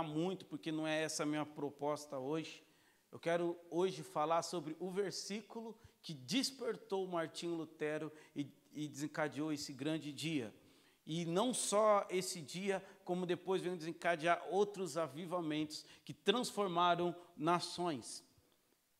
muito, 0.00 0.46
porque 0.46 0.72
não 0.72 0.86
é 0.86 1.02
essa 1.02 1.22
a 1.22 1.26
minha 1.26 1.44
proposta 1.44 2.18
hoje. 2.18 2.64
Eu 3.10 3.18
quero 3.18 3.58
hoje 3.70 4.02
falar 4.02 4.40
sobre 4.40 4.74
o 4.80 4.90
versículo 4.90 5.78
que 6.00 6.14
despertou 6.14 7.06
Martinho 7.06 7.54
Lutero 7.54 8.10
e, 8.34 8.50
e 8.72 8.88
desencadeou 8.88 9.52
esse 9.52 9.70
grande 9.70 10.10
dia. 10.10 10.54
E 11.04 11.26
não 11.26 11.52
só 11.52 12.06
esse 12.08 12.40
dia, 12.40 12.82
como 13.04 13.26
depois 13.26 13.60
veio 13.60 13.76
desencadear 13.76 14.42
outros 14.50 14.96
avivamentos 14.96 15.84
que 16.06 16.14
transformaram 16.14 17.14
nações. 17.36 18.24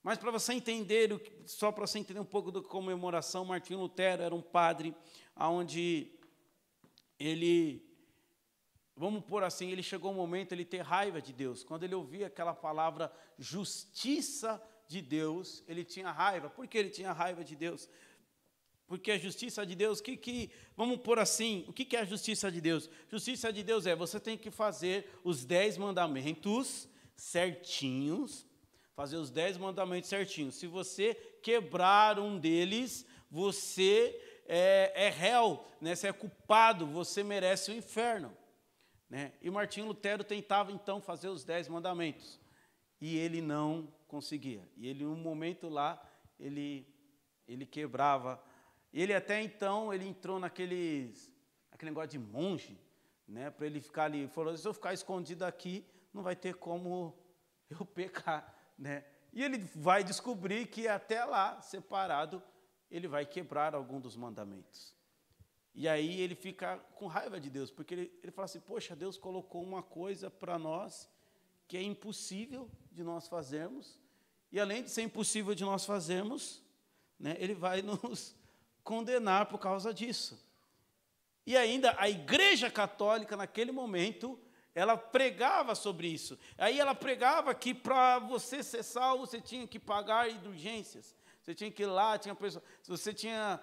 Mas 0.02 0.18
para 0.18 0.30
você 0.30 0.52
entender, 0.52 1.42
só 1.46 1.72
para 1.72 1.86
você 1.86 2.00
entender 2.00 2.20
um 2.20 2.24
pouco 2.26 2.52
da 2.52 2.60
comemoração, 2.60 3.46
Martinho 3.46 3.80
Lutero 3.80 4.22
era 4.24 4.34
um 4.34 4.42
padre 4.42 4.94
onde 5.34 6.12
ele 7.18 7.91
vamos 8.96 9.24
por 9.24 9.42
assim, 9.42 9.70
ele 9.70 9.82
chegou 9.82 10.12
um 10.12 10.14
momento 10.14 10.52
ele 10.52 10.64
ter 10.64 10.82
raiva 10.82 11.20
de 11.20 11.32
Deus. 11.32 11.64
Quando 11.64 11.84
ele 11.84 11.94
ouvia 11.94 12.26
aquela 12.26 12.54
palavra 12.54 13.12
justiça 13.38 14.62
de 14.86 15.00
Deus, 15.00 15.64
ele 15.66 15.84
tinha 15.84 16.10
raiva. 16.10 16.50
Por 16.50 16.66
que 16.66 16.78
ele 16.78 16.90
tinha 16.90 17.12
raiva 17.12 17.42
de 17.42 17.56
Deus? 17.56 17.88
Porque 18.86 19.10
a 19.10 19.18
justiça 19.18 19.64
de 19.64 19.74
Deus, 19.74 20.02
que, 20.02 20.16
que 20.16 20.50
vamos 20.76 20.98
por 20.98 21.18
assim, 21.18 21.64
o 21.66 21.72
que, 21.72 21.84
que 21.84 21.96
é 21.96 22.00
a 22.00 22.04
justiça 22.04 22.52
de 22.52 22.60
Deus? 22.60 22.90
Justiça 23.10 23.50
de 23.50 23.62
Deus 23.62 23.86
é 23.86 23.96
você 23.96 24.20
tem 24.20 24.36
que 24.36 24.50
fazer 24.50 25.08
os 25.24 25.44
dez 25.46 25.78
mandamentos 25.78 26.86
certinhos, 27.16 28.46
fazer 28.94 29.16
os 29.16 29.30
dez 29.30 29.56
mandamentos 29.56 30.10
certinhos. 30.10 30.56
Se 30.56 30.66
você 30.66 31.14
quebrar 31.42 32.18
um 32.18 32.38
deles, 32.38 33.06
você 33.30 34.14
é, 34.46 34.92
é 34.94 35.08
réu, 35.08 35.64
né? 35.80 35.94
você 35.94 36.08
é 36.08 36.12
culpado, 36.12 36.86
você 36.86 37.24
merece 37.24 37.70
o 37.70 37.74
inferno. 37.74 38.36
Né? 39.12 39.30
E 39.42 39.50
Martinho 39.50 39.88
Lutero 39.88 40.24
tentava 40.24 40.72
então 40.72 40.98
fazer 40.98 41.28
os 41.28 41.44
dez 41.44 41.68
mandamentos. 41.68 42.40
E 42.98 43.18
ele 43.18 43.42
não 43.42 43.92
conseguia. 44.08 44.66
E 44.74 44.88
ele, 44.88 45.04
um 45.04 45.14
momento 45.14 45.68
lá, 45.68 46.02
ele, 46.40 46.88
ele 47.46 47.66
quebrava. 47.66 48.42
Ele 48.90 49.12
até 49.12 49.42
então, 49.42 49.92
ele 49.92 50.08
entrou 50.08 50.40
naqueles, 50.40 51.30
aquele 51.70 51.90
negócio 51.90 52.08
de 52.08 52.18
monge, 52.18 52.80
né? 53.28 53.50
para 53.50 53.66
ele 53.66 53.82
ficar 53.82 54.04
ali. 54.04 54.20
Ele 54.20 54.28
falou, 54.28 54.56
se 54.56 54.66
eu 54.66 54.72
ficar 54.72 54.94
escondido 54.94 55.44
aqui, 55.44 55.86
não 56.10 56.22
vai 56.22 56.34
ter 56.34 56.54
como 56.54 57.14
eu 57.68 57.84
pecar. 57.84 58.56
Né? 58.78 59.04
E 59.30 59.44
ele 59.44 59.58
vai 59.58 60.02
descobrir 60.02 60.68
que 60.68 60.88
até 60.88 61.22
lá, 61.22 61.60
separado, 61.60 62.42
ele 62.90 63.08
vai 63.08 63.26
quebrar 63.26 63.74
algum 63.74 64.00
dos 64.00 64.16
mandamentos. 64.16 64.96
E 65.74 65.88
aí 65.88 66.20
ele 66.20 66.34
fica 66.34 66.78
com 66.94 67.06
raiva 67.06 67.40
de 67.40 67.48
Deus, 67.48 67.70
porque 67.70 67.94
ele, 67.94 68.18
ele 68.22 68.32
fala 68.32 68.44
assim: 68.44 68.60
Poxa, 68.60 68.94
Deus 68.94 69.16
colocou 69.16 69.62
uma 69.62 69.82
coisa 69.82 70.30
para 70.30 70.58
nós 70.58 71.08
que 71.66 71.76
é 71.76 71.82
impossível 71.82 72.70
de 72.90 73.02
nós 73.02 73.28
fazermos, 73.28 73.98
e 74.50 74.60
além 74.60 74.82
de 74.82 74.90
ser 74.90 75.02
impossível 75.02 75.54
de 75.54 75.64
nós 75.64 75.86
fazermos, 75.86 76.62
né, 77.18 77.34
ele 77.38 77.54
vai 77.54 77.80
nos 77.82 78.36
condenar 78.84 79.46
por 79.46 79.58
causa 79.58 79.94
disso. 79.94 80.44
E 81.46 81.56
ainda 81.56 81.94
a 81.98 82.08
Igreja 82.08 82.70
Católica, 82.70 83.36
naquele 83.36 83.72
momento, 83.72 84.38
ela 84.74 84.96
pregava 84.96 85.74
sobre 85.74 86.08
isso. 86.08 86.38
Aí 86.56 86.78
ela 86.78 86.94
pregava 86.94 87.54
que 87.54 87.74
para 87.74 88.18
você 88.18 88.62
ser 88.62 88.82
salvo, 88.82 89.26
você 89.26 89.40
tinha 89.40 89.66
que 89.66 89.78
pagar 89.78 90.30
indulgências. 90.30 91.16
Você 91.40 91.54
tinha 91.54 91.70
que 91.70 91.82
ir 91.82 91.86
lá, 91.86 92.16
tinha 92.18 92.34
pessoa, 92.34 92.62
você 92.84 93.12
tinha 93.12 93.60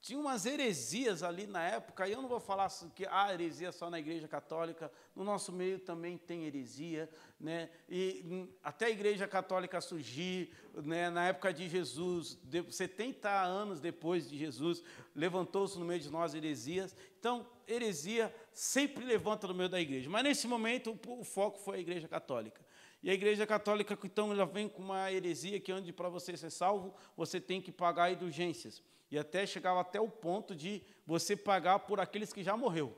tinha 0.00 0.18
umas 0.18 0.46
heresias 0.46 1.22
ali 1.22 1.46
na 1.46 1.62
época, 1.62 2.06
e 2.06 2.12
eu 2.12 2.22
não 2.22 2.28
vou 2.28 2.38
falar 2.38 2.68
que 2.94 3.04
há 3.06 3.24
ah, 3.24 3.34
heresia 3.34 3.72
só 3.72 3.90
na 3.90 3.98
igreja 3.98 4.28
católica, 4.28 4.90
no 5.14 5.24
nosso 5.24 5.52
meio 5.52 5.78
também 5.80 6.16
tem 6.16 6.44
heresia, 6.44 7.10
né? 7.38 7.68
e 7.88 8.24
hum, 8.24 8.48
até 8.62 8.86
a 8.86 8.90
igreja 8.90 9.26
católica 9.26 9.80
surgir, 9.80 10.52
né, 10.74 11.10
na 11.10 11.26
época 11.28 11.52
de 11.52 11.68
Jesus, 11.68 12.38
70 12.70 13.28
anos 13.28 13.80
depois 13.80 14.28
de 14.28 14.38
Jesus, 14.38 14.82
levantou-se 15.14 15.78
no 15.78 15.84
meio 15.84 16.00
de 16.00 16.10
nós 16.10 16.32
heresias, 16.34 16.94
então 17.18 17.46
heresia 17.66 18.32
sempre 18.52 19.04
levanta 19.04 19.48
no 19.48 19.54
meio 19.54 19.68
da 19.68 19.80
igreja, 19.80 20.08
mas 20.08 20.22
nesse 20.22 20.46
momento 20.46 20.96
o 21.08 21.24
foco 21.24 21.58
foi 21.58 21.78
a 21.78 21.80
igreja 21.80 22.06
católica. 22.06 22.66
E 23.02 23.10
a 23.10 23.14
igreja 23.14 23.46
católica, 23.46 23.96
então, 24.02 24.32
ela 24.32 24.44
vem 24.44 24.68
com 24.68 24.82
uma 24.82 25.12
heresia 25.12 25.60
que, 25.60 25.72
onde 25.72 25.92
para 25.92 26.08
você 26.08 26.36
ser 26.36 26.50
salvo, 26.50 26.92
você 27.16 27.40
tem 27.40 27.62
que 27.62 27.70
pagar 27.70 28.12
indulgências. 28.12 28.82
E 29.10 29.18
até 29.18 29.46
chegava 29.46 29.80
até 29.80 30.00
o 30.00 30.08
ponto 30.08 30.54
de 30.54 30.82
você 31.06 31.36
pagar 31.36 31.80
por 31.80 32.00
aqueles 32.00 32.32
que 32.32 32.42
já 32.42 32.56
morreu. 32.56 32.96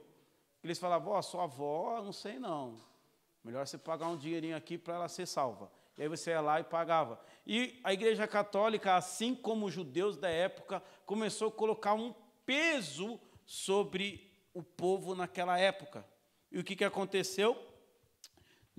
Eles 0.63 0.79
falavam, 0.79 1.13
ó, 1.13 1.19
oh, 1.19 1.23
sua 1.23 1.45
avó, 1.45 2.03
não 2.03 2.13
sei 2.13 2.39
não. 2.39 2.77
Melhor 3.43 3.67
você 3.67 3.79
pagar 3.79 4.09
um 4.09 4.17
dinheirinho 4.17 4.57
aqui 4.57 4.77
para 4.77 4.95
ela 4.95 5.09
ser 5.09 5.27
salva. 5.27 5.71
E 5.97 6.03
aí 6.03 6.09
você 6.09 6.31
ia 6.31 6.41
lá 6.41 6.61
e 6.61 6.65
pagava. 6.65 7.21
E 7.47 7.81
a 7.85 7.93
igreja 7.93 8.27
católica, 8.27 8.97
assim 8.97 9.35
como 9.35 9.67
os 9.67 9.73
judeus 9.73 10.17
da 10.17 10.29
época, 10.29 10.83
começou 11.07 11.49
a 11.49 11.53
colocar 11.53 11.95
um 11.95 12.15
peso 12.45 13.21
sobre 13.47 14.31
o 14.53 14.63
povo 14.63 15.15
naquela 15.15 15.59
época. 15.59 16.05
E 16.51 16.59
o 16.59 16.65
que, 16.65 16.75
que 16.75 16.85
aconteceu? 16.85 17.57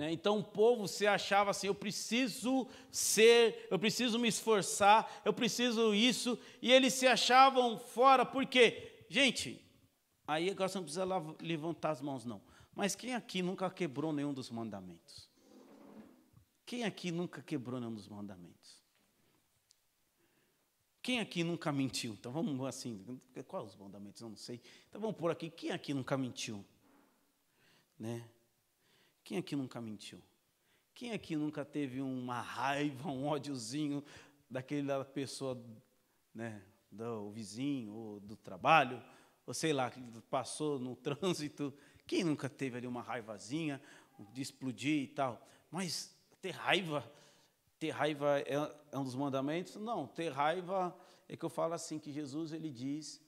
Né? 0.01 0.11
Então 0.11 0.39
o 0.39 0.43
povo 0.43 0.87
se 0.87 1.05
achava 1.05 1.51
assim: 1.51 1.67
eu 1.67 1.75
preciso 1.75 2.67
ser, 2.91 3.67
eu 3.69 3.77
preciso 3.77 4.17
me 4.17 4.27
esforçar, 4.27 5.21
eu 5.23 5.31
preciso 5.31 5.93
isso, 5.93 6.39
e 6.59 6.71
eles 6.71 6.95
se 6.95 7.05
achavam 7.05 7.77
fora, 7.77 8.25
por 8.25 8.47
quê? 8.47 9.05
Gente, 9.07 9.63
aí 10.25 10.49
agora 10.49 10.67
você 10.67 10.79
não 10.79 10.85
precisa 10.85 11.05
levantar 11.39 11.91
as 11.91 12.01
mãos, 12.01 12.25
não. 12.25 12.41
Mas 12.73 12.95
quem 12.95 13.13
aqui 13.13 13.43
nunca 13.43 13.69
quebrou 13.69 14.11
nenhum 14.11 14.33
dos 14.33 14.49
mandamentos? 14.49 15.29
Quem 16.65 16.83
aqui 16.83 17.11
nunca 17.11 17.43
quebrou 17.43 17.79
nenhum 17.79 17.93
dos 17.93 18.07
mandamentos? 18.07 18.81
Quem 21.03 21.19
aqui 21.19 21.43
nunca 21.43 21.71
mentiu? 21.71 22.13
Então 22.13 22.31
vamos 22.31 22.65
assim, 22.65 23.21
quais 23.47 23.67
os 23.67 23.75
mandamentos? 23.75 24.19
Eu 24.19 24.29
não 24.29 24.35
sei. 24.35 24.63
Então 24.89 24.99
vamos 24.99 25.15
por 25.15 25.29
aqui, 25.29 25.51
quem 25.51 25.69
aqui 25.69 25.93
nunca 25.93 26.17
mentiu? 26.17 26.65
Né? 27.99 28.27
Quem 29.23 29.37
aqui 29.37 29.55
nunca 29.55 29.79
mentiu? 29.81 30.21
Quem 30.93 31.13
aqui 31.13 31.35
nunca 31.35 31.63
teve 31.63 32.01
uma 32.01 32.41
raiva, 32.41 33.09
um 33.09 33.25
ódiozinho 33.25 34.03
daquela 34.49 35.03
pessoa, 35.05 35.59
né, 36.33 36.61
do 36.91 37.31
vizinho, 37.31 37.93
ou 37.93 38.19
do 38.19 38.35
trabalho, 38.35 39.01
ou 39.45 39.53
sei 39.53 39.73
lá, 39.73 39.89
que 39.89 40.01
passou 40.29 40.79
no 40.79 40.95
trânsito? 40.97 41.73
Quem 42.05 42.23
nunca 42.23 42.49
teve 42.49 42.77
ali 42.77 42.87
uma 42.87 43.01
raivazinha 43.01 43.81
de 44.33 44.41
explodir 44.41 45.03
e 45.03 45.07
tal? 45.07 45.41
Mas 45.69 46.15
ter 46.41 46.51
raiva, 46.51 47.09
ter 47.79 47.91
raiva 47.91 48.39
é, 48.41 48.55
é 48.91 48.97
um 48.97 49.03
dos 49.03 49.15
mandamentos? 49.15 49.75
Não, 49.77 50.07
ter 50.07 50.29
raiva 50.29 50.95
é 51.27 51.37
que 51.37 51.45
eu 51.45 51.49
falo 51.49 51.73
assim 51.73 51.97
que 51.97 52.11
Jesus 52.11 52.51
ele 52.51 52.69
diz 52.69 53.21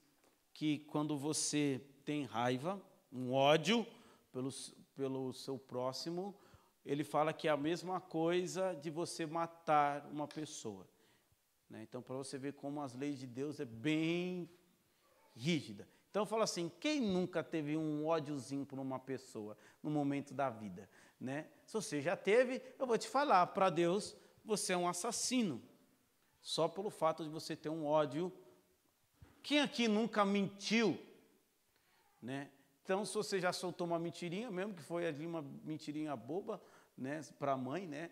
que 0.54 0.80
quando 0.80 1.18
você 1.18 1.82
tem 2.04 2.26
raiva, 2.26 2.82
um 3.12 3.32
ódio 3.32 3.88
pelos, 4.32 4.76
pelo 4.96 5.34
seu 5.34 5.58
próximo, 5.58 6.36
ele 6.86 7.04
fala 7.04 7.34
que 7.34 7.48
é 7.48 7.52
a 7.52 7.58
mesma 7.58 8.02
coisa 8.02 8.74
de 8.74 8.90
você 8.90 9.26
matar 9.26 10.06
uma 10.12 10.28
pessoa. 10.28 10.88
Né? 11.70 11.84
Então, 11.84 12.02
para 12.02 12.16
você 12.16 12.38
ver 12.38 12.54
como 12.54 12.82
as 12.82 12.94
leis 12.94 13.18
de 13.18 13.28
Deus 13.28 13.60
é 13.60 13.66
bem 13.66 14.50
rígida. 15.36 15.88
Então, 16.12 16.26
fala 16.26 16.44
assim: 16.44 16.72
quem 16.80 17.02
nunca 17.02 17.44
teve 17.44 17.76
um 17.76 18.06
ódiozinho 18.06 18.66
por 18.66 18.78
uma 18.80 19.00
pessoa 19.00 19.58
no 19.82 19.90
momento 19.90 20.34
da 20.34 20.50
vida? 20.50 20.90
Né? 21.20 21.48
Se 21.66 21.74
você 21.74 22.02
já 22.02 22.16
teve, 22.16 22.62
eu 22.78 22.86
vou 22.86 22.98
te 22.98 23.08
falar: 23.08 23.48
para 23.48 23.70
Deus, 23.70 24.16
você 24.44 24.74
é 24.74 24.78
um 24.78 24.88
assassino. 24.88 25.62
Só 26.42 26.68
pelo 26.68 26.90
fato 26.90 27.24
de 27.24 27.30
você 27.30 27.56
ter 27.56 27.70
um 27.70 27.86
ódio. 27.86 28.32
Quem 29.42 29.62
aqui 29.62 29.88
nunca 29.88 30.24
mentiu? 30.24 31.00
Né? 32.22 32.52
Então, 32.84 33.06
se 33.06 33.14
você 33.14 33.40
já 33.40 33.54
soltou 33.54 33.88
uma 33.88 33.98
mentirinha, 33.98 34.52
mesmo 34.52 34.74
que 34.74 34.84
foi 34.84 35.08
ali 35.08 35.26
uma 35.26 35.42
mentirinha 35.42 36.14
boba, 36.18 36.62
né, 36.98 37.22
para 37.40 37.54
a 37.54 37.58
mãe, 37.58 37.88
né? 37.88 38.12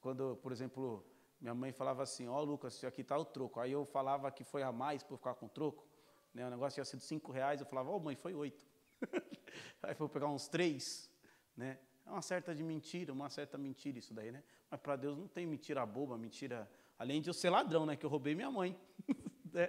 Quando, 0.00 0.36
por 0.36 0.52
exemplo, 0.52 1.04
minha 1.40 1.54
mãe 1.54 1.72
falava 1.72 2.04
assim, 2.04 2.28
ó 2.28 2.40
oh, 2.40 2.44
Lucas, 2.44 2.84
aqui 2.84 3.00
está 3.00 3.18
o 3.18 3.24
troco. 3.24 3.58
Aí 3.58 3.72
eu 3.72 3.84
falava 3.84 4.30
que 4.30 4.44
foi 4.44 4.62
a 4.62 4.70
mais 4.70 5.02
por 5.02 5.18
ficar 5.18 5.34
com 5.34 5.46
o 5.46 5.48
troco. 5.48 5.84
Né, 6.32 6.46
o 6.46 6.50
negócio 6.50 6.74
tinha 6.74 6.84
sido 6.84 7.00
cinco 7.00 7.32
reais, 7.32 7.60
eu 7.60 7.66
falava, 7.66 7.90
ó 7.90 7.96
oh, 7.96 8.00
mãe, 8.00 8.14
foi 8.14 8.32
oito. 8.32 8.64
Aí 9.82 9.94
foi 9.94 10.08
pegar 10.08 10.28
uns 10.28 10.46
três, 10.46 11.10
né? 11.56 11.78
É 12.06 12.10
uma 12.10 12.22
certa 12.22 12.54
de 12.54 12.62
mentira, 12.62 13.12
uma 13.12 13.28
certa 13.28 13.58
mentira 13.58 13.98
isso 13.98 14.14
daí, 14.14 14.30
né? 14.30 14.42
Mas 14.70 14.80
para 14.80 14.94
Deus 14.94 15.18
não 15.18 15.26
tem 15.26 15.46
mentira 15.46 15.84
boba, 15.84 16.16
mentira... 16.16 16.70
Além 16.96 17.20
de 17.20 17.28
eu 17.28 17.34
ser 17.34 17.50
ladrão, 17.50 17.84
né? 17.84 17.96
Que 17.96 18.06
eu 18.06 18.10
roubei 18.10 18.36
minha 18.36 18.50
mãe. 18.50 18.78
né? 19.52 19.68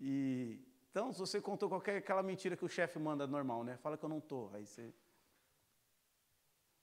E 0.00 0.60
então, 0.92 1.10
se 1.10 1.18
você 1.18 1.40
contou 1.40 1.70
qualquer 1.70 1.96
aquela 1.96 2.22
mentira 2.22 2.54
que 2.54 2.66
o 2.66 2.68
chefe 2.68 2.98
manda 2.98 3.26
normal, 3.26 3.64
né? 3.64 3.78
Fala 3.78 3.96
que 3.96 4.04
eu 4.04 4.10
não 4.10 4.20
tô. 4.20 4.50
Aí 4.52 4.66
você 4.66 4.92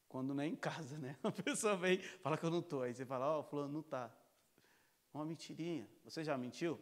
quando 0.08 0.34
não 0.34 0.44
é 0.44 0.48
em 0.48 0.56
casa, 0.56 0.98
né? 0.98 1.16
A 1.22 1.32
pessoa 1.32 1.78
vem, 1.78 2.00
fala 2.00 2.36
que 2.36 2.44
eu 2.44 2.50
não 2.50 2.64
tô. 2.64 2.82
Aí 2.82 2.92
você 2.92 3.06
fala: 3.06 3.38
"Ó, 3.38 3.40
oh, 3.40 3.44
fulano 3.44 3.72
não 3.72 3.84
tá". 3.84 4.12
Uma 5.14 5.24
mentirinha. 5.24 5.88
Você 6.04 6.24
já 6.24 6.36
mentiu? 6.36 6.82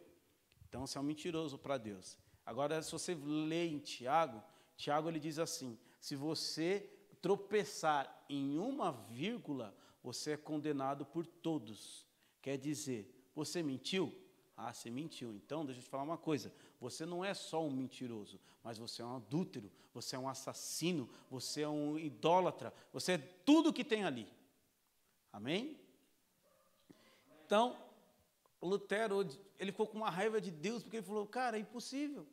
Então 0.66 0.86
você 0.86 0.96
é 0.96 1.00
um 1.02 1.04
mentiroso 1.04 1.58
para 1.58 1.76
Deus. 1.76 2.18
Agora, 2.46 2.80
se 2.80 2.90
você 2.90 3.14
lê 3.14 3.66
em 3.66 3.78
Tiago, 3.78 4.42
Tiago 4.74 5.10
ele 5.10 5.20
diz 5.20 5.38
assim: 5.38 5.78
se 6.00 6.16
você 6.16 6.90
tropeçar 7.20 8.24
em 8.26 8.58
uma 8.58 8.90
vírgula, 8.90 9.76
você 10.02 10.30
é 10.30 10.36
condenado 10.38 11.04
por 11.04 11.26
todos. 11.26 12.06
Quer 12.40 12.56
dizer, 12.56 13.30
você 13.34 13.62
mentiu? 13.62 14.14
Ah, 14.56 14.72
você 14.72 14.90
mentiu. 14.90 15.34
Então, 15.34 15.64
deixa 15.64 15.80
eu 15.80 15.84
te 15.84 15.90
falar 15.90 16.02
uma 16.02 16.18
coisa. 16.18 16.52
Você 16.80 17.04
não 17.04 17.24
é 17.24 17.34
só 17.34 17.64
um 17.64 17.70
mentiroso, 17.70 18.38
mas 18.62 18.78
você 18.78 19.02
é 19.02 19.04
um 19.04 19.16
adúltero, 19.16 19.70
você 19.92 20.14
é 20.14 20.18
um 20.18 20.28
assassino, 20.28 21.08
você 21.30 21.62
é 21.62 21.68
um 21.68 21.98
idólatra, 21.98 22.72
você 22.92 23.12
é 23.12 23.18
tudo 23.18 23.72
que 23.72 23.84
tem 23.84 24.04
ali. 24.04 24.28
Amém? 25.32 25.78
Então, 27.44 27.76
Lutero, 28.62 29.26
ele 29.58 29.72
ficou 29.72 29.86
com 29.86 29.96
uma 29.96 30.10
raiva 30.10 30.40
de 30.40 30.50
Deus, 30.50 30.82
porque 30.82 30.98
ele 30.98 31.06
falou, 31.06 31.26
cara, 31.26 31.56
é 31.56 31.60
impossível. 31.60 32.26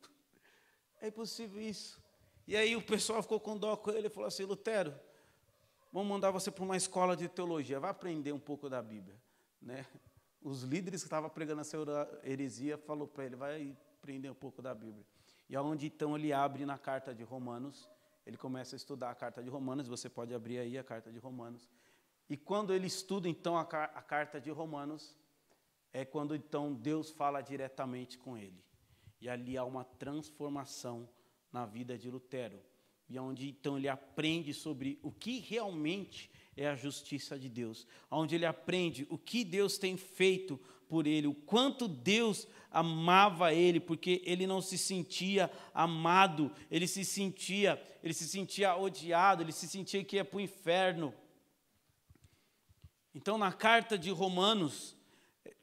É 1.00 1.08
impossível 1.08 1.60
isso. 1.60 2.00
E 2.46 2.56
aí 2.56 2.76
o 2.76 2.82
pessoal 2.82 3.22
ficou 3.22 3.40
com 3.40 3.56
dó 3.56 3.76
com 3.76 3.90
ele 3.90 4.06
e 4.06 4.10
falou 4.10 4.28
assim, 4.28 4.44
Lutero, 4.44 4.94
vamos 5.92 6.08
mandar 6.08 6.30
você 6.30 6.50
para 6.50 6.62
uma 6.62 6.76
escola 6.76 7.16
de 7.16 7.28
teologia, 7.28 7.80
vai 7.80 7.90
aprender 7.90 8.32
um 8.32 8.38
pouco 8.38 8.68
da 8.68 8.80
Bíblia. 8.80 9.16
Né? 9.60 9.84
Os 10.40 10.62
líderes 10.62 11.02
que 11.02 11.06
estavam 11.06 11.28
pregando 11.28 11.62
essa 11.62 11.76
heresia 12.22 12.78
falou 12.78 13.08
para 13.08 13.24
ele, 13.24 13.34
vai 13.34 13.76
aprender 14.06 14.30
um 14.30 14.34
pouco 14.34 14.62
da 14.62 14.72
Bíblia. 14.72 15.04
E 15.48 15.56
aonde 15.56 15.86
então 15.88 16.16
ele 16.16 16.32
abre 16.32 16.64
na 16.64 16.78
carta 16.78 17.12
de 17.12 17.24
Romanos, 17.24 17.90
ele 18.24 18.36
começa 18.36 18.76
a 18.76 18.78
estudar 18.78 19.10
a 19.10 19.14
carta 19.16 19.42
de 19.42 19.50
Romanos, 19.50 19.88
você 19.88 20.08
pode 20.08 20.32
abrir 20.32 20.60
aí 20.60 20.78
a 20.78 20.84
carta 20.84 21.10
de 21.10 21.18
Romanos. 21.18 21.68
E 22.30 22.36
quando 22.36 22.72
ele 22.72 22.86
estuda 22.86 23.28
então 23.28 23.58
a, 23.58 23.62
a 23.62 24.02
carta 24.02 24.40
de 24.40 24.48
Romanos, 24.48 25.16
é 25.92 26.04
quando 26.04 26.36
então 26.36 26.72
Deus 26.72 27.10
fala 27.10 27.40
diretamente 27.40 28.16
com 28.16 28.38
ele. 28.38 28.64
E 29.20 29.28
ali 29.28 29.56
há 29.56 29.64
uma 29.64 29.82
transformação 29.82 31.08
na 31.50 31.66
vida 31.66 31.98
de 31.98 32.08
Lutero. 32.08 32.62
E 33.08 33.18
onde 33.18 33.48
então 33.48 33.76
ele 33.76 33.88
aprende 33.88 34.54
sobre 34.54 35.00
o 35.02 35.10
que 35.10 35.40
realmente 35.40 36.30
é 36.56 36.66
a 36.68 36.74
justiça 36.74 37.38
de 37.38 37.48
Deus, 37.48 37.86
onde 38.10 38.34
ele 38.34 38.46
aprende 38.46 39.06
o 39.10 39.18
que 39.18 39.44
Deus 39.44 39.76
tem 39.76 39.96
feito 39.96 40.58
por 40.88 41.06
ele, 41.06 41.26
o 41.26 41.34
quanto 41.34 41.86
Deus 41.86 42.46
amava 42.70 43.52
ele, 43.52 43.80
porque 43.80 44.22
ele 44.24 44.46
não 44.46 44.60
se 44.60 44.78
sentia 44.78 45.50
amado, 45.74 46.52
ele 46.70 46.86
se 46.86 47.04
sentia, 47.04 47.82
ele 48.02 48.14
se 48.14 48.26
sentia 48.26 48.76
odiado, 48.76 49.42
ele 49.42 49.52
se 49.52 49.66
sentia 49.68 50.04
que 50.04 50.16
ia 50.16 50.24
para 50.24 50.38
o 50.38 50.40
inferno. 50.40 51.12
Então, 53.14 53.36
na 53.36 53.52
carta 53.52 53.98
de 53.98 54.10
Romanos, 54.10 54.96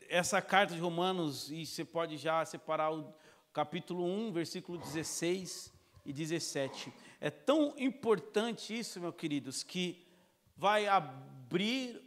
essa 0.09 0.41
carta 0.41 0.73
de 0.73 0.79
Romanos, 0.79 1.51
e 1.51 1.65
você 1.65 1.85
pode 1.85 2.17
já 2.17 2.43
separar 2.45 2.93
o 2.93 3.13
capítulo 3.53 4.05
1, 4.05 4.31
versículo 4.31 4.77
16 4.77 5.71
e 6.05 6.11
17. 6.11 6.91
É 7.21 7.29
tão 7.29 7.73
importante 7.77 8.77
isso, 8.77 8.99
meus 8.99 9.15
queridos, 9.15 9.63
que 9.63 10.02
vai 10.63 10.87
abrir 10.87 12.01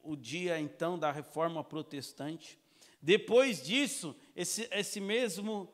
o 0.00 0.14
dia 0.14 0.60
então 0.60 0.96
da 0.96 1.10
reforma 1.10 1.64
protestante. 1.64 2.56
Depois 3.02 3.60
disso, 3.60 4.14
esse, 4.36 4.68
esse 4.70 5.00
mesmo 5.00 5.68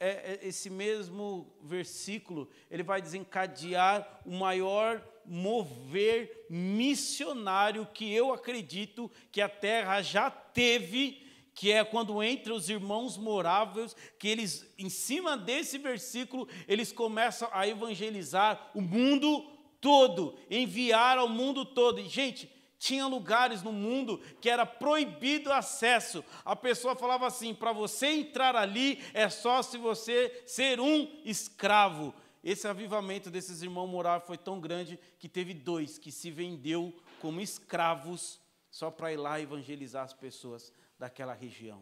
é, 0.00 0.08
é, 0.08 0.40
esse 0.42 0.68
mesmo 0.68 1.56
versículo, 1.62 2.50
ele 2.68 2.82
vai 2.82 3.00
desencadear 3.00 4.22
o 4.26 4.32
maior 4.32 5.00
mover 5.24 6.46
missionário 6.50 7.86
que 7.94 8.12
eu 8.12 8.32
acredito 8.32 9.08
que 9.30 9.40
a 9.40 9.48
terra 9.48 10.02
já 10.02 10.28
teve, 10.28 11.24
que 11.54 11.70
é 11.70 11.84
quando 11.84 12.24
entre 12.24 12.52
os 12.52 12.68
irmãos 12.68 13.16
moráveis, 13.16 13.94
que 14.18 14.26
eles, 14.26 14.68
em 14.76 14.88
cima 14.88 15.36
desse 15.36 15.78
versículo, 15.78 16.48
eles 16.66 16.90
começam 16.90 17.48
a 17.52 17.68
evangelizar 17.68 18.72
o 18.74 18.80
mundo 18.80 19.55
todo, 19.86 20.34
enviar 20.50 21.16
ao 21.16 21.28
mundo 21.28 21.64
todo. 21.64 22.00
E, 22.00 22.08
gente, 22.08 22.50
tinha 22.76 23.06
lugares 23.06 23.62
no 23.62 23.70
mundo 23.70 24.20
que 24.40 24.50
era 24.50 24.66
proibido 24.66 25.52
acesso. 25.52 26.24
A 26.44 26.56
pessoa 26.56 26.96
falava 26.96 27.24
assim: 27.24 27.54
para 27.54 27.70
você 27.70 28.08
entrar 28.08 28.56
ali 28.56 29.00
é 29.14 29.28
só 29.28 29.62
se 29.62 29.78
você 29.78 30.42
ser 30.44 30.80
um 30.80 31.08
escravo. 31.24 32.12
Esse 32.42 32.66
avivamento 32.66 33.30
desses 33.30 33.62
irmãos 33.62 33.86
morar 33.86 34.18
foi 34.22 34.36
tão 34.36 34.60
grande 34.60 34.98
que 35.20 35.28
teve 35.28 35.54
dois 35.54 35.98
que 35.98 36.10
se 36.10 36.32
vendeu 36.32 36.92
como 37.20 37.40
escravos 37.40 38.40
só 38.68 38.90
para 38.90 39.12
ir 39.12 39.18
lá 39.18 39.40
evangelizar 39.40 40.02
as 40.02 40.12
pessoas 40.12 40.72
daquela 40.98 41.32
região. 41.32 41.80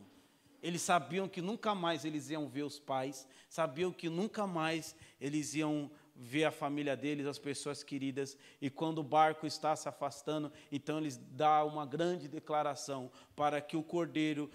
Eles 0.63 0.83
sabiam 0.83 1.27
que 1.27 1.41
nunca 1.41 1.75
mais 1.75 2.05
eles 2.05 2.29
iam 2.29 2.49
ver 2.49 2.65
os 2.65 2.79
pais, 2.79 3.27
sabiam 3.49 3.91
que 3.91 4.11
nunca 4.11 4.47
mais 4.47 4.95
eles 5.19 5.55
iam 5.55 5.91
ver 6.15 6.45
a 6.45 6.51
família 6.51 6.97
deles, 6.97 7.27
as 7.27 7.39
pessoas 7.39 7.83
queridas, 7.83 8.37
e 8.61 8.71
quando 8.71 8.99
o 8.99 9.05
barco 9.05 9.47
está 9.47 9.75
se 9.75 9.89
afastando, 9.89 10.53
então 10.71 10.99
eles 10.99 11.17
dão 11.17 11.69
uma 11.69 11.85
grande 11.85 12.29
declaração 12.29 13.11
para 13.35 13.61
que 13.61 13.77
o 13.77 13.83
cordeiro 13.83 14.51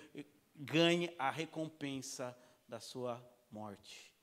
ganhe 0.55 1.13
a 1.19 1.29
recompensa 1.29 2.37
da 2.67 2.79
sua 2.79 3.23
morte. 3.51 4.13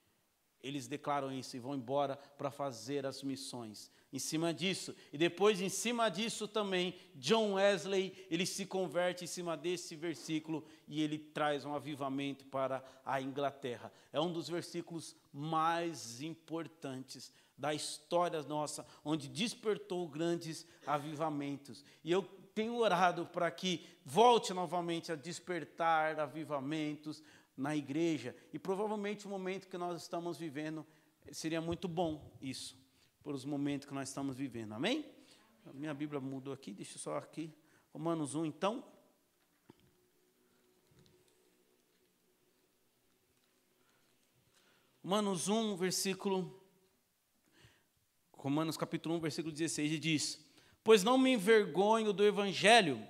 Eles 0.63 0.89
declaram 0.89 1.31
isso 1.31 1.57
e 1.57 1.61
vão 1.61 1.75
embora 1.75 2.17
para 2.17 2.51
fazer 2.51 3.07
as 3.07 3.23
missões. 3.23 3.91
Em 4.17 4.19
cima 4.19 4.55
disso, 4.55 4.97
e 5.13 5.19
depois 5.19 5.61
em 5.61 5.69
cima 5.69 6.09
disso 6.09 6.49
também, 6.49 6.95
John 7.15 7.53
Wesley, 7.53 8.27
ele 8.31 8.47
se 8.47 8.65
converte 8.65 9.25
em 9.25 9.27
cima 9.27 9.59
desse 9.59 9.95
versículo 9.95 10.67
e 10.89 11.03
ele 11.03 11.19
traz 11.19 11.67
um 11.67 11.75
avivamento 11.75 12.47
para 12.47 12.83
a 13.05 13.21
Inglaterra. 13.21 13.93
É 14.11 14.19
um 14.19 14.33
dos 14.33 14.49
versículos 14.49 15.15
mais 15.31 16.23
importantes 16.23 17.31
da 17.59 17.75
história 17.75 18.43
nossa, 18.43 18.87
onde 19.05 19.29
despertou 19.29 20.09
grandes 20.09 20.67
avivamentos. 20.87 21.85
E 22.03 22.11
eu 22.11 22.23
tenho 22.55 22.75
orado 22.77 23.27
para 23.27 23.51
que 23.51 23.85
volte 24.03 24.55
novamente 24.55 25.13
a 25.13 25.15
despertar 25.15 26.19
avivamentos, 26.19 27.23
na 27.55 27.77
igreja. 27.77 28.35
E 28.51 28.59
provavelmente 28.59 29.27
o 29.27 29.31
momento 29.31 29.69
que 29.69 29.77
nós 29.77 30.01
estamos 30.01 30.39
vivendo 30.39 30.87
seria 31.31 31.61
muito 31.61 31.87
bom 31.87 32.33
isso, 32.41 32.79
por 33.27 33.35
os 33.35 33.45
momentos 33.45 33.89
que 33.89 33.93
nós 33.93 34.09
estamos 34.09 34.37
vivendo. 34.37 34.73
Amém? 34.73 35.05
A 35.69 35.73
minha 35.73 35.93
Bíblia 35.93 36.21
mudou 36.21 36.55
aqui, 36.55 36.73
deixa 36.73 36.97
só 36.97 37.17
aqui. 37.17 37.53
Romanos 37.93 38.37
1, 38.37 38.47
então. 38.47 38.85
Romanos 45.03 45.49
1, 45.49 45.75
versículo. 45.75 46.63
Romanos 48.31 48.77
capítulo 48.77 49.17
1, 49.17 49.19
versículo 49.19 49.53
16, 49.53 49.99
diz: 49.99 50.47
Pois 50.85 51.03
não 51.03 51.19
me 51.19 51.33
envergonho 51.33 52.13
do 52.13 52.25
evangelho 52.25 53.05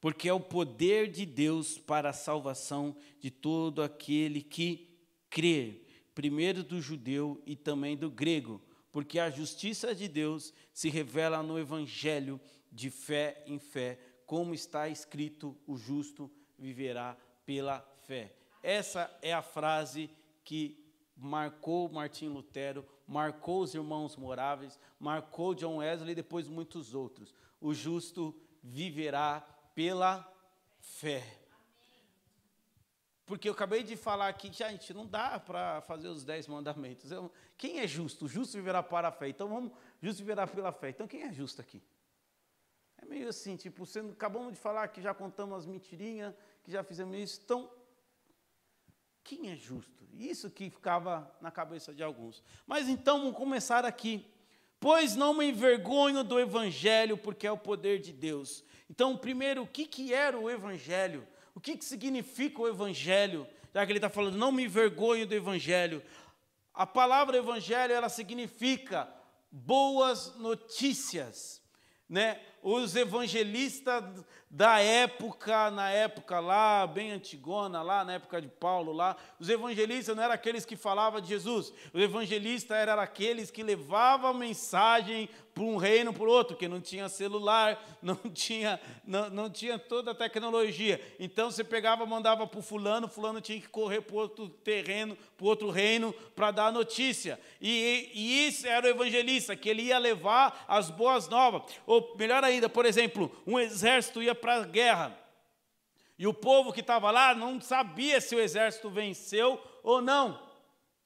porque 0.00 0.28
é 0.28 0.32
o 0.32 0.38
poder 0.38 1.10
de 1.10 1.26
Deus 1.26 1.76
para 1.76 2.10
a 2.10 2.12
salvação 2.12 2.96
de 3.18 3.28
todo 3.28 3.82
aquele 3.82 4.40
que 4.40 4.88
crê, 5.28 5.82
primeiro 6.14 6.62
do 6.62 6.80
judeu 6.80 7.42
e 7.44 7.56
também 7.56 7.96
do 7.96 8.08
grego, 8.08 8.62
porque 8.98 9.20
a 9.20 9.30
justiça 9.30 9.94
de 9.94 10.08
Deus 10.08 10.52
se 10.72 10.88
revela 10.88 11.40
no 11.40 11.56
evangelho 11.56 12.40
de 12.72 12.90
fé 12.90 13.44
em 13.46 13.56
fé, 13.56 13.96
como 14.26 14.52
está 14.52 14.88
escrito: 14.88 15.56
o 15.68 15.76
justo 15.76 16.28
viverá 16.58 17.16
pela 17.46 17.78
fé. 18.08 18.34
Essa 18.60 19.08
é 19.22 19.32
a 19.32 19.40
frase 19.40 20.10
que 20.42 20.84
marcou 21.16 21.88
Martim 21.88 22.26
Lutero, 22.26 22.84
marcou 23.06 23.62
os 23.62 23.72
irmãos 23.72 24.16
moráveis, 24.16 24.80
marcou 24.98 25.54
John 25.54 25.76
Wesley 25.76 26.10
e 26.10 26.16
depois 26.16 26.48
muitos 26.48 26.92
outros. 26.92 27.32
O 27.60 27.72
justo 27.72 28.34
viverá 28.64 29.42
pela 29.76 30.28
fé. 30.80 31.22
Porque 33.28 33.48
eu 33.48 33.52
acabei 33.52 33.84
de 33.84 33.96
falar 33.96 34.28
aqui, 34.28 34.52
gente, 34.52 34.92
não 34.92 35.06
dá 35.06 35.38
para 35.38 35.80
fazer 35.82 36.08
os 36.08 36.24
dez 36.24 36.48
mandamentos. 36.48 37.12
Eu, 37.12 37.30
quem 37.56 37.78
é 37.78 37.86
justo? 37.86 38.24
O 38.24 38.28
justo 38.28 38.54
viverá 38.56 38.82
para 38.82 39.08
a 39.08 39.12
fé. 39.12 39.28
Então 39.28 39.48
vamos, 39.48 39.70
justo 40.02 40.18
viverá 40.18 40.46
pela 40.46 40.72
fé. 40.72 40.88
Então 40.88 41.06
quem 41.06 41.22
é 41.22 41.32
justo 41.32 41.60
aqui? 41.60 41.80
É 43.00 43.04
meio 43.04 43.28
assim, 43.28 43.54
tipo, 43.54 43.86
você, 43.86 44.00
acabamos 44.00 44.54
de 44.54 44.58
falar 44.58 44.88
que 44.88 45.00
já 45.00 45.14
contamos 45.14 45.58
as 45.58 45.66
mentirinhas, 45.66 46.34
que 46.64 46.72
já 46.72 46.82
fizemos 46.82 47.16
isso. 47.16 47.40
Então, 47.44 47.70
quem 49.22 49.50
é 49.50 49.56
justo? 49.56 50.08
Isso 50.14 50.50
que 50.50 50.68
ficava 50.70 51.30
na 51.40 51.50
cabeça 51.50 51.94
de 51.94 52.02
alguns. 52.02 52.42
Mas 52.66 52.88
então 52.88 53.20
vamos 53.20 53.36
começar 53.36 53.84
aqui. 53.84 54.26
Pois 54.80 55.14
não 55.14 55.34
me 55.34 55.50
envergonho 55.50 56.24
do 56.24 56.40
Evangelho, 56.40 57.16
porque 57.16 57.46
é 57.46 57.52
o 57.52 57.58
poder 57.58 58.00
de 58.00 58.12
Deus 58.12 58.64
então, 58.88 59.16
primeiro, 59.16 59.62
o 59.62 59.66
que, 59.66 59.86
que 59.86 60.14
era 60.14 60.38
o 60.38 60.48
Evangelho? 60.48 61.26
O 61.58 61.60
que, 61.60 61.76
que 61.76 61.84
significa 61.84 62.62
o 62.62 62.68
Evangelho? 62.68 63.44
Já 63.74 63.84
que 63.84 63.90
ele 63.90 63.98
está 63.98 64.08
falando, 64.08 64.38
não 64.38 64.52
me 64.52 64.66
envergonho 64.66 65.26
do 65.26 65.34
Evangelho. 65.34 66.00
A 66.72 66.86
palavra 66.86 67.36
Evangelho, 67.36 67.92
ela 67.92 68.08
significa 68.08 69.12
boas 69.50 70.36
notícias. 70.36 71.60
Né? 72.08 72.40
Os 72.62 72.96
evangelistas 72.96 74.04
da 74.50 74.80
época, 74.80 75.70
na 75.70 75.90
época 75.90 76.40
lá, 76.40 76.86
bem 76.86 77.12
antigona, 77.12 77.82
lá 77.82 78.04
na 78.04 78.14
época 78.14 78.40
de 78.40 78.48
Paulo, 78.48 78.92
lá, 78.92 79.16
os 79.38 79.48
evangelistas 79.48 80.16
não 80.16 80.22
eram 80.22 80.34
aqueles 80.34 80.64
que 80.64 80.74
falavam 80.74 81.20
de 81.20 81.28
Jesus, 81.28 81.72
os 81.92 82.00
evangelistas 82.00 82.76
eram 82.76 83.00
aqueles 83.00 83.50
que 83.50 83.62
levavam 83.62 84.30
a 84.30 84.34
mensagem 84.34 85.28
para 85.58 85.64
um 85.64 85.76
reino, 85.76 86.12
para 86.12 86.22
o 86.22 86.28
outro, 86.28 86.56
que 86.56 86.68
não 86.68 86.80
tinha 86.80 87.08
celular, 87.08 87.82
não 88.00 88.14
tinha, 88.14 88.80
não, 89.04 89.28
não 89.28 89.50
tinha 89.50 89.78
toda 89.78 90.12
a 90.12 90.14
tecnologia. 90.14 91.00
Então 91.18 91.50
você 91.50 91.64
pegava, 91.64 92.06
mandava 92.06 92.46
para 92.46 92.60
o 92.60 92.62
fulano, 92.62 93.08
fulano 93.08 93.40
tinha 93.40 93.60
que 93.60 93.68
correr 93.68 94.00
para 94.00 94.16
outro 94.16 94.48
terreno, 94.48 95.16
para 95.36 95.46
outro 95.46 95.68
reino, 95.70 96.12
para 96.34 96.52
dar 96.52 96.66
a 96.66 96.72
notícia. 96.72 97.40
E, 97.60 98.10
e 98.14 98.46
isso 98.46 98.66
era 98.66 98.86
o 98.86 98.90
evangelista, 98.90 99.56
que 99.56 99.68
ele 99.68 99.82
ia 99.82 99.98
levar 99.98 100.64
as 100.68 100.90
boas 100.90 101.28
novas. 101.28 101.62
Ou 101.84 102.14
melhor 102.16 102.44
ainda, 102.48 102.68
por 102.68 102.84
exemplo, 102.84 103.30
um 103.46 103.58
exército 103.58 104.22
ia 104.22 104.34
para 104.34 104.56
a 104.56 104.64
guerra. 104.64 105.18
E 106.18 106.26
o 106.26 106.34
povo 106.34 106.72
que 106.72 106.80
estava 106.80 107.10
lá 107.10 107.34
não 107.34 107.60
sabia 107.60 108.20
se 108.20 108.34
o 108.34 108.40
exército 108.40 108.90
venceu 108.90 109.62
ou 109.82 110.02
não 110.02 110.48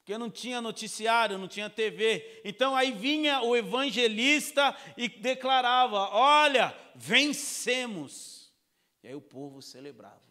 porque 0.03 0.17
não 0.17 0.29
tinha 0.29 0.59
noticiário, 0.59 1.37
não 1.37 1.47
tinha 1.47 1.69
TV. 1.69 2.41
Então 2.43 2.75
aí 2.75 2.91
vinha 2.91 3.41
o 3.41 3.55
evangelista 3.55 4.75
e 4.97 5.07
declarava: 5.07 6.09
Olha, 6.09 6.77
vencemos. 6.93 8.53
E 9.01 9.07
aí 9.07 9.15
o 9.15 9.21
povo 9.21 9.61
celebrava. 9.61 10.21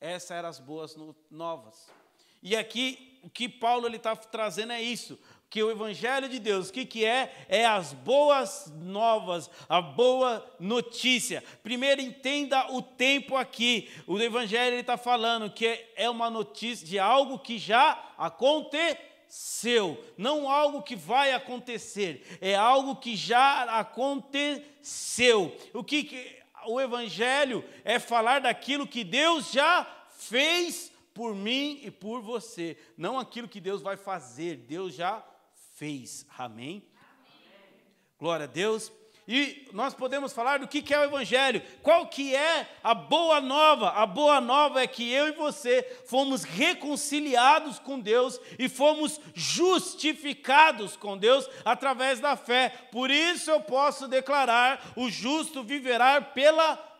Essas 0.00 0.30
eram 0.30 0.48
as 0.48 0.58
boas 0.58 0.96
novas. 1.30 1.90
E 2.42 2.56
aqui 2.56 3.20
o 3.22 3.28
que 3.28 3.50
Paulo 3.50 3.86
está 3.94 4.16
trazendo 4.16 4.72
é 4.72 4.80
isso: 4.80 5.18
que 5.52 5.62
o 5.62 5.70
Evangelho 5.70 6.30
de 6.30 6.38
Deus, 6.38 6.70
o 6.70 6.72
que, 6.72 6.86
que 6.86 7.04
é? 7.04 7.30
É 7.46 7.66
as 7.66 7.92
boas 7.92 8.72
novas, 8.80 9.50
a 9.68 9.82
boa 9.82 10.42
notícia. 10.58 11.44
Primeiro, 11.62 12.00
entenda 12.00 12.72
o 12.72 12.80
tempo 12.80 13.36
aqui. 13.36 13.90
O 14.06 14.18
Evangelho 14.18 14.76
está 14.76 14.96
falando 14.96 15.50
que 15.50 15.78
é 15.94 16.08
uma 16.08 16.30
notícia 16.30 16.86
de 16.86 16.98
algo 16.98 17.38
que 17.38 17.58
já 17.58 18.14
aconteceu, 18.16 20.02
não 20.16 20.48
algo 20.48 20.82
que 20.82 20.96
vai 20.96 21.34
acontecer, 21.34 22.26
é 22.40 22.54
algo 22.54 22.96
que 22.96 23.14
já 23.14 23.78
aconteceu. 23.78 25.54
O 25.74 25.84
que, 25.84 26.04
que 26.04 26.34
o 26.64 26.80
Evangelho 26.80 27.62
é 27.84 27.98
falar 27.98 28.40
daquilo 28.40 28.86
que 28.86 29.04
Deus 29.04 29.52
já 29.52 29.86
fez 30.16 30.90
por 31.12 31.34
mim 31.34 31.78
e 31.82 31.90
por 31.90 32.22
você, 32.22 32.74
não 32.96 33.18
aquilo 33.18 33.46
que 33.46 33.60
Deus 33.60 33.82
vai 33.82 33.98
fazer, 33.98 34.56
Deus 34.56 34.94
já 34.94 35.20
fez. 35.20 35.31
Amém? 35.82 36.04
Amém? 36.38 36.82
Glória 38.16 38.44
a 38.44 38.46
Deus. 38.46 38.92
E 39.26 39.68
nós 39.72 39.94
podemos 39.94 40.32
falar 40.32 40.60
do 40.60 40.68
que 40.68 40.94
é 40.94 40.98
o 41.00 41.02
Evangelho. 41.02 41.60
Qual 41.82 42.06
que 42.06 42.36
é 42.36 42.68
a 42.84 42.94
boa 42.94 43.40
nova? 43.40 43.88
A 43.90 44.06
boa 44.06 44.40
nova 44.40 44.80
é 44.80 44.86
que 44.86 45.10
eu 45.10 45.26
e 45.26 45.32
você 45.32 45.82
fomos 46.06 46.44
reconciliados 46.44 47.80
com 47.80 47.98
Deus 47.98 48.40
e 48.60 48.68
fomos 48.68 49.20
justificados 49.34 50.96
com 50.96 51.18
Deus 51.18 51.50
através 51.64 52.20
da 52.20 52.36
fé. 52.36 52.72
Por 52.92 53.10
isso 53.10 53.50
eu 53.50 53.60
posso 53.60 54.06
declarar: 54.06 54.92
o 54.94 55.10
justo 55.10 55.64
viverá 55.64 56.20
pela 56.20 56.76
fé. 56.76 56.91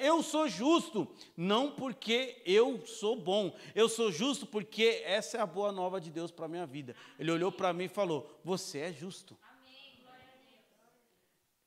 Eu 0.00 0.22
sou 0.22 0.48
justo, 0.48 1.08
não 1.36 1.72
porque 1.72 2.40
eu 2.46 2.86
sou 2.86 3.16
bom. 3.16 3.56
Eu 3.74 3.88
sou 3.88 4.12
justo 4.12 4.46
porque 4.46 5.02
essa 5.04 5.38
é 5.38 5.40
a 5.40 5.46
boa 5.46 5.72
nova 5.72 6.00
de 6.00 6.10
Deus 6.10 6.30
para 6.30 6.46
a 6.46 6.48
minha 6.48 6.66
vida. 6.66 6.94
Ele 7.18 7.30
olhou 7.32 7.50
para 7.50 7.72
mim 7.72 7.84
e 7.84 7.88
falou: 7.88 8.38
Você 8.44 8.78
é 8.78 8.92
justo. 8.92 9.36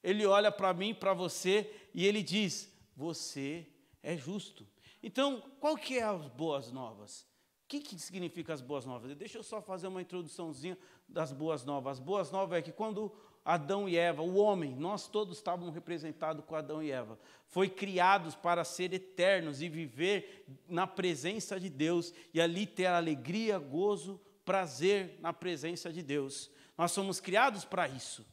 Ele 0.04 0.26
olha 0.26 0.52
para 0.52 0.74
mim, 0.74 0.94
para 0.94 1.14
você, 1.14 1.72
e 1.94 2.06
ele 2.06 2.24
diz: 2.24 2.72
Você 2.96 3.68
é 4.02 4.16
justo. 4.16 4.66
Então, 5.04 5.42
qual 5.60 5.76
que 5.76 5.98
é 5.98 6.04
as 6.04 6.28
boas 6.30 6.72
novas? 6.72 7.22
O 7.66 7.68
que, 7.68 7.80
que 7.80 7.98
significa 8.00 8.54
as 8.54 8.62
boas 8.62 8.86
novas? 8.86 9.16
Deixa 9.16 9.38
eu 9.38 9.44
só 9.44 9.62
fazer 9.62 9.88
uma 9.88 10.02
introduçãozinha 10.02 10.78
das 11.08 11.32
boas 11.32 11.64
novas. 11.64 11.98
As 11.98 12.00
boas 12.00 12.32
novas 12.32 12.60
é 12.60 12.62
que 12.62 12.72
quando 12.72 13.12
Adão 13.44 13.90
e 13.90 13.98
Eva, 13.98 14.22
o 14.22 14.36
homem, 14.36 14.76
nós 14.76 15.08
todos 15.08 15.38
estávamos 15.38 15.74
representados 15.74 16.46
com 16.46 16.56
Adão 16.56 16.82
e 16.82 16.92
Eva. 16.92 17.18
Foi 17.48 17.68
criados 17.68 18.36
para 18.36 18.64
ser 18.64 18.94
eternos 18.94 19.62
e 19.62 19.68
viver 19.68 20.46
na 20.68 20.86
presença 20.86 21.60
de 21.60 21.70
Deus 21.70 22.14
e 22.34 22.40
ali 22.40 22.66
ter 22.68 22.86
alegria, 22.86 23.58
gozo, 23.58 24.22
prazer 24.46 25.18
na 25.20 25.34
presença 25.34 25.92
de 25.92 26.04
Deus. 26.04 26.52
Nós 26.78 26.92
somos 26.92 27.20
criados 27.20 27.66
para 27.66 27.88
isso. 27.88 28.26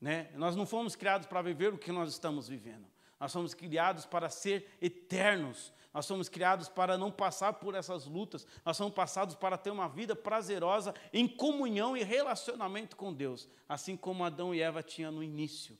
Né? 0.00 0.30
Nós 0.34 0.54
não 0.54 0.66
fomos 0.66 0.94
criados 0.94 1.26
para 1.26 1.40
viver 1.42 1.72
o 1.72 1.78
que 1.78 1.90
nós 1.90 2.10
estamos 2.10 2.46
vivendo. 2.46 2.86
Nós 3.18 3.32
somos 3.32 3.54
criados 3.54 4.04
para 4.04 4.28
ser 4.28 4.76
eternos. 4.80 5.72
Nós 5.96 6.04
somos 6.04 6.28
criados 6.28 6.68
para 6.68 6.98
não 6.98 7.10
passar 7.10 7.54
por 7.54 7.74
essas 7.74 8.04
lutas. 8.04 8.46
Nós 8.62 8.76
somos 8.76 8.92
passados 8.92 9.34
para 9.34 9.56
ter 9.56 9.70
uma 9.70 9.88
vida 9.88 10.14
prazerosa 10.14 10.94
em 11.10 11.26
comunhão 11.26 11.96
e 11.96 12.04
relacionamento 12.04 12.94
com 12.96 13.14
Deus, 13.14 13.48
assim 13.66 13.96
como 13.96 14.22
Adão 14.22 14.54
e 14.54 14.60
Eva 14.60 14.82
tinham 14.82 15.10
no 15.10 15.22
início. 15.22 15.74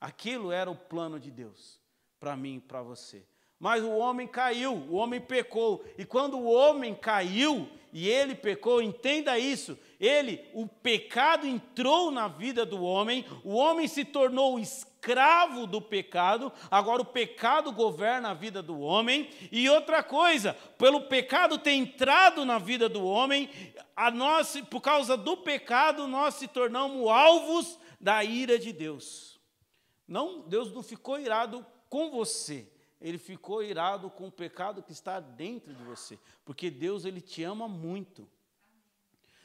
Aquilo 0.00 0.50
era 0.50 0.68
o 0.68 0.74
plano 0.74 1.20
de 1.20 1.30
Deus 1.30 1.80
para 2.18 2.36
mim 2.36 2.56
e 2.56 2.60
para 2.60 2.82
você. 2.82 3.24
Mas 3.62 3.84
o 3.84 3.92
homem 3.92 4.26
caiu, 4.26 4.72
o 4.72 4.96
homem 4.96 5.20
pecou. 5.20 5.84
E 5.96 6.04
quando 6.04 6.36
o 6.36 6.50
homem 6.52 6.96
caiu 6.96 7.68
e 7.92 8.08
ele 8.08 8.34
pecou, 8.34 8.82
entenda 8.82 9.38
isso. 9.38 9.78
Ele, 10.00 10.44
o 10.52 10.66
pecado 10.66 11.46
entrou 11.46 12.10
na 12.10 12.26
vida 12.26 12.66
do 12.66 12.82
homem, 12.82 13.24
o 13.44 13.54
homem 13.54 13.86
se 13.86 14.04
tornou 14.04 14.58
escravo 14.58 15.64
do 15.64 15.80
pecado, 15.80 16.52
agora 16.68 17.02
o 17.02 17.04
pecado 17.04 17.70
governa 17.70 18.30
a 18.30 18.34
vida 18.34 18.60
do 18.60 18.80
homem. 18.80 19.30
E 19.52 19.70
outra 19.70 20.02
coisa, 20.02 20.54
pelo 20.76 21.02
pecado 21.02 21.56
ter 21.56 21.74
entrado 21.74 22.44
na 22.44 22.58
vida 22.58 22.88
do 22.88 23.04
homem, 23.04 23.48
a 23.94 24.10
nós, 24.10 24.60
por 24.68 24.80
causa 24.80 25.16
do 25.16 25.36
pecado, 25.36 26.08
nós 26.08 26.34
se 26.34 26.48
tornamos 26.48 27.08
alvos 27.08 27.78
da 28.00 28.24
ira 28.24 28.58
de 28.58 28.72
Deus. 28.72 29.40
Não, 30.08 30.40
Deus 30.48 30.72
não 30.72 30.82
ficou 30.82 31.20
irado 31.20 31.64
com 31.88 32.10
você 32.10 32.71
ele 33.02 33.18
ficou 33.18 33.62
irado 33.62 34.08
com 34.08 34.28
o 34.28 34.32
pecado 34.32 34.82
que 34.82 34.92
está 34.92 35.20
dentro 35.20 35.74
de 35.74 35.82
você, 35.82 36.18
porque 36.44 36.70
Deus 36.70 37.04
ele 37.04 37.20
te 37.20 37.42
ama 37.42 37.68
muito. 37.68 38.28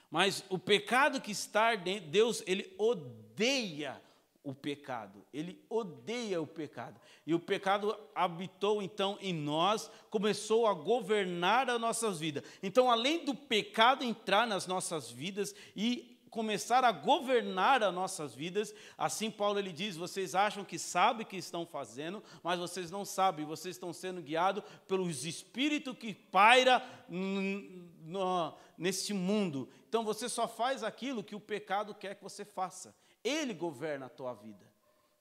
Mas 0.09 0.43
o 0.49 0.57
pecado 0.57 1.19
que 1.19 1.31
está 1.31 1.75
dentro, 1.75 2.09
Deus 2.09 2.41
ele 2.45 2.73
odeia 2.77 4.01
o 4.47 4.53
pecado. 4.53 5.25
Ele 5.33 5.61
odeia 5.69 6.41
o 6.41 6.47
pecado. 6.47 7.01
E 7.25 7.33
o 7.33 7.39
pecado 7.39 7.97
habitou 8.15 8.81
então 8.81 9.17
em 9.19 9.33
nós, 9.33 9.91
começou 10.09 10.65
a 10.65 10.73
governar 10.73 11.69
as 11.69 11.81
nossas 11.81 12.19
vidas. 12.19 12.43
Então, 12.63 12.89
além 12.89 13.25
do 13.25 13.35
pecado 13.35 14.05
entrar 14.05 14.47
nas 14.47 14.65
nossas 14.65 15.11
vidas 15.11 15.53
e 15.75 16.16
começar 16.29 16.83
a 16.83 16.91
governar 16.91 17.81
as 17.83 17.93
nossas 17.93 18.33
vidas. 18.35 18.73
Assim 18.97 19.31
Paulo 19.31 19.59
ele 19.59 19.71
diz: 19.71 19.95
"Vocês 19.95 20.35
acham 20.35 20.63
que 20.63 20.77
sabem 20.77 21.25
o 21.25 21.29
que 21.29 21.37
estão 21.37 21.65
fazendo, 21.65 22.23
mas 22.43 22.59
vocês 22.59 22.91
não 22.91 23.05
sabem, 23.05 23.45
vocês 23.45 23.75
estão 23.75 23.93
sendo 23.93 24.21
guiados 24.21 24.63
pelos 24.87 25.25
espíritos 25.25 25.97
que 25.97 26.13
paira 26.13 26.83
neste 28.77 29.13
mundo. 29.13 29.69
Então 29.87 30.03
você 30.03 30.29
só 30.29 30.47
faz 30.47 30.83
aquilo 30.83 31.23
que 31.23 31.35
o 31.35 31.39
pecado 31.39 31.95
quer 31.95 32.15
que 32.15 32.23
você 32.23 32.45
faça. 32.45 32.95
Ele 33.23 33.53
governa 33.53 34.05
a 34.05 34.09
tua 34.09 34.33
vida, 34.33 34.65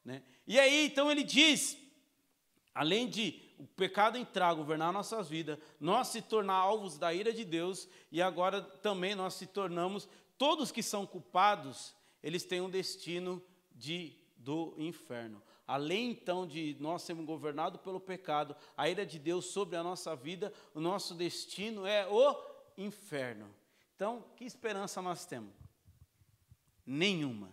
né? 0.04 0.22
E 0.46 0.58
aí 0.58 0.86
então 0.86 1.10
ele 1.10 1.22
diz, 1.22 1.76
além 2.74 3.08
de 3.08 3.42
o 3.58 3.66
pecado 3.66 4.18
entrar, 4.18 4.52
governar 4.54 4.92
nossas 4.92 5.28
vidas, 5.28 5.58
nós 5.80 6.08
se 6.08 6.20
tornar 6.20 6.56
alvos 6.56 6.98
da 6.98 7.12
ira 7.14 7.32
de 7.32 7.44
Deus 7.44 7.88
e 8.12 8.20
agora 8.20 8.60
também 8.60 9.14
nós 9.14 9.34
se 9.34 9.46
tornamos 9.46 10.08
todos 10.38 10.72
que 10.72 10.82
são 10.82 11.06
culpados, 11.06 11.94
eles 12.22 12.44
têm 12.44 12.60
um 12.60 12.70
destino 12.70 13.42
de 13.72 14.18
do 14.46 14.74
inferno. 14.78 15.42
Além 15.66 16.12
então 16.12 16.46
de 16.46 16.76
nós 16.78 17.02
sermos 17.02 17.26
governados 17.26 17.80
pelo 17.80 17.98
pecado, 17.98 18.54
a 18.76 18.88
ira 18.88 19.04
de 19.04 19.18
Deus 19.18 19.46
sobre 19.46 19.76
a 19.76 19.82
nossa 19.82 20.14
vida, 20.14 20.52
o 20.72 20.80
nosso 20.80 21.14
destino 21.14 21.84
é 21.84 22.06
o 22.06 22.40
inferno. 22.78 23.52
Então, 23.96 24.24
que 24.36 24.44
esperança 24.44 25.02
nós 25.02 25.26
temos? 25.26 25.52
Nenhuma. 26.86 27.52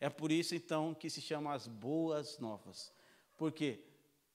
É 0.00 0.08
por 0.08 0.32
isso 0.32 0.54
então 0.54 0.94
que 0.94 1.10
se 1.10 1.20
chama 1.20 1.52
as 1.52 1.66
boas 1.66 2.38
novas. 2.38 2.90
Porque 3.36 3.84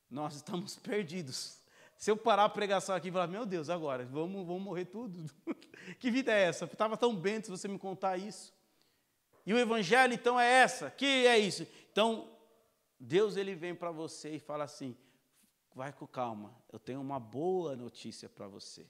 nós 0.08 0.36
estamos 0.36 0.76
perdidos. 0.78 1.60
Se 1.98 2.12
eu 2.12 2.18
parar 2.18 2.46
a 2.46 2.50
pregação 2.50 2.96
aqui 2.96 3.08
e 3.08 3.12
falar, 3.12 3.28
meu 3.28 3.46
Deus, 3.46 3.70
agora, 3.70 4.06
vamos, 4.06 4.46
vamos 4.46 4.62
morrer 4.62 4.86
tudo. 4.86 5.30
que 6.00 6.12
vida 6.12 6.32
é 6.32 6.44
essa? 6.44 6.66
Estava 6.66 6.98
tão 6.98 7.16
bem 7.16 7.42
se 7.42 7.50
você 7.50 7.68
me 7.68 7.80
contar 7.80 8.18
isso. 8.18 8.54
E 9.46 9.54
o 9.54 9.58
evangelho, 9.58 10.14
então, 10.14 10.40
é 10.40 10.48
essa. 10.48 10.90
Que 10.90 11.06
é 11.28 11.38
isso? 11.38 11.68
Então, 11.92 12.30
Deus, 13.00 13.38
ele 13.38 13.56
vem 13.56 13.76
para 13.76 13.92
você 13.92 14.36
e 14.36 14.40
fala 14.40 14.64
assim, 14.64 14.98
vai 15.74 15.94
com 15.94 16.08
calma, 16.08 16.56
eu 16.72 16.80
tenho 16.80 17.02
uma 17.02 17.20
boa 17.20 17.76
notícia 17.76 18.28
para 18.28 18.48
você. 18.48 18.86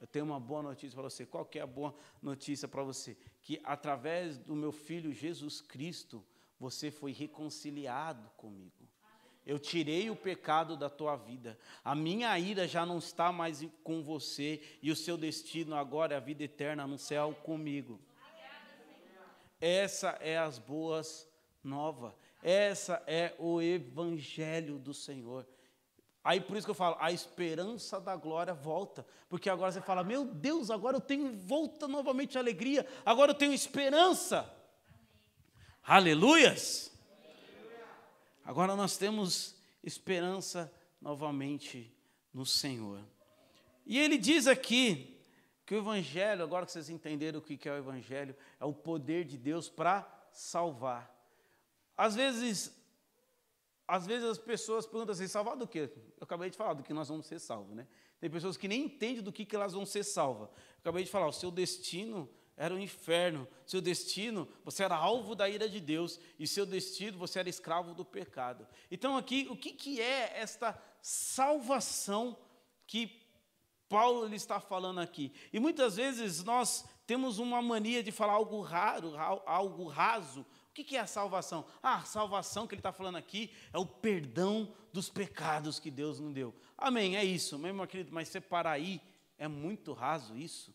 Eu 0.00 0.06
tenho 0.08 0.24
uma 0.24 0.40
boa 0.40 0.62
notícia 0.62 0.96
para 0.96 1.04
você. 1.04 1.24
Qual 1.24 1.44
que 1.44 1.60
é 1.60 1.62
a 1.62 1.66
boa 1.66 1.94
notícia 2.20 2.66
para 2.66 2.82
você? 2.82 3.16
Que 3.40 3.60
através 3.62 4.36
do 4.36 4.56
meu 4.56 4.72
filho 4.72 5.12
Jesus 5.12 5.60
Cristo, 5.60 6.24
você 6.58 6.90
foi 6.90 7.12
reconciliado 7.12 8.28
comigo. 8.36 8.81
Eu 9.44 9.58
tirei 9.58 10.08
o 10.08 10.16
pecado 10.16 10.76
da 10.76 10.88
tua 10.88 11.16
vida. 11.16 11.58
A 11.84 11.94
minha 11.94 12.38
ira 12.38 12.68
já 12.68 12.86
não 12.86 12.98
está 12.98 13.32
mais 13.32 13.66
com 13.82 14.02
você 14.02 14.62
e 14.80 14.90
o 14.90 14.96
seu 14.96 15.16
destino 15.16 15.74
agora 15.74 16.14
é 16.14 16.16
a 16.16 16.20
vida 16.20 16.44
eterna 16.44 16.86
no 16.86 16.96
céu 16.96 17.34
comigo. 17.42 18.00
Essa 19.60 20.10
é 20.20 20.38
as 20.38 20.58
boas 20.58 21.28
novas. 21.62 22.12
Essa 22.42 23.02
é 23.06 23.34
o 23.38 23.60
evangelho 23.60 24.78
do 24.78 24.94
Senhor. 24.94 25.46
Aí 26.24 26.40
por 26.40 26.56
isso 26.56 26.66
que 26.66 26.70
eu 26.70 26.74
falo, 26.74 26.96
a 27.00 27.10
esperança 27.10 28.00
da 28.00 28.14
glória 28.14 28.54
volta. 28.54 29.04
Porque 29.28 29.50
agora 29.50 29.72
você 29.72 29.80
fala, 29.80 30.04
meu 30.04 30.24
Deus, 30.24 30.70
agora 30.70 30.96
eu 30.96 31.00
tenho 31.00 31.32
volta 31.32 31.88
novamente 31.88 32.38
a 32.38 32.40
alegria, 32.40 32.86
agora 33.04 33.32
eu 33.32 33.34
tenho 33.34 33.52
esperança. 33.52 34.48
Aleluias! 35.82 36.91
Agora 38.52 38.76
nós 38.76 38.98
temos 38.98 39.56
esperança 39.82 40.70
novamente 41.00 41.90
no 42.34 42.44
Senhor. 42.44 43.02
E 43.86 43.98
ele 43.98 44.18
diz 44.18 44.46
aqui 44.46 45.18
que 45.64 45.74
o 45.74 45.78
Evangelho, 45.78 46.42
agora 46.42 46.66
que 46.66 46.72
vocês 46.72 46.90
entenderam 46.90 47.38
o 47.38 47.42
que 47.42 47.66
é 47.66 47.72
o 47.72 47.78
Evangelho, 47.78 48.36
é 48.60 48.64
o 48.66 48.74
poder 48.74 49.24
de 49.24 49.38
Deus 49.38 49.70
para 49.70 50.06
salvar. 50.32 51.10
Às 51.96 52.14
vezes, 52.14 52.78
às 53.88 54.06
vezes 54.06 54.28
as 54.28 54.36
pessoas 54.36 54.84
perguntam 54.84 55.14
assim, 55.14 55.26
salvar 55.26 55.56
do 55.56 55.66
quê? 55.66 55.90
Eu 56.20 56.24
acabei 56.24 56.50
de 56.50 56.56
falar 56.58 56.74
do 56.74 56.82
que 56.82 56.92
nós 56.92 57.08
vamos 57.08 57.24
ser 57.24 57.38
salvos, 57.38 57.74
né? 57.74 57.88
Tem 58.20 58.28
pessoas 58.28 58.58
que 58.58 58.68
nem 58.68 58.84
entendem 58.84 59.22
do 59.22 59.32
que, 59.32 59.46
que 59.46 59.56
elas 59.56 59.72
vão 59.72 59.86
ser 59.86 60.04
salvas. 60.04 60.50
Eu 60.50 60.80
acabei 60.80 61.04
de 61.04 61.10
falar, 61.10 61.26
o 61.26 61.32
seu 61.32 61.50
destino 61.50 62.28
era 62.56 62.74
o 62.74 62.78
inferno. 62.78 63.48
Seu 63.66 63.80
destino, 63.80 64.48
você 64.64 64.84
era 64.84 64.96
alvo 64.96 65.34
da 65.34 65.48
ira 65.48 65.68
de 65.68 65.80
Deus. 65.80 66.20
E 66.38 66.46
seu 66.46 66.66
destino, 66.66 67.18
você 67.18 67.38
era 67.38 67.48
escravo 67.48 67.94
do 67.94 68.04
pecado. 68.04 68.66
Então, 68.90 69.16
aqui, 69.16 69.46
o 69.50 69.56
que, 69.56 69.72
que 69.72 70.00
é 70.00 70.38
esta 70.38 70.80
salvação 71.00 72.38
que 72.86 73.20
Paulo 73.88 74.32
está 74.34 74.60
falando 74.60 75.00
aqui? 75.00 75.32
E 75.52 75.58
muitas 75.58 75.96
vezes 75.96 76.42
nós 76.44 76.84
temos 77.06 77.38
uma 77.38 77.60
mania 77.60 78.02
de 78.02 78.12
falar 78.12 78.34
algo 78.34 78.60
raro, 78.60 79.14
algo 79.46 79.88
raso. 79.88 80.40
O 80.40 80.74
que, 80.74 80.84
que 80.84 80.96
é 80.96 81.00
a 81.00 81.06
salvação? 81.06 81.66
Ah, 81.82 81.96
a 81.96 82.04
salvação 82.04 82.66
que 82.66 82.74
ele 82.74 82.80
está 82.80 82.92
falando 82.92 83.16
aqui 83.16 83.52
é 83.72 83.78
o 83.78 83.84
perdão 83.84 84.72
dos 84.92 85.10
pecados 85.10 85.78
que 85.78 85.90
Deus 85.90 86.18
nos 86.18 86.32
deu. 86.32 86.54
Amém, 86.78 87.16
é 87.16 87.24
isso, 87.24 87.58
meu 87.58 87.86
querido, 87.86 88.12
mas 88.12 88.28
separar 88.28 88.72
aí 88.72 89.00
é 89.36 89.46
muito 89.46 89.92
raso 89.92 90.36
isso. 90.36 90.74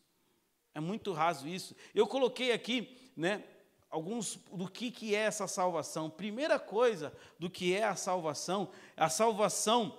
É 0.77 0.79
muito 0.79 1.11
raso 1.11 1.47
isso. 1.47 1.75
Eu 1.95 2.05
coloquei 2.05 2.51
aqui, 2.51 2.95
né, 3.17 3.43
alguns 3.89 4.35
do 4.53 4.69
que, 4.69 4.91
que 4.91 5.15
é 5.15 5.21
essa 5.21 5.47
salvação. 5.47 6.07
Primeira 6.07 6.59
coisa 6.59 7.11
do 7.39 7.49
que 7.49 7.73
é 7.73 7.83
a 7.83 7.95
salvação, 7.95 8.69
a 8.95 9.09
salvação 9.09 9.97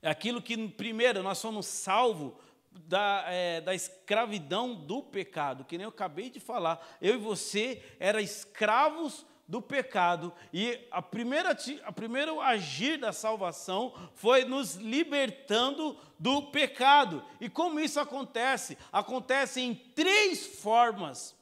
é 0.00 0.08
aquilo 0.08 0.40
que, 0.40 0.66
primeiro, 0.66 1.22
nós 1.22 1.36
somos 1.36 1.66
salvos 1.66 2.32
da, 2.72 3.26
é, 3.28 3.60
da 3.60 3.74
escravidão 3.74 4.74
do 4.74 5.02
pecado, 5.02 5.62
que 5.62 5.76
nem 5.76 5.84
eu 5.84 5.90
acabei 5.90 6.30
de 6.30 6.40
falar. 6.40 6.96
Eu 6.98 7.16
e 7.16 7.18
você 7.18 7.82
eram 8.00 8.18
escravos 8.18 9.26
do 9.48 9.62
pecado. 9.62 10.32
E 10.52 10.78
a 10.90 11.00
primeira, 11.00 11.56
a 11.84 11.92
primeiro 11.92 12.40
agir 12.40 12.98
da 12.98 13.12
salvação 13.12 13.94
foi 14.14 14.44
nos 14.44 14.74
libertando 14.74 15.96
do 16.18 16.42
pecado. 16.42 17.24
E 17.40 17.48
como 17.48 17.78
isso 17.78 18.00
acontece? 18.00 18.76
Acontece 18.92 19.60
em 19.60 19.74
três 19.74 20.46
formas. 20.46 21.34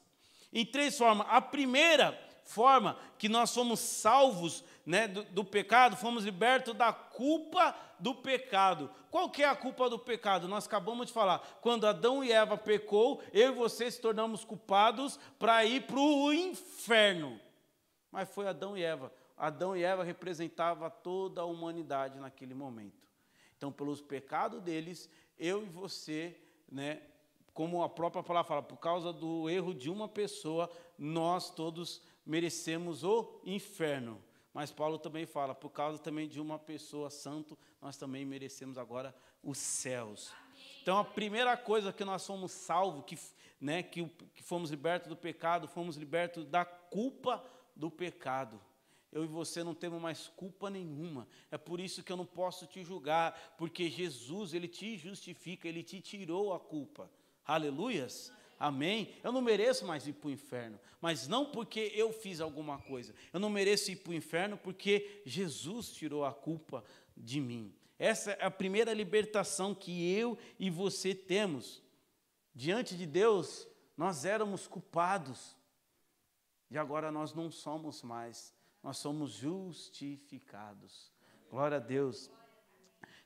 Em 0.53 0.65
três 0.65 0.97
formas. 0.97 1.27
A 1.29 1.41
primeira 1.41 2.19
forma 2.43 2.97
que 3.17 3.27
nós 3.27 3.49
somos 3.49 3.79
salvos 3.79 4.63
né, 4.85 5.07
do, 5.07 5.23
do, 5.23 5.43
pecado, 5.43 5.97
fomos 5.97 6.23
libertos 6.23 6.75
da 6.75 6.93
culpa 6.93 7.75
do 7.99 8.13
pecado. 8.13 8.91
Qual 9.09 9.31
que 9.31 9.41
é 9.41 9.49
a 9.49 9.55
culpa 9.55 9.89
do 9.89 9.97
pecado? 9.97 10.47
Nós 10.47 10.67
acabamos 10.67 11.07
de 11.07 11.13
falar. 11.13 11.39
Quando 11.59 11.87
Adão 11.87 12.23
e 12.23 12.31
Eva 12.31 12.55
pecou, 12.55 13.19
eu 13.33 13.51
e 13.51 13.55
você 13.55 13.89
se 13.89 13.99
tornamos 13.99 14.45
culpados 14.45 15.19
para 15.39 15.65
ir 15.65 15.87
para 15.87 15.99
o 15.99 16.31
inferno 16.31 17.41
mas 18.15 18.29
foi 18.29 18.47
Adão 18.47 18.77
e 18.77 18.81
Eva. 18.81 19.11
Adão 19.35 19.75
e 19.75 19.83
Eva 19.83 20.01
representava 20.01 20.89
toda 20.89 21.41
a 21.41 21.45
humanidade 21.45 22.17
naquele 22.17 22.53
momento. 22.53 23.11
Então, 23.57 23.73
pelos 23.73 24.01
pecados 24.01 24.61
deles, 24.61 25.09
eu 25.37 25.65
e 25.65 25.67
você, 25.67 26.33
né, 26.71 27.01
como 27.53 27.83
a 27.83 27.89
própria 27.89 28.23
palavra 28.23 28.47
fala, 28.47 28.63
por 28.63 28.77
causa 28.77 29.11
do 29.11 29.49
erro 29.49 29.73
de 29.73 29.89
uma 29.89 30.07
pessoa, 30.07 30.71
nós 30.97 31.49
todos 31.49 32.01
merecemos 32.25 33.03
o 33.03 33.41
inferno. 33.43 34.23
Mas 34.53 34.71
Paulo 34.71 34.97
também 34.97 35.25
fala, 35.25 35.53
por 35.53 35.71
causa 35.71 35.99
também 35.99 36.25
de 36.25 36.39
uma 36.39 36.57
pessoa 36.57 37.09
santo, 37.09 37.57
nós 37.81 37.97
também 37.97 38.23
merecemos 38.23 38.77
agora 38.77 39.13
os 39.43 39.57
céus. 39.57 40.31
Então, 40.81 40.97
a 40.97 41.03
primeira 41.03 41.57
coisa 41.57 41.91
que 41.91 42.05
nós 42.05 42.21
somos 42.21 42.53
salvos, 42.53 43.03
que, 43.03 43.19
né, 43.59 43.83
que, 43.83 44.07
que 44.33 44.41
fomos 44.41 44.69
libertos 44.69 45.09
do 45.09 45.17
pecado, 45.17 45.67
fomos 45.67 45.97
libertos 45.97 46.45
da 46.45 46.63
culpa 46.63 47.43
do 47.75 47.91
pecado. 47.91 48.59
Eu 49.11 49.23
e 49.23 49.27
você 49.27 49.63
não 49.63 49.73
temos 49.73 50.01
mais 50.01 50.27
culpa 50.27 50.69
nenhuma. 50.69 51.27
É 51.49 51.57
por 51.57 51.79
isso 51.79 52.03
que 52.03 52.11
eu 52.11 52.17
não 52.17 52.25
posso 52.25 52.67
te 52.67 52.83
julgar, 52.83 53.55
porque 53.57 53.89
Jesus, 53.89 54.53
ele 54.53 54.67
te 54.67 54.97
justifica, 54.97 55.67
ele 55.67 55.83
te 55.83 56.01
tirou 56.01 56.53
a 56.53 56.59
culpa. 56.59 57.09
Aleluias. 57.45 58.31
Amém? 58.59 59.13
Eu 59.23 59.31
não 59.31 59.41
mereço 59.41 59.85
mais 59.85 60.07
ir 60.07 60.13
para 60.13 60.29
o 60.29 60.31
inferno, 60.31 60.79
mas 61.01 61.27
não 61.27 61.45
porque 61.45 61.91
eu 61.93 62.11
fiz 62.11 62.39
alguma 62.39 62.77
coisa. 62.79 63.13
Eu 63.33 63.39
não 63.39 63.49
mereço 63.49 63.91
ir 63.91 63.97
para 63.97 64.11
o 64.11 64.15
inferno 64.15 64.57
porque 64.57 65.21
Jesus 65.25 65.91
tirou 65.91 66.23
a 66.23 66.33
culpa 66.33 66.83
de 67.15 67.39
mim. 67.41 67.73
Essa 67.97 68.31
é 68.31 68.45
a 68.45 68.51
primeira 68.51 68.93
libertação 68.93 69.73
que 69.73 70.13
eu 70.13 70.37
e 70.59 70.69
você 70.69 71.13
temos. 71.13 71.81
Diante 72.53 72.95
de 72.95 73.05
Deus, 73.05 73.67
nós 73.97 74.25
éramos 74.25 74.67
culpados. 74.67 75.55
E 76.69 76.77
agora 76.77 77.11
nós 77.11 77.33
não 77.33 77.51
somos 77.51 78.01
mais, 78.01 78.53
nós 78.81 78.97
somos 78.97 79.31
justificados. 79.31 81.11
Glória 81.49 81.77
a 81.77 81.79
Deus. 81.79 82.29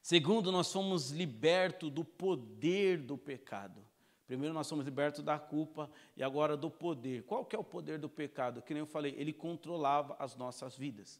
Segundo, 0.02 0.52
nós 0.52 0.68
somos 0.68 1.12
libertos 1.12 1.92
do 1.92 2.04
poder 2.04 2.98
do 3.02 3.18
pecado. 3.18 3.86
Primeiro 4.26 4.54
nós 4.54 4.68
somos 4.68 4.86
libertos 4.86 5.24
da 5.24 5.40
culpa 5.40 5.90
e 6.16 6.22
agora 6.22 6.56
do 6.56 6.70
poder. 6.70 7.24
Qual 7.24 7.44
que 7.44 7.56
é 7.56 7.60
o 7.60 7.64
poder 7.64 7.98
do 7.98 8.08
pecado? 8.08 8.62
Que 8.62 8.74
nem 8.74 8.82
eu 8.82 8.86
falei, 8.86 9.16
ele 9.18 9.34
controlava 9.34 10.16
as 10.20 10.36
nossas 10.36 10.78
vidas. 10.78 11.20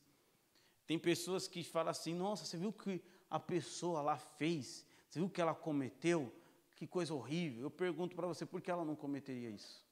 Tem 0.86 1.00
pessoas 1.00 1.48
que 1.48 1.64
falam 1.64 1.90
assim: 1.90 2.14
"Nossa, 2.14 2.46
você 2.46 2.56
viu 2.56 2.70
o 2.70 2.74
que 2.74 3.02
a 3.30 3.40
pessoa 3.40 4.02
lá 4.02 4.18
fez? 4.18 4.86
Você 5.08 5.20
viu 5.20 5.28
o 5.28 5.30
que 5.30 5.42
ela 5.42 5.56
cometeu? 5.56 6.32
Que 6.76 6.86
coisa 6.86 7.14
horrível". 7.14 7.64
Eu 7.64 7.72
pergunto 7.72 8.16
para 8.16 8.28
você, 8.28 8.46
por 8.46 8.62
que 8.62 8.70
ela 8.70 8.86
não 8.86 8.96
cometeria 8.96 9.50
isso? 9.50 9.84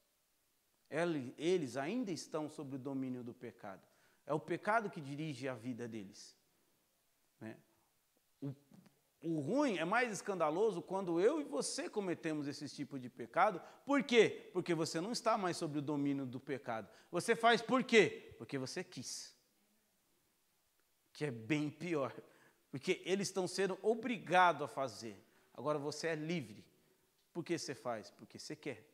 Eles 0.89 1.77
ainda 1.77 2.11
estão 2.11 2.49
sob 2.49 2.75
o 2.75 2.79
domínio 2.79 3.23
do 3.23 3.33
pecado. 3.33 3.81
É 4.25 4.33
o 4.33 4.39
pecado 4.39 4.89
que 4.89 5.01
dirige 5.01 5.47
a 5.47 5.53
vida 5.53 5.87
deles. 5.87 6.35
Né? 7.39 7.57
O, 8.41 8.53
o 9.21 9.39
ruim 9.39 9.77
é 9.77 9.85
mais 9.85 10.11
escandaloso 10.11 10.81
quando 10.81 11.19
eu 11.19 11.41
e 11.41 11.43
você 11.43 11.89
cometemos 11.89 12.47
esse 12.47 12.67
tipo 12.69 12.99
de 12.99 13.09
pecado. 13.09 13.61
Por 13.85 14.03
quê? 14.03 14.49
Porque 14.53 14.73
você 14.73 15.01
não 15.01 15.11
está 15.11 15.37
mais 15.37 15.57
sob 15.57 15.79
o 15.79 15.81
domínio 15.81 16.25
do 16.25 16.39
pecado. 16.39 16.89
Você 17.11 17.35
faz 17.35 17.61
por 17.61 17.83
quê? 17.83 18.35
Porque 18.37 18.57
você 18.57 18.83
quis. 18.83 19.35
Que 21.13 21.25
é 21.25 21.31
bem 21.31 21.69
pior. 21.69 22.13
Porque 22.69 23.01
eles 23.05 23.27
estão 23.29 23.47
sendo 23.47 23.77
obrigados 23.81 24.61
a 24.61 24.67
fazer. 24.67 25.17
Agora 25.53 25.79
você 25.79 26.07
é 26.07 26.15
livre. 26.15 26.63
Por 27.33 27.43
que 27.43 27.57
você 27.57 27.73
faz? 27.73 28.11
Porque 28.11 28.37
você 28.37 28.55
quer. 28.55 28.85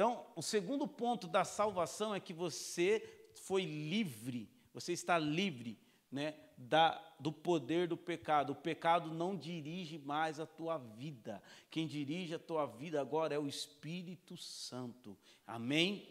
Então, 0.00 0.24
o 0.34 0.40
segundo 0.40 0.88
ponto 0.88 1.28
da 1.28 1.44
salvação 1.44 2.14
é 2.14 2.18
que 2.18 2.32
você 2.32 3.06
foi 3.34 3.66
livre, 3.66 4.48
você 4.72 4.94
está 4.94 5.18
livre 5.18 5.78
né, 6.10 6.36
da, 6.56 6.98
do 7.20 7.30
poder 7.30 7.86
do 7.86 7.98
pecado. 7.98 8.52
O 8.52 8.56
pecado 8.56 9.12
não 9.12 9.36
dirige 9.36 9.98
mais 9.98 10.40
a 10.40 10.46
tua 10.46 10.78
vida. 10.78 11.42
Quem 11.70 11.86
dirige 11.86 12.34
a 12.34 12.38
tua 12.38 12.64
vida 12.64 12.98
agora 12.98 13.34
é 13.34 13.38
o 13.38 13.46
Espírito 13.46 14.38
Santo. 14.38 15.18
Amém? 15.46 16.08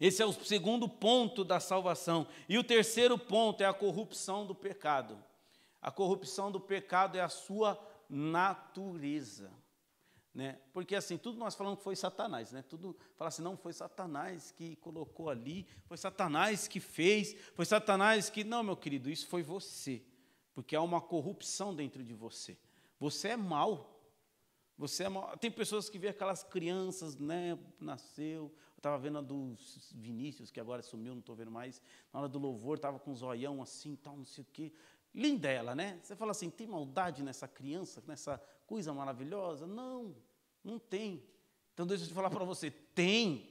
Esse 0.00 0.22
é 0.22 0.24
o 0.24 0.32
segundo 0.32 0.88
ponto 0.88 1.44
da 1.44 1.60
salvação. 1.60 2.26
E 2.48 2.56
o 2.56 2.64
terceiro 2.64 3.18
ponto 3.18 3.62
é 3.62 3.66
a 3.66 3.74
corrupção 3.74 4.46
do 4.46 4.54
pecado. 4.54 5.22
A 5.82 5.90
corrupção 5.90 6.50
do 6.50 6.58
pecado 6.58 7.18
é 7.18 7.20
a 7.20 7.28
sua 7.28 7.78
natureza. 8.08 9.52
Né? 10.36 10.58
Porque 10.70 10.94
assim, 10.94 11.16
tudo 11.16 11.38
nós 11.38 11.54
falamos 11.54 11.78
que 11.78 11.84
foi 11.84 11.96
Satanás, 11.96 12.52
né? 12.52 12.60
Tudo 12.60 12.94
fala 13.14 13.28
assim, 13.28 13.40
não 13.40 13.56
foi 13.56 13.72
Satanás 13.72 14.50
que 14.50 14.76
colocou 14.76 15.30
ali, 15.30 15.66
foi 15.86 15.96
Satanás 15.96 16.68
que 16.68 16.78
fez, 16.78 17.34
foi 17.54 17.64
Satanás 17.64 18.28
que 18.28 18.44
não, 18.44 18.62
meu 18.62 18.76
querido, 18.76 19.08
isso 19.08 19.26
foi 19.28 19.42
você. 19.42 20.02
Porque 20.54 20.76
há 20.76 20.82
uma 20.82 21.00
corrupção 21.00 21.74
dentro 21.74 22.04
de 22.04 22.12
você. 22.12 22.58
Você 23.00 23.28
é 23.28 23.36
mal. 23.36 23.98
Você 24.76 25.04
é 25.04 25.08
mal. 25.08 25.38
Tem 25.38 25.50
pessoas 25.50 25.88
que 25.88 25.98
vê 25.98 26.08
aquelas 26.08 26.44
crianças, 26.44 27.16
né, 27.16 27.58
nasceu, 27.80 28.52
Eu 28.74 28.76
estava 28.76 28.98
vendo 28.98 29.16
a 29.16 29.22
do 29.22 29.56
Vinícius, 29.94 30.50
que 30.50 30.60
agora 30.60 30.82
sumiu, 30.82 31.14
não 31.14 31.20
estou 31.20 31.34
vendo 31.34 31.50
mais. 31.50 31.80
Na 32.12 32.20
hora 32.20 32.28
do 32.28 32.38
louvor, 32.38 32.76
estava 32.76 32.98
com 32.98 33.10
um 33.10 33.16
zoião 33.16 33.62
assim, 33.62 33.96
tal, 33.96 34.14
não 34.14 34.26
sei 34.26 34.44
o 34.44 34.46
quê. 34.52 34.70
Linda 35.14 35.48
ela, 35.48 35.74
né? 35.74 35.98
Você 36.02 36.14
fala 36.14 36.32
assim, 36.32 36.50
tem 36.50 36.66
maldade 36.66 37.22
nessa 37.22 37.48
criança, 37.48 38.04
nessa 38.06 38.38
coisa 38.66 38.92
maravilhosa? 38.92 39.66
Não, 39.66 40.14
não 40.66 40.78
tem. 40.80 41.22
Então 41.72 41.86
deixa 41.86 42.04
eu 42.04 42.08
falar 42.08 42.30
para 42.30 42.44
você, 42.44 42.70
tem. 42.70 43.48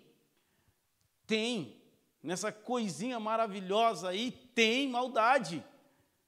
Tem. 1.26 1.82
Nessa 2.22 2.52
coisinha 2.52 3.20
maravilhosa 3.20 4.10
aí, 4.10 4.32
tem 4.54 4.90
maldade. 4.90 5.64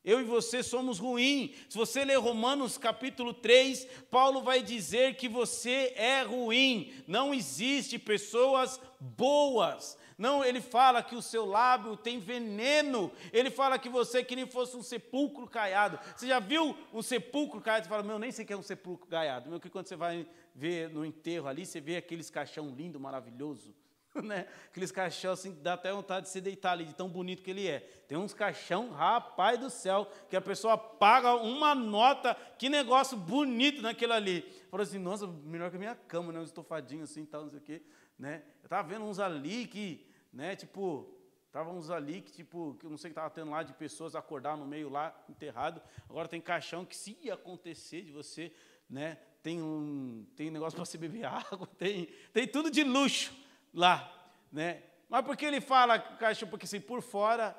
Eu 0.05 0.21
e 0.21 0.23
você 0.23 0.63
somos 0.63 0.99
ruins. 0.99 1.51
Se 1.67 1.77
você 1.77 2.05
ler 2.05 2.17
Romanos 2.17 2.77
capítulo 2.77 3.33
3, 3.33 3.85
Paulo 4.09 4.41
vai 4.41 4.63
dizer 4.63 5.15
que 5.15 5.27
você 5.27 5.93
é 5.97 6.21
ruim. 6.21 6.93
Não 7.05 7.33
existe 7.33 7.99
pessoas 7.99 8.79
boas. 8.99 9.97
Não, 10.17 10.43
ele 10.43 10.61
fala 10.61 11.03
que 11.03 11.15
o 11.15 11.21
seu 11.21 11.45
lábio 11.45 11.95
tem 11.95 12.19
veneno. 12.19 13.11
Ele 13.31 13.51
fala 13.51 13.77
que 13.77 13.89
você 13.89 14.19
é 14.19 14.23
que 14.23 14.35
nem 14.35 14.47
fosse 14.47 14.75
um 14.75 14.81
sepulcro 14.81 15.45
caiado. 15.45 15.99
Você 16.15 16.27
já 16.27 16.39
viu 16.39 16.75
um 16.91 17.03
sepulcro 17.03 17.61
caiado? 17.61 17.83
Você 17.83 17.89
fala, 17.89 18.01
meu, 18.01 18.17
nem 18.17 18.31
sei 18.31 18.43
que 18.43 18.53
é 18.53 18.57
um 18.57 18.63
sepulcro 18.63 19.07
caiado. 19.07 19.49
Meu, 19.49 19.59
que 19.59 19.69
quando 19.69 19.87
você 19.87 19.95
vai 19.95 20.25
ver 20.57 20.89
no 20.89 21.05
enterro 21.05 21.47
ali, 21.47 21.67
você 21.67 21.79
vê 21.79 21.97
aqueles 21.97 22.31
caixão 22.31 22.73
lindo, 22.75 22.99
maravilhoso. 22.99 23.75
né? 24.23 24.47
Aqueles 24.67 24.91
caixão 24.91 25.33
assim, 25.33 25.55
dá 25.61 25.73
até 25.73 25.91
vontade 25.91 26.25
de 26.25 26.31
se 26.31 26.41
deitar 26.41 26.71
ali, 26.71 26.85
de 26.85 26.95
tão 26.95 27.07
bonito 27.07 27.43
que 27.43 27.51
ele 27.51 27.67
é. 27.67 27.81
Tem 28.07 28.17
uns 28.17 28.33
caixão, 28.33 28.89
rapaz 28.89 29.59
do 29.59 29.69
céu, 29.69 30.09
que 30.29 30.35
a 30.35 30.41
pessoa 30.41 30.75
paga 30.75 31.35
uma 31.35 31.75
nota, 31.75 32.35
que 32.57 32.69
negócio 32.69 33.15
bonito 33.15 33.83
naquele 33.83 34.13
ali. 34.13 34.41
Falou 34.71 34.83
assim, 34.83 34.97
nossa, 34.97 35.27
melhor 35.27 35.69
que 35.69 35.75
a 35.75 35.79
minha 35.79 35.95
cama, 35.95 36.33
né? 36.33 36.39
Um 36.39 36.43
estofadinho 36.43 37.03
assim, 37.03 37.23
tal, 37.23 37.43
não 37.43 37.51
sei 37.51 37.59
o 37.59 37.61
quê, 37.61 37.83
né? 38.17 38.43
Eu 38.63 38.69
tava 38.69 38.87
vendo 38.87 39.05
uns 39.05 39.19
ali 39.19 39.67
que, 39.67 40.05
né, 40.33 40.55
tipo, 40.55 41.15
tava 41.51 41.71
uns 41.71 41.91
ali 41.91 42.21
que, 42.21 42.31
tipo, 42.31 42.75
que 42.79 42.85
eu 42.87 42.89
não 42.89 42.97
sei 42.97 43.11
o 43.11 43.13
que 43.13 43.19
estava 43.19 43.29
tendo 43.29 43.51
lá 43.51 43.61
de 43.61 43.73
pessoas 43.73 44.15
acordar 44.15 44.57
no 44.57 44.65
meio 44.65 44.89
lá, 44.89 45.15
enterrado. 45.29 45.81
Agora 46.09 46.27
tem 46.27 46.41
caixão 46.41 46.83
que 46.83 46.95
se 46.95 47.29
acontecer 47.29 48.01
de 48.01 48.11
você, 48.11 48.51
né? 48.89 49.19
Tem 49.41 49.61
um, 49.61 50.25
tem 50.35 50.51
negócio 50.51 50.75
para 50.77 50.85
você 50.85 50.97
beber 50.97 51.25
água, 51.25 51.67
tem, 51.77 52.07
tem 52.33 52.47
tudo 52.47 52.69
de 52.69 52.83
luxo 52.83 53.33
lá, 53.73 54.11
né? 54.51 54.83
Mas 55.09 55.25
por 55.25 55.37
que 55.37 55.45
ele 55.45 55.61
fala 55.61 55.99
cachorro? 55.99 56.51
Porque 56.51 56.65
assim, 56.65 56.81
por 56.81 57.01
fora 57.01 57.55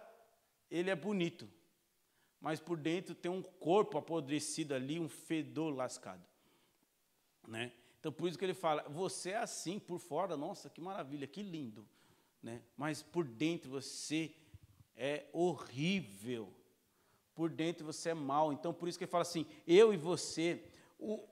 ele 0.70 0.90
é 0.90 0.96
bonito, 0.96 1.48
mas 2.40 2.60
por 2.60 2.76
dentro 2.76 3.14
tem 3.14 3.30
um 3.30 3.42
corpo 3.42 3.96
apodrecido 3.96 4.74
ali, 4.74 5.00
um 5.00 5.08
fedor 5.08 5.74
lascado, 5.74 6.24
né? 7.46 7.72
Então 7.98 8.12
por 8.12 8.28
isso 8.28 8.38
que 8.38 8.44
ele 8.44 8.54
fala, 8.54 8.82
você 8.88 9.30
é 9.30 9.38
assim 9.38 9.78
por 9.78 9.98
fora, 9.98 10.36
nossa, 10.36 10.70
que 10.70 10.80
maravilha, 10.80 11.26
que 11.26 11.42
lindo, 11.42 11.88
né? 12.42 12.62
Mas 12.76 13.02
por 13.02 13.24
dentro 13.24 13.70
você 13.70 14.34
é 14.98 15.26
horrível. 15.32 16.52
Por 17.34 17.50
dentro 17.50 17.86
você 17.86 18.10
é 18.10 18.14
mal. 18.14 18.52
Então 18.52 18.74
por 18.74 18.88
isso 18.88 18.98
que 18.98 19.04
ele 19.04 19.10
fala 19.10 19.22
assim, 19.22 19.46
eu 19.66 19.94
e 19.94 19.96
você, 19.96 20.62
o, 20.98 21.24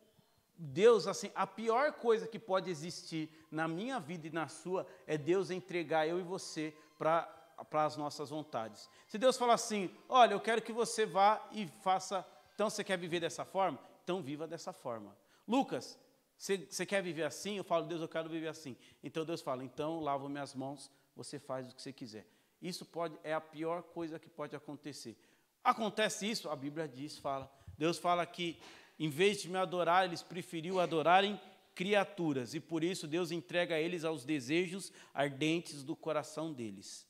Deus, 0.59 1.07
assim, 1.07 1.31
a 1.35 1.47
pior 1.47 1.93
coisa 1.93 2.27
que 2.27 2.39
pode 2.39 2.71
existir 2.71 3.31
na 3.51 3.69
minha 3.69 4.01
vida 4.01 4.27
e 4.27 4.31
na 4.31 4.49
sua 4.49 4.87
é 5.07 5.19
Deus 5.19 5.51
entregar 5.51 6.09
eu 6.09 6.19
e 6.19 6.23
você 6.23 6.75
para 6.99 7.29
as 7.73 7.97
nossas 7.97 8.31
vontades. 8.31 8.89
Se 9.07 9.19
Deus 9.19 9.37
falar 9.37 9.55
assim, 9.55 9.91
olha, 10.09 10.33
eu 10.33 10.41
quero 10.41 10.63
que 10.63 10.73
você 10.73 11.05
vá 11.05 11.47
e 11.53 11.67
faça, 11.83 12.27
então 12.55 12.71
você 12.71 12.83
quer 12.83 12.97
viver 12.97 13.21
dessa 13.21 13.45
forma? 13.45 13.79
Então 14.03 14.23
viva 14.23 14.47
dessa 14.47 14.73
forma. 14.73 15.17
Lucas, 15.47 15.99
você, 16.39 16.57
você 16.57 16.87
quer 16.87 17.03
viver 17.03 17.25
assim? 17.25 17.57
Eu 17.57 17.65
falo, 17.65 17.87
Deus, 17.87 18.01
eu 18.01 18.09
quero 18.09 18.29
viver 18.29 18.49
assim. 18.49 18.77
Então 19.03 19.25
Deus 19.25 19.43
fala, 19.43 19.63
então 19.63 20.01
lavo 20.01 20.29
minhas 20.29 20.55
mãos, 20.55 20.91
você 21.15 21.39
faz 21.39 21.71
o 21.71 21.75
que 21.75 21.83
você 21.83 21.93
quiser. 21.93 22.27
Isso 22.61 22.85
pode, 22.85 23.19
é 23.23 23.35
a 23.35 23.41
pior 23.41 23.83
coisa 23.83 24.19
que 24.19 24.29
pode 24.29 24.57
acontecer. 24.57 25.19
Acontece 25.63 26.31
isso? 26.31 26.49
A 26.49 26.57
Bíblia 26.57 26.89
diz, 26.89 27.19
fala. 27.19 27.51
Deus 27.77 27.99
fala 27.99 28.25
que 28.25 28.59
em 28.99 29.09
vez 29.09 29.43
de 29.43 29.49
me 29.49 29.59
adorar, 29.59 30.05
eles 30.05 30.23
preferiu 30.23 30.81
adorarem 30.81 31.41
criaturas, 31.75 32.55
e 32.55 32.61
por 32.61 32.83
isso 32.83 33.07
Deus 33.07 33.31
entrega 33.31 33.79
eles 33.79 34.03
aos 34.03 34.25
desejos 34.25 34.91
ardentes 35.13 35.85
do 35.85 35.95
coração 35.95 36.53
deles. 36.53 37.07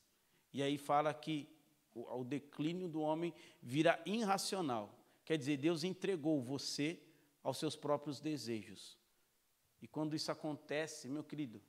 E 0.52 0.62
aí 0.62 0.76
fala 0.76 1.14
que 1.14 1.48
o, 1.94 2.20
o 2.20 2.24
declínio 2.24 2.88
do 2.88 3.00
homem 3.00 3.32
vira 3.62 4.00
irracional. 4.04 4.92
Quer 5.24 5.38
dizer, 5.38 5.56
Deus 5.56 5.84
entregou 5.84 6.42
você 6.42 7.00
aos 7.42 7.58
seus 7.58 7.76
próprios 7.76 8.20
desejos. 8.20 8.98
E 9.80 9.86
quando 9.86 10.16
isso 10.16 10.32
acontece, 10.32 11.08
meu 11.08 11.22
querido, 11.22 11.62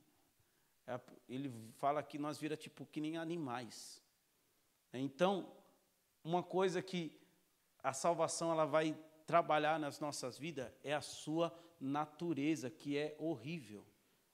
é, 0.87 0.99
ele 1.29 1.53
fala 1.73 2.01
que 2.01 2.17
nós 2.17 2.39
vira 2.39 2.57
tipo 2.57 2.85
que 2.85 2.99
nem 2.99 3.17
animais. 3.17 4.01
Então, 4.91 5.51
uma 6.23 6.41
coisa 6.41 6.81
que 6.81 7.15
a 7.83 7.93
salvação 7.93 8.51
ela 8.51 8.65
vai 8.65 8.97
trabalhar 9.27 9.77
nas 9.77 9.99
nossas 9.99 10.39
vidas 10.39 10.71
é 10.83 10.93
a 10.93 11.01
sua 11.01 11.53
natureza, 11.79 12.69
que 12.69 12.97
é 12.97 13.15
horrível. 13.19 13.85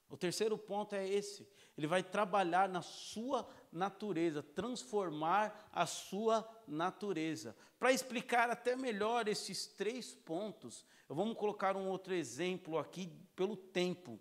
O 0.08 0.15
terceiro 0.15 0.56
ponto 0.56 0.93
é 0.93 1.10
esse. 1.10 1.49
Ele 1.75 1.88
vai 1.88 2.03
trabalhar 2.03 2.69
na 2.69 2.84
sua 2.84 3.49
natureza, 3.71 4.43
transformar 4.43 5.67
a 5.73 5.88
sua 5.88 6.47
natureza. 6.67 7.58
Para 7.79 7.91
explicar 7.91 8.51
até 8.51 8.75
melhor 8.75 9.27
esses 9.27 9.65
três 9.65 10.13
pontos, 10.13 10.86
vamos 11.10 11.36
colocar 11.36 11.75
um 11.75 11.88
outro 11.88 12.13
exemplo 12.13 12.77
aqui 12.77 13.08
pelo 13.36 13.58
tempo. 13.58 14.19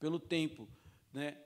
Pelo 0.00 0.18
tempo, 0.18 0.68
né? 1.12 1.40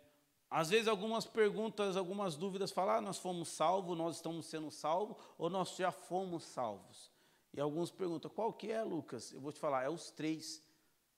Às 0.51 0.71
vezes 0.71 0.89
algumas 0.89 1.27
perguntas, 1.27 1.95
algumas 1.95 2.35
dúvidas 2.35 2.73
falam, 2.73 2.95
ah, 2.95 3.01
nós 3.03 3.19
fomos 3.19 3.49
salvos, 3.49 3.99
nós 3.99 4.17
estamos 4.17 4.47
sendo 4.47 4.71
salvos, 4.71 5.19
ou 5.37 5.51
nós 5.51 5.77
já 5.77 5.93
fomos 5.93 6.45
salvos. 6.45 7.13
E 7.55 7.61
alguns 7.61 7.91
perguntam, 7.91 8.31
qual 8.31 8.53
que 8.53 8.71
é, 8.71 8.83
Lucas? 8.83 9.33
Eu 9.33 9.41
vou 9.41 9.53
te 9.53 9.59
falar, 9.59 9.85
é 9.85 9.91
os 9.91 10.11
três. 10.11 10.63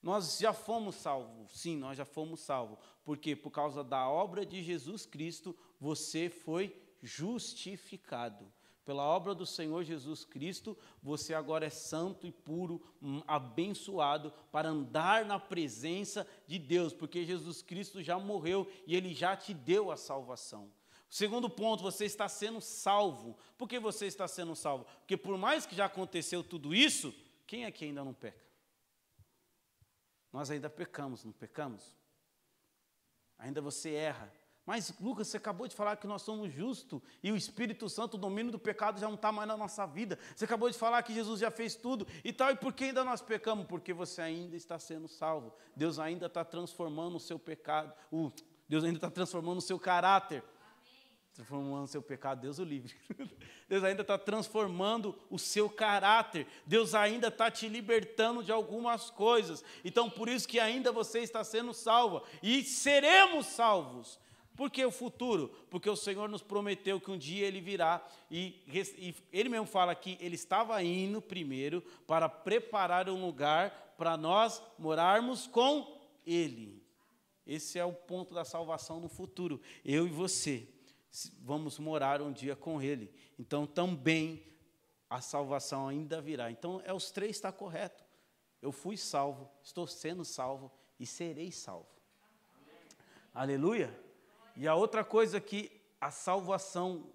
Nós 0.03 0.39
já 0.39 0.53
fomos 0.53 0.95
salvos, 0.97 1.53
sim, 1.53 1.77
nós 1.77 1.97
já 1.97 2.05
fomos 2.05 2.41
salvos. 2.41 2.79
Porque 3.05 3.37
por 3.37 3.51
causa 3.51 3.85
da 3.85 4.09
obra 4.09 4.47
de 4.47 4.63
Jesus 4.63 5.05
Cristo, 5.05 5.57
você 5.79 6.31
foi 6.31 6.75
justificado. 7.03 8.51
Pela 8.85 9.05
obra 9.05 9.35
do 9.35 9.45
Senhor 9.45 9.85
Jesus 9.85 10.25
Cristo, 10.25 10.77
você 11.03 11.35
agora 11.35 11.67
é 11.67 11.71
santo 11.71 12.27
e 12.27 12.33
puro, 12.33 12.81
hum, 13.01 13.23
abençoado 13.27 14.33
para 14.51 14.71
andar 14.71 15.25
na 15.25 15.39
presença 15.39 16.27
de 16.47 16.59
Deus, 16.59 16.93
porque 16.93 17.25
Jesus 17.25 17.63
Cristo 17.63 18.03
já 18.03 18.19
morreu 18.19 18.67
e 18.87 18.97
ele 18.97 19.15
já 19.15 19.37
te 19.37 19.53
deu 19.53 19.93
a 19.93 19.97
salvação. 19.97 20.71
Segundo 21.11 21.51
ponto, 21.51 21.83
você 21.83 22.05
está 22.05 22.29
sendo 22.29 22.61
salvo. 22.61 23.37
Por 23.59 23.69
que 23.69 23.81
você 23.81 24.07
está 24.07 24.29
sendo 24.29 24.55
salvo? 24.55 24.85
Porque 25.01 25.17
por 25.17 25.37
mais 25.37 25.67
que 25.67 25.75
já 25.75 25.87
aconteceu 25.87 26.45
tudo 26.45 26.73
isso, 26.73 27.13
quem 27.49 27.65
é 27.65 27.71
que 27.73 27.85
ainda 27.85 28.05
não 28.05 28.15
peca? 28.15 28.49
Nós 30.33 30.53
ainda 30.53 30.71
pecamos, 30.71 31.25
não 31.25 31.33
pecamos? 31.33 31.99
Ainda 33.37 33.61
você 33.61 33.93
erra. 33.93 34.33
Mas, 34.65 34.95
Lucas, 35.01 35.27
você 35.27 35.37
acabou 35.37 35.67
de 35.67 35.75
falar 35.75 35.97
que 35.97 36.07
nós 36.07 36.23
somos 36.23 36.53
justos 36.53 37.03
e 37.25 37.33
o 37.33 37.37
Espírito 37.37 37.89
Santo, 37.89 38.15
o 38.15 38.19
domínio 38.19 38.53
do 38.53 38.59
pecado 38.59 39.01
já 39.01 39.09
não 39.09 39.17
está 39.17 39.33
mais 39.33 39.49
na 39.49 39.57
nossa 39.57 39.85
vida. 39.85 40.17
Você 40.37 40.45
acabou 40.45 40.71
de 40.71 40.79
falar 40.79 41.03
que 41.03 41.13
Jesus 41.13 41.41
já 41.41 41.51
fez 41.51 41.75
tudo 41.75 42.07
e 42.23 42.33
tal. 42.33 42.53
E 42.53 42.57
por 42.57 42.73
que 42.73 42.85
ainda 42.85 43.03
nós 43.03 43.21
pecamos? 43.21 43.67
Porque 43.67 43.93
você 43.93 44.23
ainda 44.23 44.55
está 44.55 44.79
sendo 44.79 45.09
salvo. 45.09 45.53
Deus 45.75 45.99
ainda 45.99 46.27
está 46.27 46.45
transformando 46.45 47.17
o 47.17 47.21
seu 47.21 47.37
pecado. 47.37 47.93
O, 48.13 48.31
Deus 48.69 48.85
ainda 48.85 48.99
está 48.99 49.11
transformando 49.11 49.59
o 49.59 49.63
seu 49.63 49.77
caráter 49.77 50.45
transformando 51.35 51.87
seu 51.87 52.03
pecado, 52.03 52.41
Deus 52.41 52.59
o 52.59 52.65
livre. 52.65 52.95
Deus 53.69 53.85
ainda 53.85 54.03
está 54.03 54.19
transformando 54.19 55.17
o 55.31 55.39
seu 55.39 55.69
caráter. 55.69 56.47
Deus 56.67 56.95
ainda 56.95 57.29
está 57.29 57.51
te 57.51 57.69
libertando 57.69 58.43
de 58.43 58.51
algumas 58.51 59.11
coisas. 59.11 59.65
Então, 59.85 60.11
por 60.11 60.29
isso 60.29 60.49
que 60.49 60.59
ainda 60.59 60.91
você 60.91 61.21
está 61.21 61.45
sendo 61.45 61.73
salvo. 61.73 62.23
E 62.43 62.63
seremos 62.63 63.47
salvos. 63.47 64.19
Por 64.57 64.71
que 64.71 64.85
o 64.85 64.91
futuro? 64.91 65.49
Porque 65.71 65.89
o 65.89 65.97
Senhor 65.97 66.29
nos 66.29 66.43
prometeu 66.43 67.01
que 67.01 67.11
um 67.11 67.17
dia 67.17 67.47
Ele 67.47 67.61
virá. 67.61 68.05
E, 68.31 68.63
e 68.99 69.15
Ele 69.33 69.49
mesmo 69.49 69.67
fala 69.67 69.95
que 69.95 70.19
Ele 70.21 70.35
estava 70.35 70.83
indo 70.83 71.23
primeiro 71.23 71.81
para 72.07 72.29
preparar 72.29 73.09
um 73.09 73.25
lugar 73.25 73.95
para 73.97 74.17
nós 74.17 74.61
morarmos 74.79 75.47
com 75.47 75.99
Ele. 76.27 76.83
Esse 77.47 77.79
é 77.79 77.85
o 77.85 77.93
ponto 77.93 78.35
da 78.35 78.45
salvação 78.45 79.01
no 79.01 79.09
futuro. 79.09 79.61
Eu 79.85 80.07
e 80.07 80.11
você 80.11 80.69
vamos 81.41 81.79
morar 81.79 82.21
um 82.23 82.33
dia 82.33 82.55
com 82.55 82.81
Ele. 82.81 83.13
Então 83.39 83.67
também 83.67 84.45
a 85.09 85.21
salvação 85.21 85.89
ainda 85.89 86.21
virá. 86.21 86.51
Então 86.51 86.81
é 86.85 86.93
os 86.93 87.11
três 87.11 87.37
está 87.37 87.51
correto. 87.51 88.05
Eu 88.63 88.73
fui 88.73 88.97
salvo, 88.97 89.51
estou 89.63 89.87
sendo 89.87 90.25
salvo 90.25 90.71
e 90.99 91.07
serei 91.07 91.51
salvo. 91.51 91.89
Amém. 92.55 92.77
Aleluia. 93.35 93.99
E 94.57 94.69
a 94.69 94.75
outra 94.75 95.03
coisa 95.03 95.41
que 95.41 95.81
a 96.01 96.11
salvação 96.11 97.07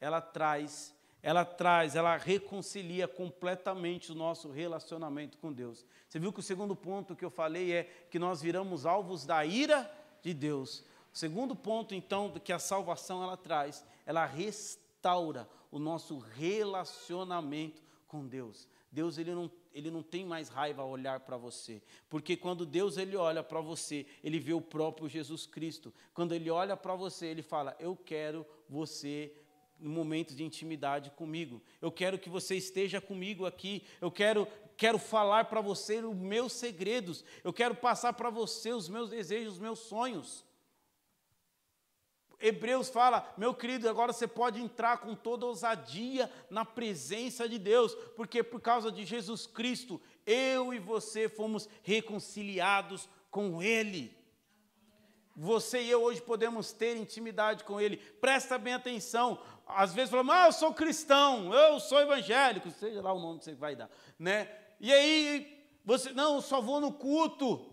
ela 0.00 0.20
traz, 0.20 0.94
ela 1.22 1.44
traz, 1.44 1.94
ela 1.94 2.16
reconcilia 2.16 3.06
completamente 3.06 4.10
o 4.12 4.14
nosso 4.14 4.50
relacionamento 4.50 5.36
com 5.38 5.52
Deus. 5.52 5.84
Você 6.08 6.18
viu 6.18 6.32
que 6.32 6.40
o 6.40 6.42
segundo 6.42 6.74
ponto 6.74 7.14
que 7.14 7.24
eu 7.24 7.30
falei 7.30 7.72
é 7.72 7.84
que 8.10 8.18
nós 8.18 8.40
viramos 8.40 8.86
alvos 8.86 9.26
da 9.26 9.44
ira 9.44 9.90
de 10.22 10.32
Deus. 10.32 10.84
O 11.12 11.18
segundo 11.18 11.56
ponto, 11.56 11.94
então, 11.94 12.30
que 12.30 12.52
a 12.52 12.58
salvação 12.58 13.22
ela 13.22 13.36
traz, 13.36 13.84
ela 14.06 14.24
restaura 14.24 15.48
o 15.70 15.78
nosso 15.78 16.18
relacionamento 16.18 17.82
com 18.06 18.26
Deus. 18.26 18.68
Deus 18.92 19.18
ele 19.18 19.34
não, 19.34 19.50
ele 19.72 19.90
não 19.90 20.02
tem 20.02 20.24
mais 20.24 20.48
raiva 20.48 20.82
a 20.82 20.86
olhar 20.86 21.20
para 21.20 21.36
você, 21.36 21.80
porque 22.08 22.36
quando 22.36 22.66
Deus 22.66 22.96
ele 22.96 23.16
olha 23.16 23.42
para 23.42 23.60
você, 23.60 24.04
ele 24.22 24.40
vê 24.40 24.52
o 24.52 24.60
próprio 24.60 25.08
Jesus 25.08 25.46
Cristo. 25.46 25.94
Quando 26.12 26.34
ele 26.34 26.50
olha 26.50 26.76
para 26.76 26.94
você, 26.94 27.26
ele 27.26 27.42
fala: 27.42 27.76
"Eu 27.78 27.96
quero 27.96 28.44
você 28.68 29.32
em 29.80 29.88
momentos 29.88 30.36
de 30.36 30.44
intimidade 30.44 31.10
comigo. 31.10 31.62
Eu 31.80 31.90
quero 31.90 32.18
que 32.18 32.28
você 32.28 32.56
esteja 32.56 33.00
comigo 33.00 33.46
aqui. 33.46 33.82
Eu 34.00 34.10
quero 34.10 34.46
quero 34.76 34.98
falar 34.98 35.44
para 35.44 35.60
você 35.60 35.98
os 35.98 36.16
meus 36.16 36.52
segredos. 36.52 37.24
Eu 37.44 37.52
quero 37.52 37.74
passar 37.74 38.12
para 38.14 38.30
você 38.30 38.72
os 38.72 38.88
meus 38.88 39.10
desejos, 39.10 39.54
os 39.54 39.58
meus 39.58 39.78
sonhos. 39.78 40.44
Hebreus 42.40 42.88
fala, 42.88 43.32
meu 43.36 43.52
querido, 43.52 43.88
agora 43.88 44.12
você 44.12 44.26
pode 44.26 44.60
entrar 44.60 44.98
com 44.98 45.14
toda 45.14 45.46
ousadia 45.46 46.30
na 46.48 46.64
presença 46.64 47.48
de 47.48 47.58
Deus, 47.58 47.94
porque 48.16 48.42
por 48.42 48.60
causa 48.60 48.90
de 48.90 49.04
Jesus 49.04 49.46
Cristo, 49.46 50.00
eu 50.26 50.72
e 50.72 50.78
você 50.78 51.28
fomos 51.28 51.68
reconciliados 51.82 53.08
com 53.30 53.62
Ele. 53.62 54.16
Você 55.36 55.82
e 55.82 55.90
eu 55.90 56.02
hoje 56.02 56.20
podemos 56.20 56.72
ter 56.72 56.96
intimidade 56.96 57.64
com 57.64 57.80
Ele. 57.80 57.96
Presta 57.96 58.58
bem 58.58 58.74
atenção. 58.74 59.40
Às 59.66 59.94
vezes 59.94 60.10
falamos, 60.10 60.34
ah, 60.34 60.46
eu 60.46 60.52
sou 60.52 60.74
cristão, 60.74 61.54
eu 61.54 61.78
sou 61.78 62.00
evangélico, 62.00 62.70
seja 62.70 63.00
lá 63.00 63.12
o 63.12 63.20
nome 63.20 63.38
que 63.38 63.44
você 63.44 63.54
vai 63.54 63.76
dar, 63.76 63.88
né? 64.18 64.50
E 64.80 64.92
aí 64.92 65.64
você, 65.84 66.12
não, 66.12 66.36
eu 66.36 66.42
só 66.42 66.60
vou 66.60 66.80
no 66.80 66.92
culto. 66.92 67.69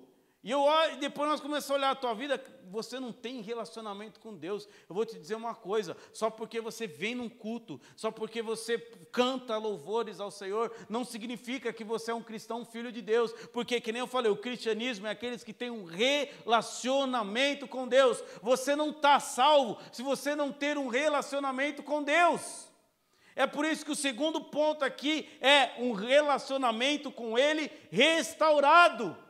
E 0.47 0.51
eu 0.51 0.65
depois 0.97 1.29
nós 1.29 1.41
começamos 1.41 1.71
a 1.71 1.73
olhar 1.73 1.91
a 1.91 1.95
tua 1.95 2.13
vida, 2.13 2.41
você 2.69 3.01
não 3.01 3.11
tem 3.11 3.41
relacionamento 3.41 4.17
com 4.21 4.33
Deus. 4.33 4.65
Eu 4.87 4.95
vou 4.95 5.05
te 5.05 5.19
dizer 5.19 5.35
uma 5.35 5.53
coisa: 5.53 5.97
só 6.13 6.29
porque 6.29 6.61
você 6.61 6.87
vem 6.87 7.15
num 7.15 7.27
culto, 7.27 7.81
só 7.97 8.11
porque 8.11 8.41
você 8.41 8.77
canta 9.11 9.57
louvores 9.57 10.21
ao 10.21 10.31
Senhor, 10.31 10.73
não 10.87 11.03
significa 11.03 11.73
que 11.73 11.83
você 11.83 12.11
é 12.11 12.13
um 12.13 12.23
cristão, 12.23 12.63
filho 12.63 12.93
de 12.93 13.01
Deus. 13.01 13.33
Porque, 13.51 13.81
que 13.81 13.91
nem 13.91 13.99
eu 13.99 14.07
falei, 14.07 14.31
o 14.31 14.37
cristianismo 14.37 15.05
é 15.05 15.09
aqueles 15.09 15.43
que 15.43 15.51
têm 15.51 15.69
um 15.69 15.83
relacionamento 15.83 17.67
com 17.67 17.85
Deus. 17.85 18.23
Você 18.41 18.73
não 18.73 18.91
está 18.91 19.19
salvo 19.19 19.77
se 19.91 20.01
você 20.01 20.33
não 20.33 20.53
ter 20.53 20.77
um 20.77 20.87
relacionamento 20.87 21.83
com 21.83 22.01
Deus. 22.01 22.69
É 23.35 23.45
por 23.45 23.65
isso 23.65 23.83
que 23.83 23.91
o 23.91 23.97
segundo 23.97 24.39
ponto 24.39 24.85
aqui 24.85 25.27
é 25.41 25.73
um 25.77 25.91
relacionamento 25.91 27.11
com 27.11 27.37
Ele 27.37 27.69
restaurado. 27.91 29.26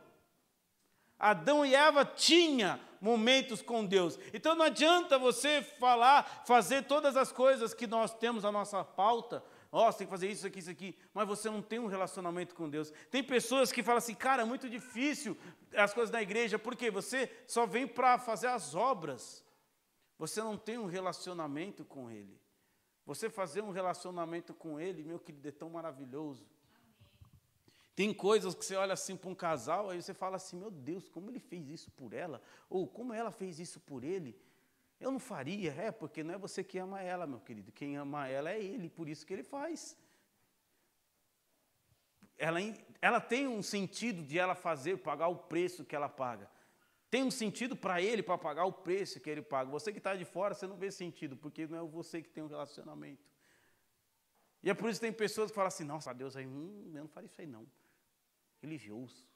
Adão 1.18 1.64
e 1.64 1.74
Eva 1.74 2.04
tinham 2.04 2.78
momentos 3.00 3.62
com 3.62 3.84
Deus. 3.84 4.18
Então 4.32 4.54
não 4.54 4.66
adianta 4.66 5.18
você 5.18 5.62
falar, 5.62 6.44
fazer 6.46 6.84
todas 6.84 7.16
as 7.16 7.32
coisas 7.32 7.74
que 7.74 7.86
nós 7.86 8.14
temos 8.14 8.42
na 8.42 8.52
nossa 8.52 8.84
pauta. 8.84 9.42
Ó, 9.70 9.88
oh, 9.88 9.92
tem 9.92 10.06
que 10.06 10.10
fazer 10.10 10.30
isso 10.30 10.46
aqui, 10.46 10.60
isso 10.60 10.70
aqui, 10.70 10.96
mas 11.12 11.28
você 11.28 11.50
não 11.50 11.60
tem 11.60 11.78
um 11.78 11.86
relacionamento 11.86 12.54
com 12.54 12.70
Deus. 12.70 12.90
Tem 13.10 13.22
pessoas 13.22 13.70
que 13.70 13.82
falam 13.82 13.98
assim, 13.98 14.14
cara, 14.14 14.42
é 14.42 14.44
muito 14.44 14.68
difícil 14.68 15.36
as 15.76 15.92
coisas 15.92 16.10
da 16.10 16.22
igreja, 16.22 16.58
porque 16.58 16.90
você 16.90 17.30
só 17.46 17.66
vem 17.66 17.86
para 17.86 18.18
fazer 18.18 18.46
as 18.46 18.74
obras. 18.74 19.44
Você 20.18 20.40
não 20.40 20.56
tem 20.56 20.78
um 20.78 20.86
relacionamento 20.86 21.84
com 21.84 22.10
Ele. 22.10 22.40
Você 23.04 23.28
fazer 23.28 23.62
um 23.62 23.70
relacionamento 23.70 24.54
com 24.54 24.80
Ele, 24.80 25.04
meu 25.04 25.18
querido, 25.18 25.48
é 25.48 25.52
tão 25.52 25.68
maravilhoso. 25.68 26.46
Tem 27.98 28.14
coisas 28.14 28.54
que 28.54 28.64
você 28.64 28.76
olha 28.76 28.92
assim 28.92 29.16
para 29.16 29.28
um 29.28 29.34
casal, 29.34 29.90
aí 29.90 30.00
você 30.00 30.14
fala 30.14 30.36
assim: 30.36 30.56
meu 30.56 30.70
Deus, 30.70 31.08
como 31.08 31.28
ele 31.32 31.40
fez 31.40 31.68
isso 31.68 31.90
por 31.90 32.12
ela? 32.12 32.40
Ou 32.70 32.86
como 32.86 33.12
ela 33.12 33.32
fez 33.32 33.58
isso 33.58 33.80
por 33.80 34.04
ele? 34.04 34.40
Eu 35.00 35.10
não 35.10 35.18
faria, 35.18 35.72
é, 35.72 35.90
porque 35.90 36.22
não 36.22 36.32
é 36.32 36.38
você 36.38 36.62
que 36.62 36.78
ama 36.78 37.02
ela, 37.02 37.26
meu 37.26 37.40
querido. 37.40 37.72
Quem 37.72 37.96
ama 37.96 38.28
ela 38.28 38.52
é 38.52 38.62
ele, 38.62 38.88
por 38.88 39.08
isso 39.08 39.26
que 39.26 39.32
ele 39.32 39.42
faz. 39.42 39.98
Ela, 42.36 42.60
ela 43.02 43.20
tem 43.20 43.48
um 43.48 43.64
sentido 43.64 44.22
de 44.22 44.38
ela 44.38 44.54
fazer, 44.54 44.98
pagar 44.98 45.26
o 45.26 45.34
preço 45.34 45.84
que 45.84 45.96
ela 45.96 46.08
paga. 46.08 46.48
Tem 47.10 47.24
um 47.24 47.32
sentido 47.32 47.74
para 47.74 48.00
ele, 48.00 48.22
para 48.22 48.38
pagar 48.38 48.64
o 48.64 48.72
preço 48.72 49.18
que 49.18 49.28
ele 49.28 49.42
paga. 49.42 49.72
Você 49.72 49.90
que 49.90 49.98
está 49.98 50.14
de 50.14 50.24
fora, 50.24 50.54
você 50.54 50.68
não 50.68 50.76
vê 50.76 50.92
sentido, 50.92 51.36
porque 51.36 51.66
não 51.66 51.84
é 51.84 51.90
você 51.90 52.22
que 52.22 52.30
tem 52.30 52.44
um 52.44 52.48
relacionamento. 52.48 53.26
E 54.62 54.70
é 54.70 54.74
por 54.74 54.88
isso 54.88 55.00
que 55.00 55.06
tem 55.06 55.12
pessoas 55.12 55.50
que 55.50 55.56
falam 55.56 55.66
assim: 55.66 55.82
nossa, 55.82 56.14
Deus, 56.14 56.36
aí, 56.36 56.46
hum, 56.46 56.92
eu 56.94 57.00
não 57.00 57.08
faria 57.08 57.26
isso 57.26 57.40
aí 57.40 57.46
não 57.48 57.66
religioso. 58.60 59.26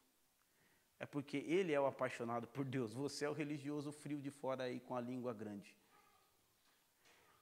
É 0.98 1.06
porque 1.06 1.38
ele 1.38 1.72
é 1.72 1.80
o 1.80 1.86
apaixonado 1.86 2.46
por 2.46 2.64
Deus. 2.64 2.92
Você 2.92 3.24
é 3.24 3.28
o 3.28 3.32
religioso 3.32 3.90
frio 3.90 4.20
de 4.20 4.30
fora 4.30 4.64
aí 4.64 4.78
com 4.78 4.94
a 4.94 5.00
língua 5.00 5.34
grande. 5.34 5.76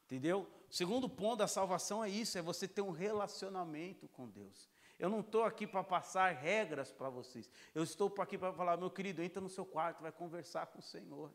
Entendeu? 0.07 0.51
Segundo 0.71 1.09
ponto 1.09 1.39
da 1.39 1.47
salvação 1.47 2.03
é 2.03 2.09
isso, 2.09 2.39
é 2.39 2.43
você 2.43 2.67
ter 2.67 2.83
um 2.83 2.91
relacionamento 2.91 4.09
com 4.09 4.29
Deus. 4.29 4.69
Eu 4.99 5.09
não 5.09 5.21
estou 5.21 5.45
aqui 5.45 5.67
para 5.67 5.85
passar 5.85 6.35
regras 6.35 6.91
para 6.91 7.09
vocês. 7.09 7.51
Eu 7.75 7.83
estou 7.83 8.13
aqui 8.19 8.37
para 8.37 8.53
falar, 8.53 8.77
meu 8.77 8.91
querido, 8.91 9.23
entra 9.23 9.41
no 9.41 9.49
seu 9.49 9.65
quarto, 9.65 10.03
vai 10.03 10.11
conversar 10.11 10.67
com 10.67 10.79
o 10.79 10.83
Senhor. 10.83 11.33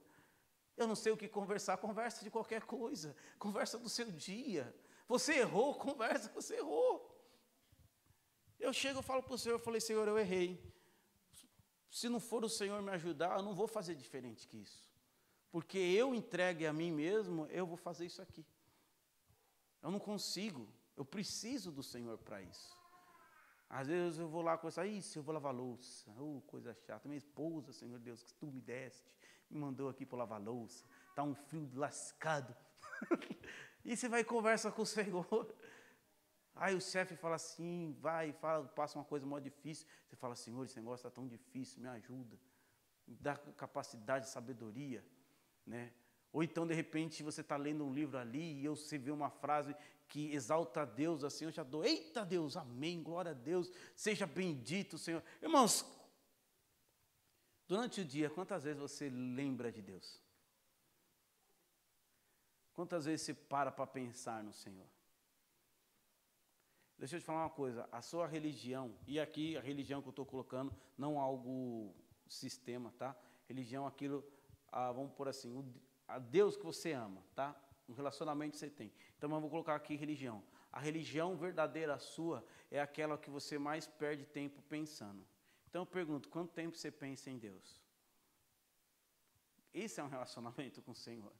Eu 0.76 0.88
não 0.88 0.96
sei 0.96 1.12
o 1.12 1.18
que 1.18 1.28
conversar, 1.28 1.78
conversa 1.78 2.24
de 2.24 2.30
qualquer 2.30 2.64
coisa. 2.64 3.16
Conversa 3.40 3.78
do 3.78 3.88
seu 3.88 4.12
dia. 4.12 4.76
Você 5.08 5.36
errou, 5.36 5.76
conversa 5.76 6.30
que 6.30 6.36
você 6.36 6.56
errou. 6.58 7.05
Eu 8.66 8.74
chego 8.74 9.00
e 9.00 9.04
falo 9.04 9.22
para 9.22 9.36
o 9.36 9.38
Senhor, 9.38 9.56
eu 9.56 9.60
falei, 9.60 9.80
Senhor, 9.80 10.08
eu 10.08 10.18
errei. 10.18 10.60
Se 11.88 12.10
não 12.10 12.20
for 12.20 12.44
o 12.44 12.50
Senhor 12.50 12.82
me 12.82 12.90
ajudar, 12.94 13.38
eu 13.38 13.44
não 13.44 13.54
vou 13.54 13.68
fazer 13.68 13.94
diferente 13.94 14.48
que 14.48 14.58
isso. 14.58 14.90
Porque 15.52 15.78
eu 15.78 16.16
entregue 16.16 16.66
a 16.66 16.74
mim 16.74 16.92
mesmo, 16.92 17.46
eu 17.52 17.68
vou 17.68 17.78
fazer 17.78 18.08
isso 18.08 18.24
aqui. 18.24 18.44
Eu 19.84 19.92
não 19.92 20.00
consigo, 20.00 20.68
eu 20.98 21.06
preciso 21.06 21.72
do 21.72 21.84
Senhor 21.84 22.18
para 22.18 22.42
isso. 22.42 22.76
Às 23.70 23.88
vezes 23.88 24.18
eu 24.18 24.28
vou 24.28 24.42
lá 24.42 24.58
com 24.58 24.68
essa, 24.68 24.84
isso, 24.84 25.20
eu 25.20 25.24
vou 25.24 25.36
lavar 25.36 25.54
louça, 25.54 26.12
oh, 26.20 26.42
coisa 26.48 26.74
chata. 26.74 27.08
Minha 27.08 27.20
esposa, 27.20 27.72
Senhor 27.72 28.00
Deus, 28.00 28.24
que 28.24 28.34
tu 28.34 28.48
me 28.48 28.60
deste, 28.60 29.14
me 29.48 29.60
mandou 29.60 29.90
aqui 29.90 30.08
para 30.08 30.18
lavar 30.18 30.42
louça, 30.42 30.84
está 31.10 31.22
um 31.22 31.36
frio 31.36 31.70
lascado. 31.76 32.56
e 33.86 33.96
você 33.96 34.10
vai 34.10 34.22
e 34.22 34.26
conversa 34.26 34.72
com 34.72 34.82
o 34.82 34.86
Senhor. 34.88 35.56
Aí 36.56 36.74
o 36.74 36.82
chefe 36.82 37.16
fala 37.16 37.36
assim, 37.36 37.96
vai, 38.00 38.32
fala, 38.32 38.66
passa 38.66 38.98
uma 38.98 39.04
coisa 39.04 39.26
mó 39.26 39.38
difícil. 39.40 39.86
Você 40.08 40.16
fala, 40.16 40.36
Senhor, 40.36 40.64
esse 40.64 40.78
negócio 40.78 41.06
está 41.06 41.10
tão 41.10 41.28
difícil, 41.28 41.82
me 41.82 41.90
ajuda. 41.90 42.40
Me 43.06 43.16
dá 43.16 43.36
capacidade, 43.36 44.30
sabedoria. 44.30 45.06
Né? 45.66 45.92
Ou 46.32 46.44
então, 46.44 46.66
de 46.66 46.74
repente, 46.74 47.24
você 47.24 47.42
está 47.42 47.58
lendo 47.58 47.86
um 47.86 47.94
livro 47.94 48.18
ali 48.18 48.64
e 48.64 48.68
você 48.68 48.98
vê 48.98 49.12
uma 49.12 49.30
frase 49.30 49.76
que 50.08 50.32
exalta 50.34 50.82
a 50.82 50.86
Deus, 50.86 51.24
assim, 51.24 51.46
eu 51.46 51.52
já 51.52 51.64
dou, 51.64 51.84
eita 51.84 52.26
Deus, 52.26 52.56
amém, 52.56 53.02
glória 53.02 53.32
a 53.32 53.34
Deus, 53.34 53.72
seja 53.96 54.28
bendito, 54.28 54.98
Senhor. 54.98 55.24
Irmãos, 55.42 55.86
durante 57.68 58.02
o 58.02 58.06
dia, 58.06 58.30
quantas 58.30 58.64
vezes 58.64 58.80
você 58.80 59.10
lembra 59.10 59.72
de 59.72 59.82
Deus? 59.82 60.22
Quantas 62.74 63.06
vezes 63.06 63.26
você 63.26 63.34
para 63.34 63.72
para 63.72 63.88
pensar 63.88 64.44
no 64.44 64.54
Senhor? 64.54 64.88
Deixa 66.98 67.18
eu 67.18 67.20
te 67.20 67.26
falar 67.26 67.44
uma 67.44 67.50
coisa, 67.50 67.88
a 67.92 68.02
sua 68.02 68.26
religião, 68.26 68.96
e 69.06 69.20
aqui 69.20 69.58
a 69.58 69.62
religião 69.62 70.02
que 70.02 70.08
eu 70.08 70.12
estou 70.12 70.26
colocando, 70.26 70.74
não 70.98 71.20
algo 71.20 71.94
sistema, 72.28 72.94
tá? 72.98 73.16
Religião, 73.48 73.86
aquilo, 73.86 74.24
ah, 74.72 74.92
vamos 74.92 75.12
por 75.14 75.28
assim, 75.28 75.52
o, 75.52 75.66
a 76.08 76.18
Deus 76.20 76.56
que 76.56 76.64
você 76.64 76.94
ama, 76.94 77.22
tá? 77.36 77.56
Um 77.88 77.94
relacionamento 77.94 78.54
que 78.54 78.60
você 78.60 78.70
tem. 78.70 78.94
Então 79.18 79.30
eu 79.30 79.42
vou 79.42 79.50
colocar 79.50 79.76
aqui 79.76 79.96
religião. 79.96 80.42
A 80.72 80.80
religião 80.80 81.36
verdadeira 81.36 82.00
sua 82.00 82.46
é 82.72 82.80
aquela 82.80 83.18
que 83.18 83.30
você 83.30 83.58
mais 83.58 83.88
perde 83.88 84.26
tempo 84.26 84.62
pensando. 84.64 85.26
Então 85.70 85.82
eu 85.82 85.86
pergunto, 85.86 86.30
quanto 86.30 86.54
tempo 86.54 86.78
você 86.78 86.90
pensa 86.90 87.30
em 87.30 87.38
Deus? 87.38 87.84
Esse 89.74 90.00
é 90.00 90.04
um 90.04 90.08
relacionamento 90.16 90.82
com 90.82 90.92
o 90.92 90.96
Senhor. 90.96 91.34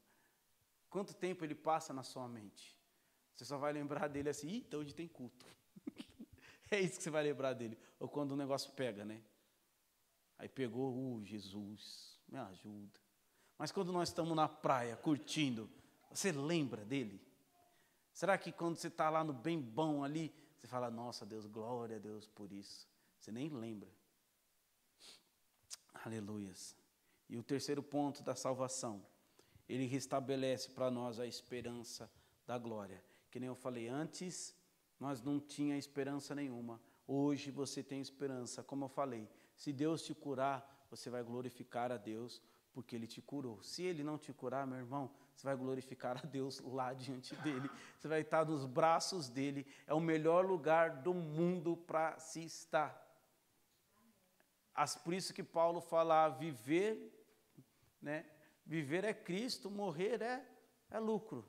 Quanto 0.90 1.14
tempo 1.14 1.44
ele 1.44 1.54
passa 1.54 1.92
na 1.92 2.02
sua 2.02 2.28
mente? 2.28 2.75
Você 3.36 3.44
só 3.44 3.58
vai 3.58 3.70
lembrar 3.70 4.08
dele 4.08 4.30
assim, 4.30 4.64
então 4.66 4.80
hoje 4.80 4.94
tem 4.94 5.06
culto. 5.06 5.44
é 6.70 6.80
isso 6.80 6.96
que 6.96 7.02
você 7.02 7.10
vai 7.10 7.22
lembrar 7.22 7.52
dele. 7.52 7.78
Ou 8.00 8.08
quando 8.08 8.32
o 8.32 8.36
negócio 8.36 8.72
pega, 8.72 9.04
né? 9.04 9.22
Aí 10.38 10.48
pegou, 10.48 10.94
uh, 10.94 11.24
Jesus, 11.24 12.18
me 12.26 12.38
ajuda. 12.38 12.98
Mas 13.58 13.70
quando 13.70 13.92
nós 13.92 14.08
estamos 14.08 14.34
na 14.34 14.48
praia, 14.48 14.96
curtindo, 14.96 15.70
você 16.10 16.32
lembra 16.32 16.82
dele? 16.82 17.20
Será 18.12 18.38
que 18.38 18.50
quando 18.50 18.76
você 18.76 18.88
está 18.88 19.10
lá 19.10 19.22
no 19.22 19.34
bem 19.34 19.60
bom 19.60 20.02
ali, 20.02 20.34
você 20.56 20.66
fala, 20.66 20.90
nossa 20.90 21.26
Deus, 21.26 21.44
glória 21.44 21.96
a 21.96 21.98
Deus 21.98 22.26
por 22.26 22.50
isso? 22.50 22.88
Você 23.18 23.30
nem 23.30 23.50
lembra. 23.50 23.90
Aleluias. 25.92 26.74
E 27.28 27.36
o 27.36 27.42
terceiro 27.42 27.82
ponto 27.82 28.22
da 28.22 28.34
salvação, 28.34 29.04
ele 29.68 29.84
restabelece 29.84 30.70
para 30.70 30.90
nós 30.90 31.20
a 31.20 31.26
esperança 31.26 32.10
da 32.46 32.56
glória. 32.56 33.02
Que 33.30 33.40
nem 33.40 33.48
eu 33.48 33.54
falei 33.54 33.88
antes, 33.88 34.54
nós 34.98 35.22
não 35.22 35.38
tinha 35.38 35.76
esperança 35.76 36.34
nenhuma. 36.34 36.80
Hoje 37.06 37.50
você 37.50 37.82
tem 37.82 38.00
esperança, 38.00 38.62
como 38.62 38.84
eu 38.84 38.88
falei. 38.88 39.28
Se 39.54 39.72
Deus 39.72 40.02
te 40.02 40.14
curar, 40.14 40.86
você 40.90 41.08
vai 41.10 41.22
glorificar 41.22 41.92
a 41.92 41.96
Deus, 41.96 42.42
porque 42.72 42.96
ele 42.96 43.06
te 43.06 43.22
curou. 43.22 43.62
Se 43.62 43.82
ele 43.82 44.02
não 44.02 44.18
te 44.18 44.32
curar, 44.32 44.66
meu 44.66 44.78
irmão, 44.78 45.10
você 45.34 45.46
vai 45.46 45.56
glorificar 45.56 46.18
a 46.18 46.26
Deus 46.26 46.60
lá 46.64 46.92
diante 46.92 47.34
dele. 47.36 47.70
Você 47.98 48.08
vai 48.08 48.22
estar 48.22 48.44
nos 48.44 48.66
braços 48.66 49.28
dele. 49.28 49.66
É 49.86 49.94
o 49.94 50.00
melhor 50.00 50.44
lugar 50.44 51.02
do 51.02 51.14
mundo 51.14 51.76
para 51.76 52.18
se 52.18 52.44
estar. 52.44 53.02
As, 54.74 54.94
por 54.94 55.14
isso 55.14 55.32
que 55.32 55.42
Paulo 55.42 55.80
fala: 55.80 56.28
viver, 56.28 57.12
né? 58.00 58.26
Viver 58.64 59.04
é 59.04 59.14
Cristo, 59.14 59.70
morrer 59.70 60.20
é, 60.20 60.44
é 60.90 60.98
lucro. 60.98 61.48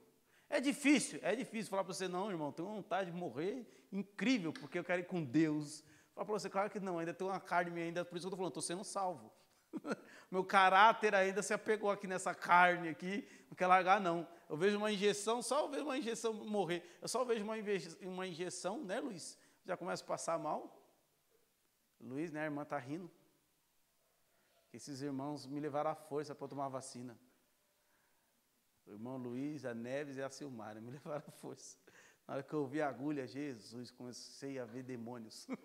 É 0.49 0.61
difícil, 0.61 1.19
é 1.21 1.35
difícil 1.35 1.69
falar 1.69 1.83
para 1.83 1.93
você, 1.93 2.07
não, 2.07 2.31
irmão, 2.31 2.51
tenho 2.51 2.69
vontade 2.69 3.11
de 3.11 3.17
morrer, 3.17 3.67
incrível, 3.91 4.53
porque 4.53 4.79
eu 4.79 4.83
quero 4.83 5.01
ir 5.01 5.05
com 5.05 5.23
Deus. 5.23 5.83
Falar 6.13 6.25
para 6.25 6.33
você, 6.33 6.49
claro 6.49 6.69
que 6.69 6.79
não, 6.79 6.99
ainda 6.99 7.13
tem 7.13 7.27
uma 7.27 7.39
carne 7.39 7.81
ainda, 7.81 8.05
por 8.05 8.17
isso 8.17 8.23
que 8.23 8.27
eu 8.27 8.29
estou 8.29 8.37
falando, 8.37 8.51
estou 8.51 8.63
sendo 8.63 8.83
salvo. 8.83 9.31
Meu 10.31 10.45
caráter 10.45 11.13
ainda 11.13 11.43
se 11.43 11.53
apegou 11.53 11.91
aqui 11.91 12.07
nessa 12.07 12.33
carne 12.33 12.89
aqui, 12.89 13.27
não 13.49 13.55
quer 13.55 13.67
largar, 13.67 13.99
não. 13.99 14.27
Eu 14.49 14.55
vejo 14.55 14.77
uma 14.77 14.91
injeção, 14.91 15.41
só 15.41 15.65
eu 15.65 15.69
vejo 15.69 15.83
uma 15.83 15.97
injeção 15.97 16.33
morrer. 16.33 16.97
Eu 17.01 17.07
só 17.09 17.25
vejo 17.25 17.45
uma 18.01 18.25
injeção, 18.25 18.83
né, 18.83 19.01
Luiz? 19.01 19.37
Já 19.65 19.75
começa 19.75 20.03
a 20.03 20.07
passar 20.07 20.39
mal. 20.39 20.81
Luiz, 21.99 22.31
né, 22.31 22.41
a 22.41 22.45
irmã 22.45 22.61
está 22.61 22.77
rindo. 22.77 23.11
Esses 24.71 25.01
irmãos 25.01 25.45
me 25.45 25.59
levaram 25.59 25.91
à 25.91 25.95
força 25.95 26.33
para 26.33 26.47
tomar 26.47 26.69
vacina. 26.69 27.17
O 28.87 28.93
irmão 28.93 29.17
Luiz, 29.17 29.65
a 29.65 29.73
Neves 29.73 30.15
e 30.15 30.21
a 30.21 30.29
Silmara 30.29 30.79
me 30.79 30.91
levaram 30.97 31.25
à 31.27 31.31
força. 31.31 31.77
Na 32.25 32.35
hora 32.35 32.43
que 32.43 32.53
eu 32.53 32.65
vi 32.65 32.81
a 32.81 32.87
agulha, 32.87 33.27
Jesus, 33.27 33.91
comecei 33.91 34.57
a 34.59 34.65
ver 34.65 34.83
demônios. 34.83 35.45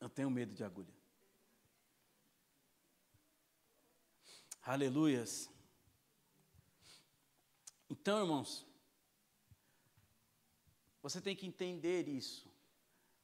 Eu 0.00 0.08
tenho 0.08 0.28
medo 0.28 0.52
de 0.52 0.64
agulha. 0.64 0.92
Aleluias. 4.60 5.48
Então, 7.88 8.18
irmãos, 8.18 8.66
você 11.00 11.20
tem 11.20 11.36
que 11.36 11.46
entender 11.46 12.08
isso. 12.08 12.50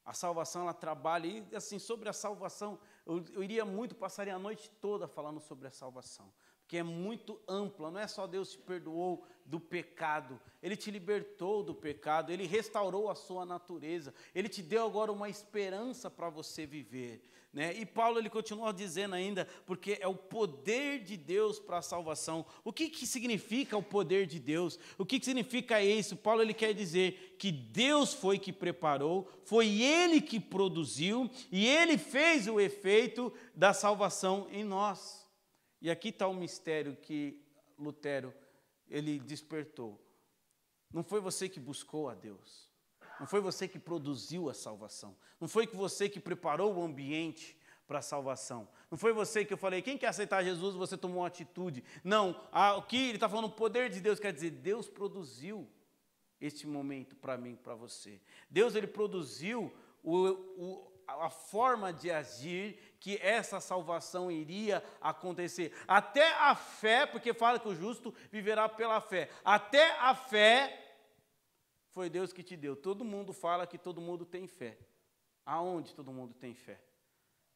A 0.05 0.13
salvação, 0.13 0.63
ela 0.63 0.73
trabalha, 0.73 1.27
e 1.27 1.57
assim, 1.57 1.81
sobre 1.81 2.09
a 2.09 2.13
salvação, 2.13 2.79
eu, 3.05 3.25
eu 3.31 3.43
iria 3.43 3.65
muito, 3.65 3.97
passaria 3.97 4.37
a 4.37 4.39
noite 4.39 4.71
toda 4.81 5.09
falando 5.09 5.41
sobre 5.41 5.67
a 5.67 5.73
salvação 5.73 6.33
que 6.69 6.77
é 6.77 6.83
muito 6.83 7.41
ampla. 7.49 7.91
Não 7.91 7.99
é 7.99 8.07
só 8.07 8.27
Deus 8.27 8.53
te 8.53 8.59
perdoou 8.59 9.27
do 9.45 9.59
pecado, 9.59 10.39
Ele 10.63 10.77
te 10.77 10.91
libertou 10.91 11.63
do 11.63 11.75
pecado, 11.75 12.31
Ele 12.31 12.47
restaurou 12.47 13.11
a 13.11 13.15
sua 13.15 13.47
natureza, 13.47 14.15
Ele 14.35 14.49
te 14.49 14.63
deu 14.63 14.85
agora 14.85 15.11
uma 15.11 15.31
esperança 15.31 16.11
para 16.11 16.29
você 16.29 16.67
viver. 16.67 17.23
Né? 17.51 17.75
E 17.79 17.87
Paulo 17.87 18.19
ele 18.19 18.29
continua 18.29 18.75
dizendo 18.75 19.15
ainda, 19.15 19.49
porque 19.65 19.97
é 20.03 20.07
o 20.07 20.15
poder 20.15 21.03
de 21.03 21.17
Deus 21.17 21.59
para 21.59 21.79
a 21.79 21.83
salvação. 21.83 22.45
O 22.63 22.73
que, 22.73 22.91
que 22.91 23.07
significa 23.07 23.75
o 23.75 23.83
poder 23.83 24.27
de 24.27 24.39
Deus? 24.39 24.79
O 24.99 25.07
que, 25.07 25.19
que 25.19 25.25
significa 25.25 25.83
isso? 25.83 26.15
Paulo 26.15 26.43
ele 26.43 26.53
quer 26.53 26.75
dizer 26.75 27.37
que 27.39 27.51
Deus 27.51 28.13
foi 28.13 28.39
que 28.39 28.53
preparou, 28.53 29.31
foi 29.45 29.81
Ele 29.81 30.21
que 30.21 30.39
produziu 30.39 31.31
e 31.51 31.67
Ele 31.67 31.97
fez 31.97 32.47
o 32.47 32.61
efeito 32.61 33.33
da 33.55 33.73
salvação 33.73 34.47
em 34.53 34.63
nós. 34.63 35.28
E 35.81 35.91
aqui 35.91 36.09
está 36.09 36.27
o 36.27 36.35
mistério 36.35 36.97
que 36.97 37.41
Lutero 37.79 38.35
ele 38.89 39.19
despertou. 39.19 40.01
Não 40.93 41.03
foi 41.03 41.21
você 41.21 41.49
que 41.49 41.61
buscou 41.61 42.09
a 42.09 42.15
Deus. 42.15 42.69
Não 43.21 43.27
foi 43.27 43.41
você 43.41 43.69
que 43.69 43.79
produziu 43.79 44.49
a 44.49 44.55
salvação. 44.55 45.17
Não 45.41 45.49
foi 45.49 45.67
você 45.67 46.09
que 46.09 46.21
preparou 46.21 46.75
o 46.75 46.83
ambiente 46.83 47.57
para 47.87 47.99
a 47.99 48.03
salvação. 48.03 48.69
Não 48.91 48.99
foi 48.99 49.13
você 49.13 49.45
que 49.45 49.53
eu 49.53 49.59
falei, 49.59 49.83
quem 49.83 49.97
quer 49.97 50.09
aceitar 50.09 50.45
Jesus, 50.45 50.75
você 50.75 50.97
tomou 50.97 51.23
uma 51.23 51.27
atitude. 51.27 51.83
Não, 52.05 52.39
aqui 52.53 53.09
ele 53.09 53.17
está 53.17 53.29
falando 53.29 53.47
o 53.47 53.51
poder 53.51 53.89
de 53.89 54.01
Deus, 54.01 54.21
quer 54.21 54.33
dizer, 54.33 54.51
Deus 54.51 54.89
produziu 54.89 55.69
este 56.41 56.67
momento 56.67 57.17
para 57.17 57.37
mim, 57.37 57.57
para 57.57 57.75
você. 57.75 58.21
Deus 58.49 58.75
ele 58.75 58.87
produziu 58.87 59.73
o, 60.03 60.29
o, 60.29 60.93
a 61.07 61.31
forma 61.31 61.93
de 61.93 62.11
agir 62.11 62.79
que 63.01 63.17
essa 63.23 63.61
salvação 63.61 64.31
iria 64.31 64.83
acontecer. 65.01 65.73
Até 65.87 66.33
a 66.35 66.55
fé, 66.55 67.07
porque 67.07 67.33
fala 67.33 67.59
que 67.59 67.69
o 67.69 67.75
justo 67.75 68.15
viverá 68.31 68.69
pela 68.69 69.01
fé. 69.01 69.31
Até 69.45 69.93
a 69.99 70.15
fé 70.15 70.85
foi 71.91 72.11
Deus 72.11 72.33
que 72.33 72.43
te 72.43 72.57
deu. 72.57 72.75
Todo 72.77 73.05
mundo 73.05 73.33
fala 73.33 73.67
que 73.67 73.79
todo 73.79 74.01
mundo 74.01 74.25
tem 74.25 74.47
fé. 74.47 74.79
Aonde 75.45 75.95
todo 75.95 76.13
mundo 76.13 76.35
tem 76.35 76.55
fé? 76.55 76.81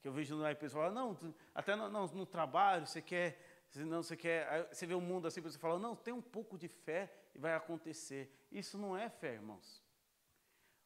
Que 0.01 0.09
eu 0.09 0.13
vejo 0.13 0.35
no 0.35 0.57
pessoal 0.57 0.91
não, 0.91 1.17
até 1.55 1.77
no, 1.77 1.89
no, 1.89 2.07
no 2.07 2.27
trabalho 2.27 2.87
você 2.87 3.01
quer, 3.01 3.39
não, 3.77 4.03
você 4.03 4.17
quer, 4.17 4.69
você 4.73 4.87
vê 4.87 4.95
o 4.95 5.01
mundo 5.01 5.29
assim, 5.29 5.41
você 5.41 5.59
fala, 5.59 5.79
não, 5.79 5.95
tem 5.95 6.13
um 6.13 6.21
pouco 6.21 6.59
de 6.59 6.69
fé 6.69 7.13
e 7.35 7.39
vai 7.39 7.55
acontecer. 7.55 8.33
Isso 8.51 8.77
não 8.77 8.97
é 8.97 9.09
fé, 9.09 9.35
irmãos. 9.35 9.82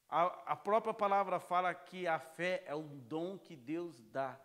A, 0.08 0.52
a 0.52 0.56
própria 0.56 0.94
palavra 0.94 1.40
fala 1.40 1.74
que 1.74 2.06
a 2.06 2.18
fé 2.18 2.62
é 2.66 2.74
um 2.74 2.98
dom 2.98 3.38
que 3.38 3.56
Deus 3.56 4.02
dá. 4.04 4.38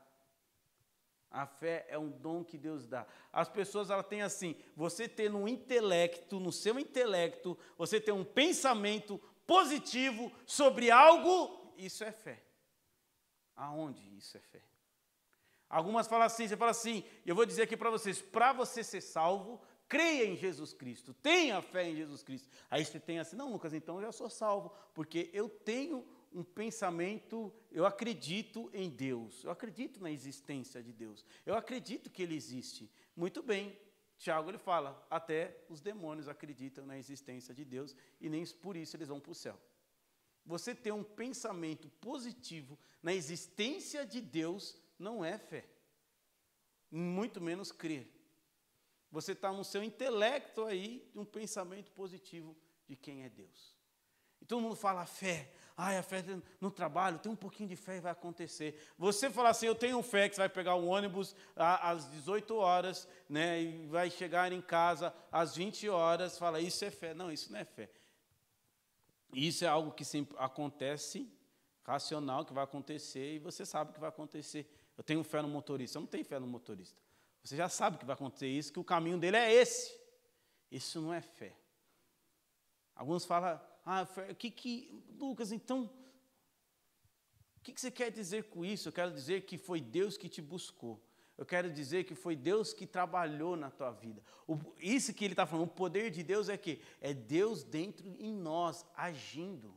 A 1.29 1.45
fé 1.45 1.85
é 1.87 1.97
um 1.97 2.09
dom 2.09 2.43
que 2.43 2.57
Deus 2.57 2.85
dá. 2.85 3.05
As 3.31 3.47
pessoas 3.47 3.89
elas 3.89 4.05
têm 4.07 4.21
assim, 4.21 4.55
você 4.75 5.07
ter 5.07 5.29
no 5.29 5.47
intelecto, 5.47 6.39
no 6.39 6.51
seu 6.51 6.77
intelecto, 6.77 7.57
você 7.77 8.01
ter 8.01 8.11
um 8.11 8.25
pensamento 8.25 9.17
positivo 9.47 10.31
sobre 10.45 10.91
algo, 10.91 11.73
isso 11.77 12.03
é 12.03 12.11
fé. 12.11 12.43
Aonde 13.55 14.17
isso 14.17 14.35
é 14.35 14.41
fé? 14.41 14.61
Algumas 15.69 16.05
falam 16.05 16.25
assim, 16.25 16.49
você 16.49 16.57
fala 16.57 16.71
assim, 16.71 17.05
eu 17.25 17.33
vou 17.33 17.45
dizer 17.45 17.61
aqui 17.61 17.77
para 17.77 17.89
vocês, 17.89 18.21
para 18.21 18.51
você 18.51 18.83
ser 18.83 18.99
salvo, 18.99 19.61
creia 19.91 20.25
em 20.25 20.37
Jesus 20.37 20.71
Cristo, 20.71 21.13
tenha 21.13 21.61
fé 21.61 21.89
em 21.89 21.97
Jesus 21.97 22.23
Cristo. 22.23 22.47
Aí 22.69 22.85
você 22.85 22.97
tem 22.97 23.19
assim, 23.19 23.35
não, 23.35 23.51
Lucas, 23.51 23.73
então 23.73 23.97
eu 23.97 24.03
já 24.03 24.11
sou 24.13 24.29
salvo, 24.29 24.71
porque 24.93 25.29
eu 25.33 25.49
tenho 25.49 26.07
um 26.31 26.45
pensamento, 26.45 27.53
eu 27.69 27.85
acredito 27.85 28.69
em 28.73 28.89
Deus, 28.89 29.43
eu 29.43 29.51
acredito 29.51 30.01
na 30.01 30.09
existência 30.09 30.81
de 30.81 30.93
Deus, 30.93 31.25
eu 31.45 31.55
acredito 31.55 32.09
que 32.09 32.23
Ele 32.23 32.33
existe. 32.33 32.89
Muito 33.13 33.43
bem, 33.43 33.77
Tiago 34.17 34.49
ele 34.49 34.57
fala, 34.57 35.05
até 35.09 35.61
os 35.67 35.81
demônios 35.81 36.29
acreditam 36.29 36.85
na 36.85 36.97
existência 36.97 37.53
de 37.53 37.65
Deus 37.65 37.93
e 38.21 38.29
nem 38.29 38.45
por 38.45 38.77
isso 38.77 38.95
eles 38.95 39.09
vão 39.09 39.19
para 39.19 39.33
o 39.33 39.35
céu. 39.35 39.59
Você 40.45 40.73
ter 40.73 40.93
um 40.93 41.03
pensamento 41.03 41.89
positivo 41.99 42.79
na 43.03 43.13
existência 43.13 44.05
de 44.05 44.21
Deus 44.21 44.79
não 44.97 45.25
é 45.25 45.37
fé, 45.37 45.65
muito 46.89 47.41
menos 47.41 47.73
crer. 47.73 48.20
Você 49.11 49.33
está 49.33 49.51
no 49.51 49.63
seu 49.63 49.83
intelecto 49.83 50.63
aí 50.63 51.07
de 51.11 51.19
um 51.19 51.25
pensamento 51.25 51.91
positivo 51.91 52.55
de 52.87 52.95
quem 52.95 53.23
é 53.23 53.29
Deus. 53.29 53.75
E 54.41 54.45
todo 54.45 54.61
mundo 54.61 54.75
fala 54.75 55.05
fé. 55.05 55.51
Ai, 55.75 55.97
a 55.97 56.03
fé 56.03 56.23
no 56.59 56.69
trabalho, 56.69 57.19
tem 57.19 57.31
um 57.31 57.35
pouquinho 57.35 57.69
de 57.69 57.75
fé 57.75 57.97
e 57.97 57.99
vai 57.99 58.11
acontecer. 58.11 58.79
Você 58.97 59.29
fala 59.29 59.49
assim, 59.49 59.65
eu 59.65 59.75
tenho 59.75 60.01
fé 60.03 60.29
que 60.29 60.35
você 60.35 60.41
vai 60.41 60.49
pegar 60.49 60.75
um 60.75 60.87
ônibus 60.87 61.35
às 61.55 62.09
18 62.11 62.55
horas, 62.55 63.07
né, 63.27 63.61
e 63.61 63.87
vai 63.87 64.09
chegar 64.09 64.51
em 64.51 64.61
casa 64.61 65.13
às 65.31 65.55
20 65.55 65.89
horas, 65.89 66.37
fala, 66.37 66.59
isso 66.59 66.85
é 66.85 66.91
fé. 66.91 67.13
Não, 67.13 67.31
isso 67.31 67.51
não 67.51 67.59
é 67.59 67.65
fé. 67.65 67.89
Isso 69.33 69.63
é 69.63 69.67
algo 69.67 69.91
que 69.91 70.03
sempre 70.05 70.35
acontece, 70.37 71.31
racional, 71.83 72.45
que 72.45 72.53
vai 72.53 72.63
acontecer, 72.63 73.35
e 73.35 73.39
você 73.39 73.65
sabe 73.65 73.93
que 73.93 73.99
vai 73.99 74.09
acontecer. 74.09 74.69
Eu 74.97 75.03
tenho 75.03 75.23
fé 75.23 75.41
no 75.41 75.47
motorista, 75.47 75.97
eu 75.97 76.01
não 76.01 76.07
tenho 76.07 76.25
fé 76.25 76.37
no 76.37 76.47
motorista. 76.47 77.01
Você 77.43 77.55
já 77.55 77.69
sabe 77.69 77.97
que 77.97 78.05
vai 78.05 78.13
acontecer 78.13 78.47
isso, 78.47 78.71
que 78.71 78.79
o 78.79 78.83
caminho 78.83 79.17
dele 79.17 79.37
é 79.37 79.51
esse. 79.51 79.99
Isso 80.71 81.01
não 81.01 81.13
é 81.13 81.21
fé. 81.21 81.57
Alguns 82.95 83.25
falam, 83.25 83.59
ah, 83.85 84.07
o 84.29 84.35
que 84.35 84.51
que, 84.51 85.03
Lucas, 85.17 85.51
então, 85.51 85.89
o 87.57 87.59
que, 87.63 87.73
que 87.73 87.81
você 87.81 87.91
quer 87.91 88.11
dizer 88.11 88.45
com 88.45 88.63
isso? 88.63 88.89
Eu 88.89 88.93
quero 88.93 89.11
dizer 89.11 89.45
que 89.45 89.57
foi 89.57 89.81
Deus 89.81 90.17
que 90.17 90.29
te 90.29 90.41
buscou. 90.41 91.03
Eu 91.37 91.45
quero 91.45 91.71
dizer 91.71 92.03
que 92.03 92.13
foi 92.13 92.35
Deus 92.35 92.73
que 92.73 92.85
trabalhou 92.85 93.55
na 93.55 93.71
tua 93.71 93.91
vida. 93.91 94.23
O, 94.47 94.57
isso 94.77 95.13
que 95.13 95.25
ele 95.25 95.33
está 95.33 95.45
falando, 95.45 95.65
o 95.65 95.71
poder 95.71 96.11
de 96.11 96.21
Deus 96.21 96.49
é 96.49 96.57
que 96.57 96.81
é 96.99 97.13
Deus 97.13 97.63
dentro 97.63 98.07
em 98.19 98.33
nós, 98.33 98.85
agindo. 98.95 99.75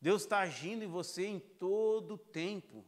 Deus 0.00 0.22
está 0.22 0.40
agindo 0.40 0.82
em 0.82 0.88
você 0.88 1.26
em 1.26 1.38
todo 1.38 2.14
o 2.14 2.18
tempo. 2.18 2.84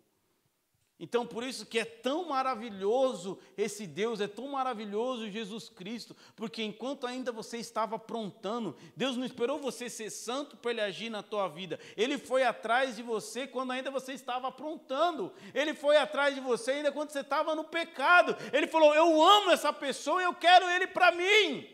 Então, 1.00 1.24
por 1.24 1.44
isso 1.44 1.64
que 1.64 1.78
é 1.78 1.84
tão 1.84 2.28
maravilhoso 2.28 3.38
esse 3.56 3.86
Deus, 3.86 4.20
é 4.20 4.26
tão 4.26 4.48
maravilhoso 4.48 5.30
Jesus 5.30 5.68
Cristo, 5.68 6.16
porque 6.34 6.60
enquanto 6.60 7.06
ainda 7.06 7.30
você 7.30 7.58
estava 7.58 7.94
aprontando, 7.94 8.76
Deus 8.96 9.16
não 9.16 9.24
esperou 9.24 9.60
você 9.60 9.88
ser 9.88 10.10
santo 10.10 10.56
para 10.56 10.72
ele 10.72 10.80
agir 10.80 11.08
na 11.08 11.22
tua 11.22 11.46
vida. 11.46 11.78
Ele 11.96 12.18
foi 12.18 12.42
atrás 12.42 12.96
de 12.96 13.02
você 13.02 13.46
quando 13.46 13.70
ainda 13.70 13.92
você 13.92 14.12
estava 14.12 14.48
aprontando. 14.48 15.32
Ele 15.54 15.72
foi 15.72 15.96
atrás 15.96 16.34
de 16.34 16.40
você 16.40 16.72
ainda 16.72 16.90
quando 16.90 17.10
você 17.10 17.20
estava 17.20 17.54
no 17.54 17.62
pecado. 17.62 18.36
Ele 18.52 18.66
falou: 18.66 18.92
"Eu 18.92 19.22
amo 19.22 19.52
essa 19.52 19.72
pessoa, 19.72 20.20
eu 20.20 20.34
quero 20.34 20.68
ele 20.68 20.88
para 20.88 21.12
mim". 21.12 21.68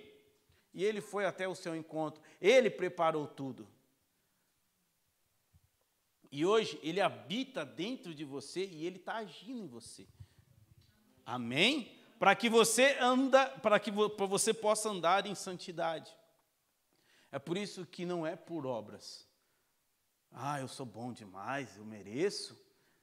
E 0.75 0.85
ele 0.85 1.01
foi 1.01 1.25
até 1.25 1.49
o 1.49 1.55
seu 1.55 1.75
encontro. 1.75 2.21
Ele 2.43 2.69
preparou 2.69 3.27
tudo. 3.27 3.67
E 6.37 6.45
hoje 6.45 6.81
ele 6.83 7.01
habita 7.01 7.65
dentro 7.65 8.13
de 8.13 8.25
você 8.25 8.67
e 8.67 8.85
ele 8.85 8.97
está 8.97 9.19
agindo 9.19 9.63
em 9.63 9.69
você. 9.69 10.05
Amém? 11.25 11.97
Para 12.19 12.35
que 12.35 12.49
você 12.49 12.97
anda, 12.99 13.47
para 13.47 13.79
que 13.79 13.93
você 13.93 14.53
possa 14.53 14.89
andar 14.89 15.27
em 15.27 15.35
santidade. 15.37 16.13
É 17.31 17.39
por 17.39 17.57
isso 17.57 17.87
que 17.87 18.05
não 18.05 18.27
é 18.27 18.35
por 18.35 18.67
obras. 18.67 19.29
Ah, 20.33 20.59
eu 20.61 20.67
sou 20.67 20.85
bom 20.85 21.13
demais, 21.13 21.77
eu 21.77 21.85
mereço. 21.85 22.61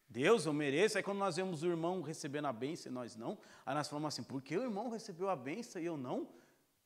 Deus, 0.09 0.45
eu 0.45 0.51
mereço. 0.51 0.97
Aí 0.97 1.03
quando 1.03 1.19
nós 1.19 1.37
vemos 1.37 1.63
o 1.63 1.67
irmão 1.67 2.01
recebendo 2.01 2.47
a 2.47 2.53
bênção 2.53 2.91
e 2.91 2.93
nós 2.93 3.15
não, 3.15 3.37
aí 3.65 3.73
nós 3.73 3.87
falamos 3.87 4.13
assim, 4.13 4.23
por 4.23 4.41
que 4.41 4.57
o 4.57 4.63
irmão 4.63 4.89
recebeu 4.89 5.29
a 5.29 5.37
bênção 5.37 5.81
e 5.81 5.85
eu 5.85 5.95
não? 5.95 6.27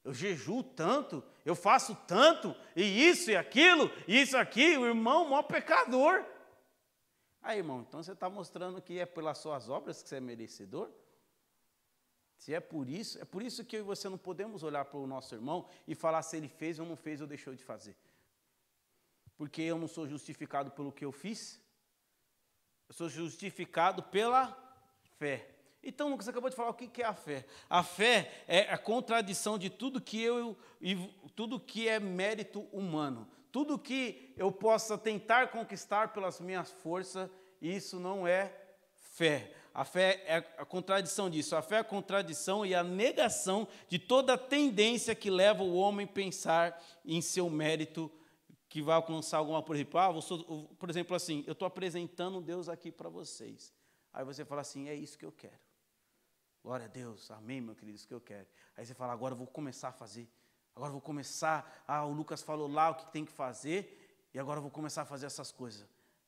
Eu 0.03 0.13
jejuo 0.13 0.61
tanto, 0.61 1.23
eu 1.43 1.55
faço 1.55 1.95
tanto, 2.07 2.55
e 2.75 2.83
isso 2.83 3.31
e 3.31 3.35
aquilo, 3.35 3.91
e 4.07 4.21
isso 4.21 4.37
aqui, 4.37 4.77
o 4.77 4.85
irmão, 4.85 5.27
maior 5.27 5.41
pecador. 5.41 6.23
Aí, 7.45 7.59
irmão, 7.59 7.85
então 7.87 8.01
você 8.01 8.13
está 8.13 8.27
mostrando 8.27 8.81
que 8.81 8.97
é 8.97 9.05
pelas 9.05 9.37
suas 9.37 9.69
obras 9.69 10.01
que 10.01 10.09
você 10.09 10.15
é 10.15 10.19
merecedor? 10.19 10.89
Se 12.39 12.55
é 12.55 12.59
por 12.59 12.89
isso, 12.89 13.19
é 13.21 13.23
por 13.23 13.43
isso 13.43 13.63
que 13.63 13.75
eu 13.75 13.81
e 13.81 13.83
você 13.83 14.09
não 14.09 14.17
podemos 14.17 14.63
olhar 14.63 14.83
para 14.83 14.97
o 14.97 15.05
nosso 15.05 15.35
irmão 15.35 15.69
e 15.87 15.93
falar 15.93 16.23
se 16.23 16.35
ele 16.35 16.47
fez 16.47 16.79
ou 16.79 16.87
não 16.87 16.95
fez 16.95 17.21
ou 17.21 17.27
deixou 17.27 17.53
de 17.53 17.63
fazer. 17.63 17.95
Porque 19.37 19.61
eu 19.61 19.77
não 19.77 19.87
sou 19.87 20.07
justificado 20.07 20.71
pelo 20.71 20.91
que 20.91 21.05
eu 21.05 21.11
fiz, 21.11 21.61
eu 22.89 22.95
sou 22.95 23.09
justificado 23.09 24.01
pela 24.01 24.57
fé. 25.19 25.47
Então, 25.83 26.09
Lucas 26.09 26.27
acabou 26.27 26.49
de 26.49 26.55
falar 26.55 26.71
o 26.71 26.73
que 26.73 26.99
é 26.99 27.05
a 27.05 27.13
fé. 27.13 27.45
A 27.69 27.83
fé 27.83 28.43
é 28.47 28.61
a 28.61 28.77
contradição 28.77 29.55
de 29.55 29.69
tudo 29.69 30.01
que 30.01 30.19
eu 30.19 30.57
tudo 31.35 31.59
que 31.59 31.87
é 31.87 31.99
mérito 31.99 32.61
humano. 32.71 33.29
Tudo 33.55 33.79
que 33.79 34.33
eu 34.35 34.51
possa 34.51 34.97
tentar 34.97 35.49
conquistar 35.49 36.11
pelas 36.11 36.41
minhas 36.41 36.69
forças, 36.69 37.29
isso 37.61 37.97
não 37.97 38.27
é 38.27 38.53
fé. 38.95 39.55
A 39.73 39.85
fé 39.85 40.21
é 40.27 40.35
a 40.57 40.65
contradição 40.65 41.29
disso. 41.29 41.55
A 41.55 41.61
fé 41.61 41.77
é 41.77 41.79
a 41.79 41.83
contradição 41.85 42.65
e 42.65 42.75
a 42.75 42.83
negação 42.83 43.65
de 43.87 43.97
toda 43.97 44.37
tendência 44.37 45.15
que 45.15 45.29
leva 45.29 45.63
o 45.63 45.73
homem 45.73 46.05
a 46.05 46.11
pensar 46.11 46.83
em 47.05 47.21
seu 47.21 47.49
mérito 47.49 48.11
que 48.67 48.81
vai 48.81 48.97
alcançar 48.97 49.37
alguma, 49.37 49.63
exemplo, 49.73 49.99
ah, 50.01 50.11
por 50.77 50.89
exemplo 50.89 51.15
assim, 51.15 51.41
eu 51.47 51.53
estou 51.53 51.65
apresentando 51.65 52.41
Deus 52.41 52.67
aqui 52.67 52.91
para 52.91 53.07
vocês. 53.07 53.73
Aí 54.11 54.25
você 54.25 54.43
fala 54.43 54.59
assim, 54.59 54.89
é 54.89 54.93
isso 54.93 55.17
que 55.17 55.23
eu 55.25 55.31
quero. 55.31 55.63
Glória 56.61 56.87
a 56.87 56.89
Deus, 56.89 57.31
amém, 57.31 57.61
meu 57.61 57.73
querido, 57.73 57.95
isso 57.95 58.05
que 58.05 58.13
eu 58.13 58.19
quero. 58.19 58.47
Aí 58.75 58.85
você 58.85 58.93
fala, 58.93 59.13
agora 59.13 59.31
eu 59.33 59.37
vou 59.37 59.47
começar 59.47 59.87
a 59.87 59.93
fazer. 59.93 60.29
Agora 60.75 60.91
vou 60.91 61.01
começar, 61.01 61.83
ah, 61.87 62.05
o 62.05 62.11
Lucas 62.11 62.41
falou 62.41 62.67
lá 62.67 62.89
o 62.89 62.95
que 62.95 63.11
tem 63.11 63.23
que 63.23 63.31
fazer, 63.31 64.27
e 64.33 64.39
agora 64.39 64.59
vou 64.59 64.69
começar 64.69 65.03
a 65.03 65.05
fazer 65.05 65.25
essas 65.25 65.51
coisas. 65.51 65.87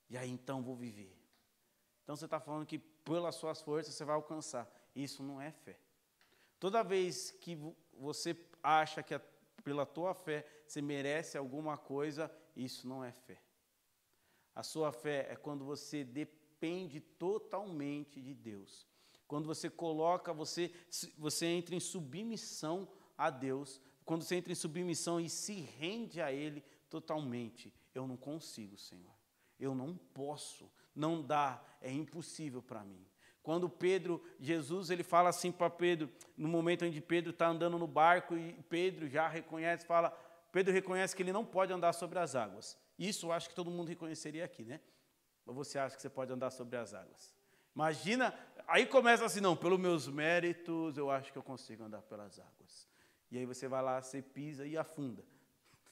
E 0.09 0.17
aí 0.17 0.29
então 0.29 0.63
vou 0.63 0.75
viver. 0.75 1.13
Então 2.03 2.15
você 2.15 2.25
está 2.25 2.39
falando 2.39 2.65
que 2.65 2.79
pelas 2.79 3.35
suas 3.35 3.61
forças 3.61 3.93
você 3.93 4.05
vai 4.05 4.15
alcançar. 4.15 4.71
Isso 4.95 5.21
não 5.21 5.41
é 5.41 5.51
fé. 5.51 5.77
Toda 6.59 6.81
vez 6.83 7.31
que 7.31 7.59
você 7.93 8.35
acha 8.63 9.03
que 9.03 9.19
pela 9.63 9.85
tua 9.85 10.13
fé 10.13 10.45
você 10.65 10.81
merece 10.81 11.37
alguma 11.37 11.77
coisa, 11.77 12.31
isso 12.55 12.87
não 12.87 13.03
é 13.03 13.11
fé. 13.11 13.41
A 14.55 14.63
sua 14.63 14.93
fé 14.93 15.27
é 15.29 15.35
quando 15.35 15.65
você 15.65 16.05
depende 16.05 17.01
totalmente 17.01 18.21
de 18.21 18.33
Deus. 18.33 18.87
Quando 19.27 19.45
você 19.45 19.69
coloca, 19.69 20.33
você, 20.33 20.73
você 21.17 21.45
entra 21.45 21.75
em 21.75 21.79
submissão 21.79 22.87
a 23.17 23.29
Deus, 23.29 23.81
quando 24.07 24.23
você 24.23 24.35
entra 24.35 24.53
em 24.53 24.55
submissão 24.55 25.19
e 25.19 25.29
se 25.29 25.53
rende 25.77 26.21
a 26.21 26.31
Ele 26.31 26.63
totalmente. 26.89 27.73
Eu 27.93 28.07
não 28.07 28.15
consigo, 28.15 28.77
Senhor. 28.77 29.13
Eu 29.59 29.75
não 29.75 29.97
posso. 29.97 30.71
Não 30.95 31.21
dá. 31.21 31.61
É 31.81 31.91
impossível 31.91 32.63
para 32.63 32.85
mim. 32.85 33.05
Quando 33.43 33.69
Pedro, 33.69 34.23
Jesus, 34.39 34.89
ele 34.89 35.03
fala 35.03 35.27
assim 35.27 35.51
para 35.51 35.69
Pedro, 35.69 36.09
no 36.37 36.47
momento 36.47 36.89
que 36.89 37.01
Pedro 37.01 37.31
está 37.31 37.49
andando 37.49 37.77
no 37.77 37.85
barco 37.85 38.37
e 38.37 38.53
Pedro 38.69 39.09
já 39.09 39.27
reconhece, 39.27 39.85
fala, 39.85 40.09
Pedro 40.53 40.73
reconhece 40.73 41.13
que 41.13 41.21
ele 41.21 41.33
não 41.33 41.45
pode 41.45 41.73
andar 41.73 41.91
sobre 41.91 42.17
as 42.17 42.33
águas. 42.33 42.77
Isso 42.97 43.27
eu 43.27 43.33
acho 43.33 43.49
que 43.49 43.55
todo 43.55 43.69
mundo 43.69 43.89
reconheceria 43.89 44.45
aqui, 44.45 44.63
né? 44.63 44.79
Ou 45.45 45.53
você 45.53 45.77
acha 45.77 45.97
que 45.97 46.01
você 46.01 46.09
pode 46.09 46.31
andar 46.31 46.49
sobre 46.51 46.77
as 46.77 46.93
águas? 46.93 47.35
Imagina, 47.75 48.33
aí 48.67 48.85
começa 48.85 49.25
assim, 49.25 49.41
não, 49.41 49.55
pelos 49.55 49.79
meus 49.79 50.07
méritos 50.07 50.97
eu 50.97 51.11
acho 51.11 51.31
que 51.31 51.37
eu 51.37 51.43
consigo 51.43 51.83
andar 51.83 52.01
pelas 52.03 52.39
águas. 52.39 52.87
E 53.29 53.37
aí 53.37 53.45
você 53.45 53.67
vai 53.67 53.81
lá, 53.81 54.01
você 54.01 54.21
pisa 54.21 54.65
e 54.65 54.77
afunda. 54.77 55.23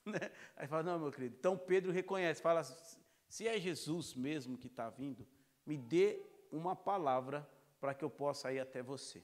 Né? 0.06 0.30
Aí 0.56 0.68
fala, 0.68 0.84
não, 0.84 1.00
meu 1.00 1.12
querido. 1.12 1.36
Então 1.40 1.58
Pedro 1.58 1.92
reconhece, 1.92 2.40
fala, 2.40 2.64
se 3.28 3.48
é 3.48 3.60
Jesus 3.60 4.14
mesmo 4.14 4.56
que 4.56 4.68
está 4.68 4.88
vindo, 4.88 5.26
me 5.66 5.80
dê 5.80 6.22
uma 6.52 6.76
palavra 6.76 7.50
para 7.80 7.92
que 7.92 8.06
eu 8.06 8.10
possa 8.10 8.54
ir 8.54 8.60
até 8.60 8.84
você. 8.84 9.24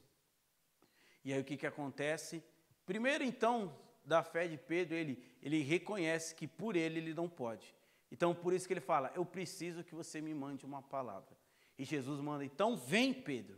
E 1.24 1.32
aí 1.32 1.40
o 1.40 1.44
que, 1.44 1.56
que 1.56 1.68
acontece? 1.68 2.44
Primeiro, 2.84 3.24
então, 3.24 3.78
da 4.04 4.24
fé 4.24 4.48
de 4.48 4.58
Pedro, 4.58 4.96
ele, 4.96 5.24
ele 5.42 5.62
reconhece 5.62 6.34
que 6.34 6.48
por 6.48 6.76
ele 6.76 7.00
ele 7.00 7.14
não 7.14 7.30
pode. 7.30 7.76
Então, 8.12 8.36
por 8.36 8.54
isso 8.54 8.68
que 8.68 8.74
ele 8.74 8.82
fala: 8.82 9.12
Eu 9.16 9.26
preciso 9.26 9.84
que 9.84 9.96
você 9.96 10.20
me 10.20 10.34
mande 10.34 10.66
uma 10.66 10.82
palavra. 10.82 11.38
E 11.78 11.86
Jesus 11.86 12.20
manda, 12.20 12.44
então 12.44 12.76
vem, 12.76 13.14
Pedro. 13.14 13.58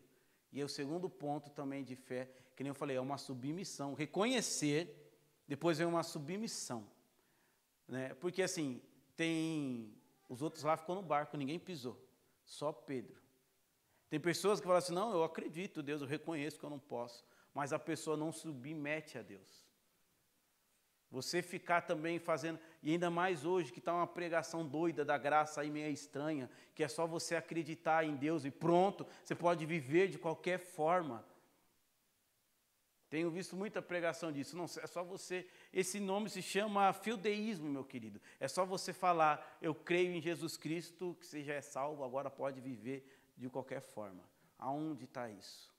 E 0.52 0.62
é 0.62 0.64
o 0.64 0.70
segundo 0.70 1.10
ponto 1.10 1.50
também 1.50 1.84
de 1.84 1.96
fé, 1.96 2.30
que 2.56 2.64
nem 2.64 2.70
eu 2.70 2.76
falei, 2.76 2.98
é 2.98 3.02
uma 3.02 3.18
submissão. 3.18 3.94
Reconhecer, 3.94 5.12
depois 5.48 5.78
vem 5.78 5.88
uma 5.88 6.04
submissão. 6.04 6.88
Né? 7.88 8.14
Porque 8.16 8.42
assim, 8.42 8.82
tem. 9.16 9.94
Os 10.30 10.42
outros 10.42 10.64
lá 10.64 10.78
ficou 10.78 10.96
no 10.96 11.02
barco, 11.02 11.38
ninguém 11.38 11.60
pisou. 11.60 12.00
Só 12.46 12.72
Pedro. 12.72 13.22
Tem 14.10 14.20
pessoas 14.20 14.60
que 14.60 14.66
falam 14.66 14.80
assim: 14.80 14.94
não, 14.94 15.12
eu 15.12 15.24
acredito, 15.24 15.82
Deus, 15.82 16.02
eu 16.02 16.08
reconheço 16.08 16.60
que 16.60 16.66
eu 16.66 16.70
não 16.70 16.80
posso. 16.80 17.26
Mas 17.54 17.72
a 17.74 17.80
pessoa 17.80 18.18
não 18.18 18.32
submete 18.32 19.18
a 19.18 19.22
Deus. 19.22 19.64
Você 21.14 21.44
ficar 21.44 21.82
também 21.82 22.18
fazendo, 22.18 22.60
e 22.82 22.92
ainda 22.92 23.12
mais 23.12 23.46
hoje, 23.46 23.72
que 23.72 23.78
está 23.78 23.94
uma 23.94 24.08
pregação 24.08 24.68
doida 24.68 25.06
da 25.06 25.16
graça 25.16 25.62
aí 25.62 25.70
meio 25.70 25.92
estranha, 25.92 26.50
que 26.74 26.84
é 26.84 26.88
só 26.88 27.06
você 27.06 27.36
acreditar 27.36 28.04
em 28.04 28.16
Deus 28.16 28.46
e 28.46 28.50
pronto, 28.50 29.06
você 29.24 29.36
pode 29.36 29.64
viver 29.64 30.08
de 30.08 30.18
qualquer 30.18 30.58
forma. 30.58 31.24
Tenho 33.14 33.30
visto 33.30 33.56
muita 33.56 33.82
pregação 33.82 34.32
disso. 34.32 34.58
Não, 34.58 34.64
é 34.64 34.88
só 34.88 35.04
você. 35.04 35.48
Esse 35.72 36.00
nome 36.00 36.30
se 36.30 36.42
chama 36.42 36.92
fildeísmo, 36.94 37.70
meu 37.70 37.84
querido. 37.84 38.20
É 38.40 38.48
só 38.48 38.66
você 38.66 38.92
falar, 38.92 39.60
eu 39.62 39.76
creio 39.76 40.12
em 40.14 40.22
Jesus 40.22 40.58
Cristo, 40.58 41.16
que 41.20 41.28
você 41.28 41.44
já 41.44 41.54
é 41.54 41.62
salvo, 41.62 42.04
agora 42.04 42.32
pode 42.32 42.60
viver 42.60 43.06
de 43.38 43.50
qualquer 43.50 43.82
forma. 43.82 44.24
Aonde 44.58 45.04
está 45.04 45.30
isso? 45.30 45.72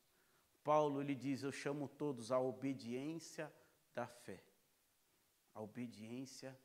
Paulo 0.62 1.00
ele 1.00 1.14
diz: 1.14 1.42
Eu 1.42 1.50
chamo 1.50 1.88
todos 1.88 2.30
à 2.30 2.38
obediência 2.38 3.52
da 3.92 4.06
fé 4.06 4.40
a 5.54 5.62
obediência 5.62 6.56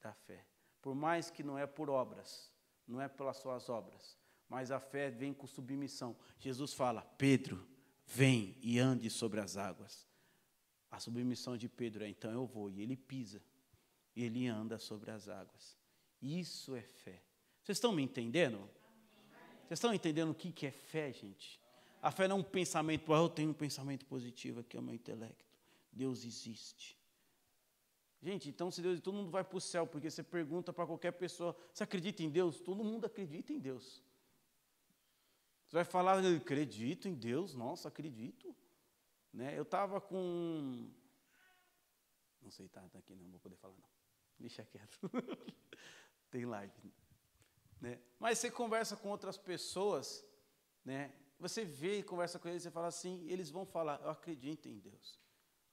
da 0.00 0.12
fé. 0.12 0.44
Por 0.80 0.94
mais 0.94 1.30
que 1.30 1.42
não 1.42 1.58
é 1.58 1.66
por 1.66 1.90
obras, 1.90 2.50
não 2.86 3.00
é 3.00 3.06
pelas 3.06 3.36
suas 3.36 3.68
obras, 3.68 4.18
mas 4.48 4.70
a 4.70 4.80
fé 4.80 5.10
vem 5.10 5.32
com 5.34 5.46
submissão. 5.46 6.16
Jesus 6.38 6.72
fala: 6.72 7.02
Pedro, 7.18 7.66
vem 8.06 8.56
e 8.62 8.78
ande 8.78 9.10
sobre 9.10 9.40
as 9.40 9.56
águas. 9.56 10.09
A 10.90 10.98
submissão 10.98 11.56
de 11.56 11.68
Pedro 11.68 12.04
é: 12.04 12.08
então 12.08 12.30
eu 12.30 12.46
vou, 12.46 12.70
e 12.70 12.82
ele 12.82 12.96
pisa, 12.96 13.42
e 14.14 14.24
ele 14.24 14.46
anda 14.46 14.78
sobre 14.78 15.10
as 15.10 15.28
águas. 15.28 15.76
Isso 16.20 16.74
é 16.74 16.82
fé. 16.82 17.22
Vocês 17.62 17.76
estão 17.76 17.92
me 17.92 18.02
entendendo? 18.02 18.58
Vocês 19.62 19.78
estão 19.78 19.94
entendendo 19.94 20.30
o 20.30 20.34
que 20.34 20.66
é 20.66 20.70
fé, 20.70 21.12
gente? 21.12 21.60
A 22.02 22.10
fé 22.10 22.26
não 22.26 22.36
é 22.36 22.40
um 22.40 22.42
pensamento, 22.42 23.12
ah, 23.12 23.18
eu 23.18 23.28
tenho 23.28 23.50
um 23.50 23.54
pensamento 23.54 24.06
positivo 24.06 24.60
aqui, 24.60 24.76
é 24.76 24.80
o 24.80 24.82
meu 24.82 24.94
intelecto. 24.94 25.44
Deus 25.92 26.24
existe. 26.24 26.98
Gente, 28.22 28.48
então 28.48 28.70
se 28.70 28.82
Deus, 28.82 29.00
todo 29.00 29.14
mundo 29.14 29.30
vai 29.30 29.44
para 29.44 29.56
o 29.56 29.60
céu, 29.60 29.86
porque 29.86 30.10
você 30.10 30.22
pergunta 30.22 30.72
para 30.72 30.86
qualquer 30.86 31.12
pessoa, 31.12 31.56
você 31.72 31.84
acredita 31.84 32.22
em 32.22 32.30
Deus? 32.30 32.60
Todo 32.60 32.82
mundo 32.84 33.06
acredita 33.06 33.52
em 33.52 33.58
Deus. 33.58 34.02
Você 35.66 35.76
vai 35.76 35.84
falar, 35.84 36.18
acredito 36.18 37.06
em 37.06 37.14
Deus, 37.14 37.54
nossa, 37.54 37.88
acredito. 37.88 38.54
Né? 39.32 39.56
Eu 39.58 39.62
estava 39.62 40.00
com. 40.00 40.90
Não 42.40 42.50
sei, 42.50 42.68
tá, 42.68 42.86
tá 42.88 42.98
aqui, 42.98 43.14
não 43.14 43.30
vou 43.30 43.40
poder 43.40 43.56
falar, 43.56 43.74
não. 43.76 43.88
Deixa 44.38 44.64
quieto. 44.64 44.98
Tem 46.30 46.46
live. 46.46 46.92
Né? 47.80 48.00
Mas 48.18 48.38
você 48.38 48.50
conversa 48.50 48.96
com 48.96 49.08
outras 49.10 49.36
pessoas, 49.36 50.24
né? 50.84 51.12
você 51.40 51.64
vê 51.64 51.98
e 51.98 52.02
conversa 52.02 52.38
com 52.38 52.48
eles, 52.48 52.62
você 52.62 52.70
fala 52.70 52.88
assim, 52.88 53.24
eles 53.26 53.50
vão 53.50 53.64
falar, 53.64 53.98
eu 54.02 54.10
acredito 54.10 54.68
em 54.68 54.78
Deus. 54.78 55.18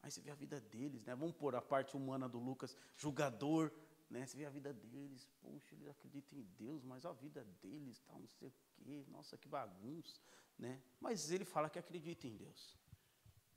Aí 0.02 0.10
você 0.10 0.22
vê 0.22 0.32
a 0.32 0.36
vida 0.36 0.62
deles, 0.62 1.04
né? 1.04 1.14
Vamos 1.14 1.36
pôr 1.36 1.54
a 1.56 1.62
parte 1.62 1.98
humana 1.98 2.30
do 2.30 2.40
Lucas, 2.40 2.76
julgador, 2.96 3.72
né? 4.10 4.26
Você 4.26 4.38
vê 4.38 4.46
a 4.46 4.50
vida 4.50 4.74
deles, 4.74 5.28
poxa, 5.42 5.76
eles 5.76 5.88
acreditam 5.88 6.40
em 6.40 6.44
Deus, 6.58 6.84
mas 6.84 7.06
a 7.06 7.12
vida 7.12 7.44
deles, 7.62 8.00
tal, 8.00 8.18
não 8.18 8.30
sei 8.30 8.48
o 8.48 8.54
quê, 8.78 9.04
nossa, 9.10 9.38
que 9.38 9.50
bagunça, 9.50 10.22
né? 10.58 10.82
Mas 11.02 11.30
ele 11.30 11.44
fala 11.44 11.70
que 11.70 11.78
acredita 11.78 12.26
em 12.26 12.38
Deus. 12.38 12.78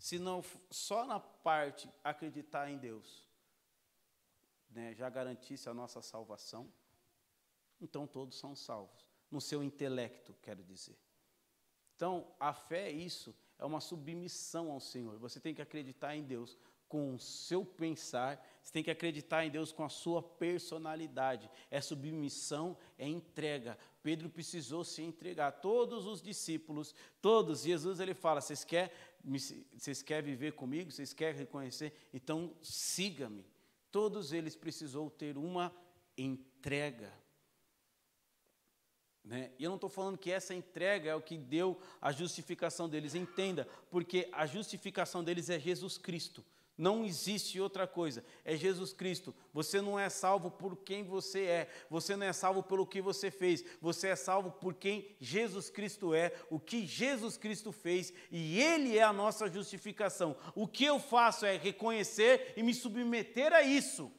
Se 0.01 0.19
não 0.19 0.43
só 0.71 1.05
na 1.05 1.21
parte 1.21 1.87
acreditar 2.03 2.71
em 2.71 2.79
Deus, 2.79 3.29
né, 4.71 4.95
já 4.95 5.11
garantisse 5.11 5.69
a 5.69 5.75
nossa 5.75 6.01
salvação, 6.01 6.73
então 7.79 8.07
todos 8.07 8.39
são 8.39 8.57
salvos. 8.57 9.07
No 9.31 9.43
seu 9.43 9.63
intelecto, 9.63 10.35
quero 10.41 10.65
dizer. 10.65 10.99
Então, 11.95 12.27
a 12.41 12.55
fé 12.55 12.89
é 12.89 12.91
isso, 12.91 13.37
é 13.59 13.65
uma 13.65 13.79
submissão 13.79 14.71
ao 14.71 14.81
Senhor. 14.81 15.19
Você 15.19 15.39
tem 15.39 15.55
que 15.55 15.61
acreditar 15.61 16.17
em 16.17 16.25
Deus 16.25 16.57
com 16.89 17.15
o 17.15 17.21
seu 17.21 17.65
pensar, 17.65 18.45
você 18.61 18.73
tem 18.73 18.83
que 18.83 18.91
acreditar 18.91 19.45
em 19.45 19.51
Deus 19.51 19.71
com 19.71 19.85
a 19.85 19.89
sua 19.89 20.21
personalidade. 20.21 21.49
É 21.71 21.81
submissão, 21.81 22.77
é 22.99 23.07
entrega. 23.07 23.79
Pedro 24.03 24.29
precisou 24.29 24.83
se 24.83 25.01
entregar. 25.01 25.53
Todos 25.53 26.05
os 26.05 26.21
discípulos, 26.21 26.93
todos, 27.23 27.63
Jesus 27.63 28.01
ele 28.01 28.13
fala: 28.13 28.41
vocês 28.41 28.65
querem, 28.65 28.91
vocês 29.23 30.03
querem 30.03 30.31
viver 30.31 30.53
comigo? 30.53 30.91
Vocês 30.91 31.13
querem 31.13 31.39
reconhecer? 31.39 31.93
Então 32.13 32.55
siga-me. 32.63 33.45
Todos 33.91 34.33
eles 34.33 34.57
precisou 34.57 35.11
ter 35.11 35.37
uma 35.37 35.75
entrega. 36.17 37.13
Né? 39.25 39.53
E 39.59 39.65
eu 39.65 39.69
não 39.69 39.77
estou 39.77 39.91
falando 39.91 40.19
que 40.19 40.31
essa 40.31 40.55
entrega 40.55 41.11
é 41.11 41.15
o 41.15 41.21
que 41.21 41.37
deu 41.37 41.81
a 42.01 42.11
justificação 42.13 42.89
deles. 42.89 43.15
Entenda, 43.15 43.69
porque 43.91 44.29
a 44.33 44.47
justificação 44.47 45.23
deles 45.23 45.51
é 45.51 45.59
Jesus 45.59 45.99
Cristo. 45.99 46.45
Não 46.81 47.05
existe 47.05 47.61
outra 47.61 47.87
coisa. 47.87 48.25
É 48.43 48.57
Jesus 48.57 48.95
Cristo. 48.95 49.35
Você 49.53 49.83
não 49.83 50.01
é 50.01 50.09
salvo 50.09 50.51
por 50.51 50.75
quem 50.79 51.05
você 51.05 51.41
é. 51.41 51.71
Você 51.91 52.17
não 52.17 52.25
é 52.27 52.33
salvo 52.33 52.63
pelo 52.63 52.87
que 52.87 53.03
você 53.03 53.31
fez. 53.31 53.63
Você 53.83 54.09
é 54.09 54.17
salvo 54.17 54.51
por 54.51 54.73
quem 54.73 55.15
Jesus 55.21 55.69
Cristo 55.69 56.15
é, 56.15 56.33
o 56.49 56.59
que 56.59 56.87
Jesus 56.87 57.37
Cristo 57.37 57.71
fez, 57.71 58.15
e 58.31 58.59
Ele 58.59 58.97
é 58.97 59.03
a 59.03 59.13
nossa 59.13 59.47
justificação. 59.47 60.35
O 60.55 60.67
que 60.67 60.87
eu 60.87 60.99
faço 60.99 61.45
é 61.45 61.59
reconhecer 61.59 62.55
e 62.57 62.63
me 62.63 62.73
submeter 62.73 63.53
a 63.53 63.61
isso. 63.63 64.11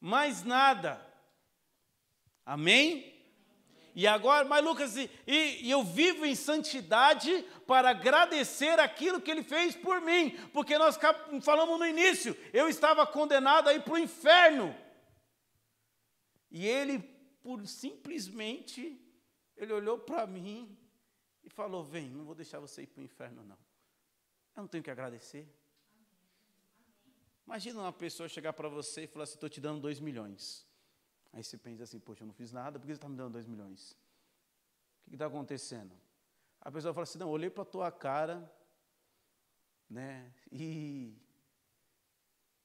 Mais 0.00 0.42
nada. 0.42 1.00
Amém? 2.44 3.19
E 3.94 4.06
agora, 4.06 4.44
mas 4.44 4.64
Lucas, 4.64 4.96
e, 4.96 5.10
e, 5.26 5.70
eu 5.70 5.82
vivo 5.82 6.24
em 6.24 6.34
santidade 6.34 7.44
para 7.66 7.90
agradecer 7.90 8.78
aquilo 8.78 9.20
que 9.20 9.30
ele 9.30 9.42
fez 9.42 9.74
por 9.74 10.00
mim, 10.00 10.30
porque 10.52 10.78
nós 10.78 10.98
falamos 11.42 11.78
no 11.78 11.86
início, 11.86 12.36
eu 12.52 12.68
estava 12.68 13.06
condenado 13.06 13.68
a 13.68 13.74
ir 13.74 13.82
para 13.82 13.94
o 13.94 13.98
inferno. 13.98 14.74
E 16.50 16.66
ele, 16.66 16.98
por 17.42 17.66
simplesmente, 17.66 19.00
ele 19.56 19.72
olhou 19.72 19.98
para 19.98 20.26
mim 20.26 20.76
e 21.42 21.50
falou: 21.50 21.82
Vem, 21.84 22.08
não 22.08 22.24
vou 22.24 22.34
deixar 22.34 22.60
você 22.60 22.82
ir 22.82 22.86
para 22.86 23.00
o 23.00 23.04
inferno, 23.04 23.42
não. 23.44 23.58
Eu 24.56 24.62
não 24.62 24.68
tenho 24.68 24.84
que 24.84 24.90
agradecer. 24.90 25.48
Imagina 27.46 27.80
uma 27.80 27.92
pessoa 27.92 28.28
chegar 28.28 28.52
para 28.52 28.68
você 28.68 29.02
e 29.02 29.06
falar 29.08 29.24
assim: 29.24 29.34
estou 29.34 29.48
te 29.48 29.60
dando 29.60 29.80
dois 29.80 29.98
milhões. 29.98 30.69
Aí 31.32 31.44
você 31.44 31.56
pensa 31.56 31.84
assim, 31.84 31.98
poxa, 31.98 32.22
eu 32.22 32.26
não 32.26 32.34
fiz 32.34 32.52
nada, 32.52 32.78
por 32.78 32.86
que 32.86 32.92
você 32.92 32.96
está 32.96 33.08
me 33.08 33.16
dando 33.16 33.32
dois 33.32 33.46
milhões? 33.46 33.96
O 35.06 35.10
que 35.10 35.14
está 35.14 35.26
acontecendo? 35.26 35.94
A 36.60 36.70
pessoa 36.70 36.92
fala 36.92 37.04
assim, 37.04 37.18
não, 37.18 37.28
olhei 37.28 37.48
para 37.48 37.62
a 37.62 37.66
tua 37.66 37.90
cara, 37.90 38.50
né, 39.88 40.32
e, 40.50 41.16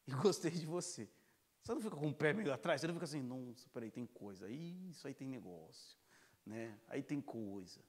e 0.08 0.12
gostei 0.22 0.52
de 0.52 0.66
você. 0.66 1.08
Você 1.62 1.74
não 1.74 1.82
fica 1.82 1.96
com 1.96 2.08
o 2.08 2.14
pé 2.14 2.34
meio 2.34 2.52
atrás, 2.54 2.82
você 2.82 2.88
não 2.88 2.94
fica 2.94 3.06
assim, 3.06 3.22
nossa, 3.22 3.70
peraí, 3.70 3.90
tem 3.90 4.06
coisa, 4.06 4.50
isso 4.50 5.08
aí 5.08 5.14
tem 5.14 5.28
negócio, 5.28 5.98
né, 6.46 6.78
aí 6.88 7.02
tem 7.02 7.22
coisa. 7.22 7.80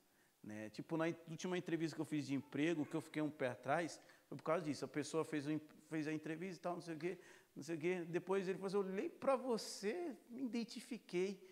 Né? 0.42 0.70
Tipo, 0.70 0.96
na 0.96 1.06
última 1.28 1.58
entrevista 1.58 1.96
que 1.96 2.00
eu 2.00 2.06
fiz 2.06 2.26
de 2.26 2.34
emprego, 2.34 2.86
que 2.86 2.94
eu 2.94 3.00
fiquei 3.00 3.20
um 3.20 3.30
pé 3.30 3.48
atrás, 3.48 4.00
foi 4.26 4.36
por 4.36 4.44
causa 4.44 4.64
disso. 4.64 4.84
A 4.84 4.88
pessoa 4.88 5.24
fez, 5.24 5.44
fez 5.88 6.06
a 6.06 6.12
entrevista 6.12 6.60
e 6.60 6.62
tal, 6.62 6.74
não 6.74 6.80
sei 6.80 6.94
o 6.94 6.98
quê 6.98 7.18
não 7.56 7.62
sei 7.62 7.76
o 7.76 7.78
quê. 7.78 8.04
Depois 8.06 8.46
ele 8.46 8.58
falou 8.58 8.66
assim, 8.66 8.76
eu 8.76 8.94
olhei 8.94 9.08
para 9.08 9.34
você, 9.34 10.14
me 10.28 10.44
identifiquei. 10.44 11.42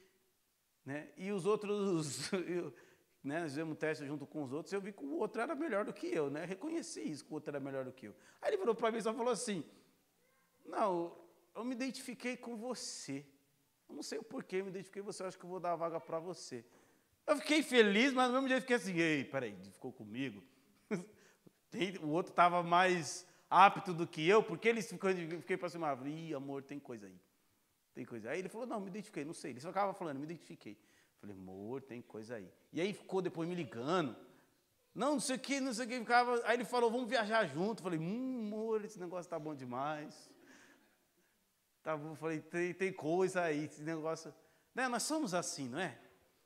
Né? 0.84 1.08
E 1.16 1.32
os 1.32 1.46
outros, 1.46 2.30
eu, 2.46 2.72
né, 3.22 3.40
nós 3.40 3.52
fizemos 3.52 3.72
um 3.72 3.76
teste 3.76 4.06
junto 4.06 4.26
com 4.26 4.42
os 4.42 4.52
outros, 4.52 4.72
eu 4.72 4.80
vi 4.82 4.92
que 4.92 5.02
o 5.02 5.16
outro 5.16 5.40
era 5.40 5.54
melhor 5.54 5.86
do 5.86 5.94
que 5.94 6.06
eu, 6.06 6.28
né? 6.30 6.44
reconheci 6.44 7.00
isso, 7.00 7.24
que 7.24 7.30
o 7.30 7.34
outro 7.34 7.50
era 7.50 7.58
melhor 7.58 7.86
do 7.86 7.92
que 7.92 8.06
eu. 8.06 8.14
Aí 8.42 8.50
ele 8.50 8.58
falou 8.58 8.74
para 8.74 8.92
mim 8.92 8.98
e 8.98 9.02
falou 9.02 9.30
assim, 9.30 9.64
não, 10.64 11.16
eu 11.54 11.64
me 11.64 11.74
identifiquei 11.74 12.36
com 12.36 12.54
você. 12.54 13.24
Eu 13.88 13.94
não 13.94 14.02
sei 14.02 14.18
o 14.18 14.22
porquê, 14.22 14.56
eu 14.56 14.64
me 14.64 14.70
identifiquei 14.70 15.02
com 15.02 15.10
você, 15.10 15.22
eu 15.22 15.28
acho 15.28 15.38
que 15.38 15.44
eu 15.44 15.50
vou 15.50 15.60
dar 15.60 15.72
a 15.72 15.76
vaga 15.76 15.98
para 15.98 16.18
você. 16.18 16.64
Eu 17.26 17.38
fiquei 17.38 17.62
feliz, 17.62 18.12
mas 18.12 18.30
no 18.30 18.42
mesmo 18.42 18.56
eu 18.56 18.60
fiquei 18.60 18.76
assim, 18.76 18.98
ei, 18.98 19.24
peraí, 19.24 19.56
ficou 19.72 19.90
comigo? 19.90 20.42
o 22.02 22.08
outro 22.08 22.30
estava 22.30 22.62
mais 22.62 23.26
apto 23.48 23.92
do 23.92 24.06
que 24.06 24.26
eu, 24.26 24.42
porque 24.42 24.68
ele 24.68 24.82
fiquei 24.82 25.56
para 25.56 25.68
cima, 25.68 25.96
ih, 26.06 26.34
amor, 26.34 26.62
tem 26.62 26.78
coisa 26.78 27.06
aí. 27.06 27.20
Tem 27.94 28.04
coisa 28.04 28.30
aí. 28.30 28.40
Ele 28.40 28.48
falou, 28.48 28.66
não, 28.66 28.80
me 28.80 28.88
identifiquei, 28.88 29.24
não 29.24 29.32
sei. 29.32 29.52
Ele 29.52 29.60
só 29.60 29.68
ficava 29.68 29.94
falando, 29.94 30.18
me 30.18 30.24
identifiquei. 30.24 30.76
Falei, 31.20 31.36
amor, 31.36 31.82
tem 31.82 32.02
coisa 32.02 32.36
aí. 32.36 32.52
E 32.72 32.80
aí 32.80 32.92
ficou 32.92 33.22
depois 33.22 33.48
me 33.48 33.54
ligando. 33.54 34.16
Não, 34.94 35.12
não 35.12 35.20
sei 35.20 35.36
o 35.36 35.38
que, 35.38 35.60
não 35.60 35.72
sei 35.72 35.86
o 35.86 35.88
que. 35.88 35.98
Ficava... 36.00 36.40
Aí 36.46 36.56
ele 36.56 36.64
falou, 36.64 36.90
vamos 36.90 37.08
viajar 37.08 37.46
junto. 37.46 37.82
Falei, 37.82 37.98
hum, 37.98 38.46
amor, 38.46 38.84
esse 38.84 38.98
negócio 38.98 39.30
tá 39.30 39.38
bom 39.38 39.54
demais. 39.54 40.30
Tá 41.82 41.96
bom, 41.96 42.14
falei, 42.16 42.40
tem, 42.40 42.74
tem 42.74 42.92
coisa 42.92 43.42
aí, 43.42 43.64
esse 43.64 43.82
negócio. 43.82 44.34
Né, 44.74 44.88
nós 44.88 45.02
somos 45.02 45.34
assim, 45.34 45.68
não 45.68 45.78
é? 45.78 46.00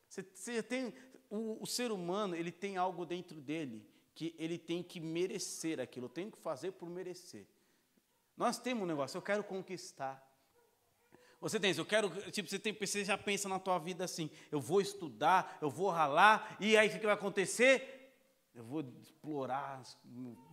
Você, 0.08 0.22
você 0.22 0.62
tem, 0.62 0.92
o, 1.30 1.62
o 1.62 1.66
ser 1.66 1.90
humano, 1.92 2.34
ele 2.34 2.50
tem 2.50 2.76
algo 2.76 3.06
dentro 3.06 3.40
dele 3.40 3.87
que 4.18 4.34
ele 4.36 4.58
tem 4.58 4.82
que 4.82 4.98
merecer 4.98 5.78
aquilo, 5.78 6.06
eu 6.06 6.10
tenho 6.10 6.32
que 6.32 6.38
fazer 6.38 6.72
por 6.72 6.90
merecer. 6.90 7.46
Nós 8.36 8.58
temos 8.58 8.82
um 8.82 8.86
negócio, 8.86 9.16
eu 9.16 9.22
quero 9.22 9.44
conquistar. 9.44 10.20
Você 11.40 11.60
tem 11.60 11.70
isso, 11.70 11.80
eu 11.80 11.86
quero, 11.86 12.10
tipo, 12.32 12.48
você, 12.48 12.58
tem, 12.58 12.72
você 12.72 13.04
já 13.04 13.16
pensa 13.16 13.48
na 13.48 13.60
tua 13.60 13.78
vida 13.78 14.04
assim, 14.04 14.28
eu 14.50 14.60
vou 14.60 14.80
estudar, 14.80 15.56
eu 15.62 15.70
vou 15.70 15.88
ralar, 15.88 16.56
e 16.58 16.76
aí 16.76 16.88
o 16.88 16.98
que 16.98 17.06
vai 17.06 17.14
acontecer? 17.14 18.12
Eu 18.52 18.64
vou 18.64 18.80
explorar, 19.00 19.80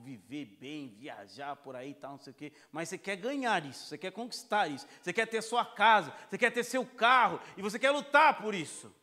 viver 0.04 0.46
bem, 0.46 0.90
viajar 0.90 1.56
por 1.56 1.76
aí 1.76 1.90
e 1.90 1.96
tal, 1.96 2.12
não 2.12 2.20
sei 2.20 2.34
o 2.34 2.36
quê. 2.36 2.54
Mas 2.72 2.90
você 2.90 3.00
quer 3.00 3.16
ganhar 3.16 3.66
isso, 3.66 3.88
você 3.88 3.98
quer 3.98 4.12
conquistar 4.12 4.68
isso, 4.68 4.86
você 5.02 5.12
quer 5.12 5.26
ter 5.26 5.42
sua 5.42 5.66
casa, 5.66 6.14
você 6.30 6.38
quer 6.38 6.52
ter 6.52 6.64
seu 6.64 6.86
carro, 6.86 7.42
e 7.58 7.64
você 7.64 7.80
quer 7.80 7.90
lutar 7.90 8.40
por 8.40 8.54
isso. 8.54 8.94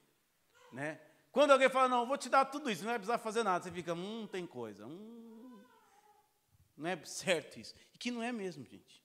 Né? 0.72 1.00
Quando 1.32 1.50
alguém 1.50 1.70
fala, 1.70 1.88
não, 1.88 2.06
vou 2.06 2.18
te 2.18 2.28
dar 2.28 2.44
tudo 2.44 2.70
isso, 2.70 2.82
não 2.82 2.90
vai 2.90 2.98
precisar 2.98 3.16
fazer 3.16 3.42
nada, 3.42 3.64
você 3.64 3.72
fica, 3.72 3.94
hum, 3.94 4.28
tem 4.30 4.46
coisa, 4.46 4.86
hum, 4.86 5.58
não 6.76 6.90
é 6.90 7.04
certo 7.04 7.58
isso. 7.58 7.74
E 7.94 7.98
que 7.98 8.10
não 8.10 8.22
é 8.22 8.30
mesmo, 8.30 8.64
gente. 8.66 9.02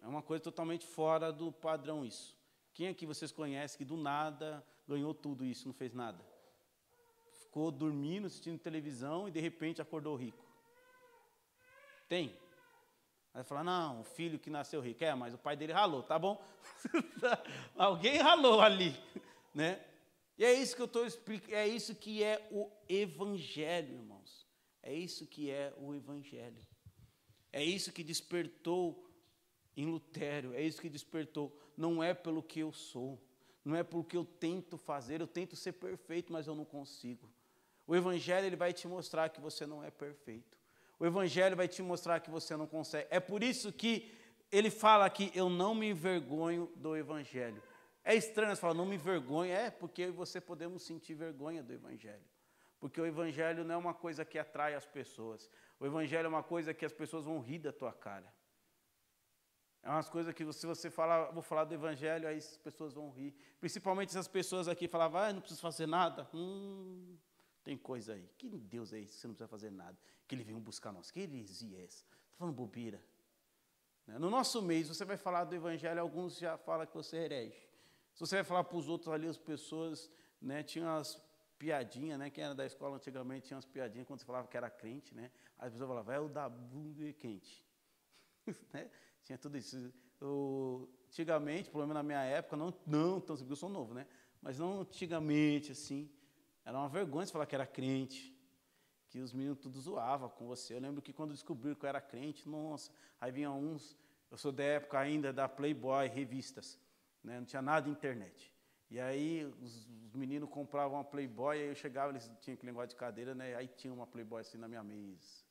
É 0.00 0.08
uma 0.08 0.22
coisa 0.22 0.42
totalmente 0.42 0.84
fora 0.86 1.32
do 1.32 1.52
padrão 1.52 2.04
isso. 2.04 2.36
Quem 2.72 2.88
aqui 2.88 3.06
vocês 3.06 3.30
conhecem 3.30 3.78
que 3.78 3.84
do 3.84 3.96
nada 3.96 4.66
ganhou 4.88 5.14
tudo 5.14 5.44
isso, 5.44 5.68
não 5.68 5.74
fez 5.74 5.94
nada? 5.94 6.24
Ficou 7.42 7.70
dormindo, 7.70 8.26
assistindo 8.26 8.58
televisão 8.58 9.28
e 9.28 9.30
de 9.30 9.40
repente 9.40 9.80
acordou 9.80 10.16
rico. 10.16 10.44
Tem? 12.08 12.36
Aí 13.32 13.44
falar, 13.44 13.62
não, 13.62 14.00
o 14.00 14.04
filho 14.04 14.38
que 14.38 14.50
nasceu 14.50 14.80
rico, 14.80 15.04
é, 15.04 15.14
mas 15.14 15.32
o 15.32 15.38
pai 15.38 15.56
dele 15.56 15.72
ralou, 15.72 16.02
tá 16.02 16.18
bom? 16.18 16.42
Alguém 17.76 18.18
ralou 18.18 18.60
ali, 18.60 18.98
né? 19.54 19.84
E 20.40 20.44
é 20.44 20.54
isso 20.54 20.74
que 20.74 20.80
eu 20.80 20.86
estou 20.86 21.04
explicando, 21.04 21.54
é 21.54 21.68
isso 21.68 21.94
que 21.94 22.24
é 22.24 22.48
o 22.50 22.66
Evangelho, 22.88 23.92
irmãos. 23.92 24.46
É 24.82 24.90
isso 24.90 25.26
que 25.26 25.50
é 25.50 25.70
o 25.76 25.94
Evangelho. 25.94 26.66
É 27.52 27.62
isso 27.62 27.92
que 27.92 28.02
despertou 28.02 29.06
em 29.76 29.84
Lutero, 29.84 30.54
é 30.54 30.62
isso 30.62 30.80
que 30.80 30.88
despertou. 30.88 31.54
Não 31.76 32.02
é 32.02 32.14
pelo 32.14 32.42
que 32.42 32.58
eu 32.60 32.72
sou, 32.72 33.22
não 33.62 33.76
é 33.76 33.82
porque 33.82 34.16
eu 34.16 34.24
tento 34.24 34.78
fazer, 34.78 35.20
eu 35.20 35.26
tento 35.26 35.56
ser 35.56 35.72
perfeito, 35.72 36.32
mas 36.32 36.46
eu 36.46 36.54
não 36.54 36.64
consigo. 36.64 37.30
O 37.86 37.94
Evangelho 37.94 38.46
ele 38.46 38.56
vai 38.56 38.72
te 38.72 38.88
mostrar 38.88 39.28
que 39.28 39.42
você 39.42 39.66
não 39.66 39.84
é 39.84 39.90
perfeito. 39.90 40.56
O 40.98 41.04
Evangelho 41.04 41.54
vai 41.54 41.68
te 41.68 41.82
mostrar 41.82 42.18
que 42.20 42.30
você 42.30 42.56
não 42.56 42.66
consegue. 42.66 43.06
É 43.10 43.20
por 43.20 43.42
isso 43.42 43.70
que 43.70 44.10
ele 44.50 44.70
fala 44.70 45.10
que 45.10 45.30
eu 45.34 45.50
não 45.50 45.74
me 45.74 45.90
envergonho 45.90 46.72
do 46.76 46.96
Evangelho. 46.96 47.62
É 48.02 48.14
estranho 48.14 48.54
você 48.54 48.60
falar, 48.60 48.74
não 48.74 48.86
me 48.86 48.96
vergonha. 48.96 49.54
É, 49.54 49.70
porque 49.70 50.02
eu 50.02 50.08
e 50.08 50.12
você 50.12 50.40
podemos 50.40 50.82
sentir 50.82 51.14
vergonha 51.14 51.62
do 51.62 51.72
Evangelho. 51.72 52.24
Porque 52.78 53.00
o 53.00 53.06
Evangelho 53.06 53.62
não 53.62 53.74
é 53.74 53.78
uma 53.78 53.94
coisa 53.94 54.24
que 54.24 54.38
atrai 54.38 54.74
as 54.74 54.86
pessoas. 54.86 55.50
O 55.78 55.86
Evangelho 55.86 56.26
é 56.26 56.28
uma 56.28 56.42
coisa 56.42 56.72
que 56.72 56.84
as 56.84 56.92
pessoas 56.92 57.24
vão 57.24 57.40
rir 57.40 57.58
da 57.58 57.72
tua 57.72 57.92
cara. 57.92 58.32
É 59.82 59.88
umas 59.88 60.08
coisas 60.08 60.34
que 60.34 60.50
se 60.52 60.66
você 60.66 60.90
falar, 60.90 61.30
vou 61.30 61.42
falar 61.42 61.64
do 61.64 61.74
Evangelho, 61.74 62.28
aí 62.28 62.36
as 62.36 62.56
pessoas 62.58 62.92
vão 62.92 63.10
rir. 63.10 63.34
Principalmente 63.58 64.10
essas 64.10 64.28
pessoas 64.28 64.68
aqui 64.68 64.88
falavam, 64.88 65.20
ah, 65.20 65.32
não 65.32 65.40
preciso 65.40 65.60
fazer 65.60 65.86
nada. 65.86 66.28
Hum, 66.34 67.16
tem 67.62 67.76
coisa 67.76 68.14
aí. 68.14 68.28
Que 68.36 68.48
Deus 68.48 68.92
é 68.92 69.00
esse 69.00 69.14
que 69.14 69.20
você 69.20 69.26
não 69.26 69.34
precisa 69.34 69.48
fazer 69.48 69.70
nada? 69.70 69.96
Que 70.26 70.34
ele 70.34 70.44
veio 70.44 70.58
buscar 70.58 70.92
nós. 70.92 71.10
Que 71.10 71.20
heresia 71.20 71.78
é 71.78 71.84
essa? 71.84 72.04
Está 72.04 72.38
falando 72.38 72.54
bobeira. 72.54 73.02
Né? 74.06 74.18
No 74.18 74.28
nosso 74.28 74.60
mês, 74.60 74.88
você 74.88 75.04
vai 75.04 75.16
falar 75.16 75.44
do 75.44 75.54
Evangelho, 75.54 76.00
alguns 76.00 76.38
já 76.38 76.58
falam 76.58 76.86
que 76.86 76.94
você 76.94 77.16
é 77.16 77.24
herege. 77.24 77.69
Se 78.14 78.20
você 78.20 78.36
vai 78.36 78.44
falar 78.44 78.64
para 78.64 78.76
os 78.76 78.88
outros 78.88 79.12
ali, 79.12 79.26
as 79.26 79.38
pessoas, 79.38 80.10
né, 80.40 80.62
tinha 80.62 80.84
umas 80.84 81.20
piadinhas, 81.60 82.18
né? 82.18 82.30
Quem 82.30 82.42
era 82.42 82.54
da 82.54 82.64
escola 82.64 82.96
antigamente 82.96 83.46
tinha 83.46 83.56
umas 83.56 83.66
piadinhas 83.66 84.06
quando 84.06 84.18
você 84.20 84.24
falava 84.24 84.48
que 84.48 84.56
era 84.56 84.70
crente, 84.70 85.14
né? 85.14 85.30
As 85.58 85.70
pessoas 85.70 85.88
falavam, 85.88 86.14
é 86.14 86.18
o 86.18 86.28
da 86.28 86.48
bunda 86.48 87.12
quente. 87.12 87.62
né? 88.72 88.90
Tinha 89.22 89.36
tudo 89.36 89.58
isso. 89.58 89.92
O, 90.22 90.88
antigamente, 91.06 91.70
pelo 91.70 91.82
menos 91.82 91.94
na 91.94 92.02
minha 92.02 92.22
época, 92.22 92.56
não, 92.56 92.74
não 92.86 93.20
tão 93.20 93.36
eu 93.36 93.56
sou 93.56 93.68
novo, 93.68 93.92
né? 93.92 94.06
Mas 94.40 94.58
não 94.58 94.80
antigamente, 94.80 95.72
assim, 95.72 96.10
era 96.64 96.78
uma 96.78 96.88
vergonha 96.88 97.26
você 97.26 97.32
falar 97.32 97.44
que 97.44 97.54
era 97.54 97.66
crente. 97.66 98.34
que 99.10 99.18
os 99.18 99.34
meninos 99.34 99.58
tudo 99.58 99.78
zoavam 99.80 100.30
com 100.30 100.46
você. 100.46 100.74
Eu 100.74 100.80
lembro 100.80 101.02
que 101.02 101.12
quando 101.12 101.32
descobriram 101.32 101.76
que 101.76 101.84
eu 101.84 101.88
era 101.88 102.00
crente, 102.00 102.48
nossa, 102.48 102.90
aí 103.20 103.30
vinha 103.30 103.50
uns, 103.50 103.96
eu 104.30 104.38
sou 104.38 104.50
da 104.50 104.62
época 104.62 104.98
ainda 104.98 105.30
da 105.30 105.46
Playboy, 105.46 106.08
revistas, 106.08 106.78
né, 107.22 107.38
não 107.38 107.46
tinha 107.46 107.62
nada 107.62 107.86
de 107.86 107.90
internet. 107.90 108.52
E 108.90 109.00
aí 109.00 109.44
os, 109.62 109.88
os 110.06 110.14
meninos 110.14 110.48
compravam 110.50 110.98
uma 110.98 111.04
Playboy, 111.04 111.58
aí 111.58 111.68
eu 111.68 111.74
chegava, 111.74 112.12
eles 112.12 112.30
tinham 112.40 112.54
aquele 112.54 112.72
negócio 112.72 112.88
de 112.88 112.96
cadeira, 112.96 113.34
né, 113.34 113.54
aí 113.54 113.68
tinha 113.68 113.92
uma 113.92 114.06
Playboy 114.06 114.40
assim 114.40 114.58
na 114.58 114.68
minha 114.68 114.82
mesa. 114.82 115.44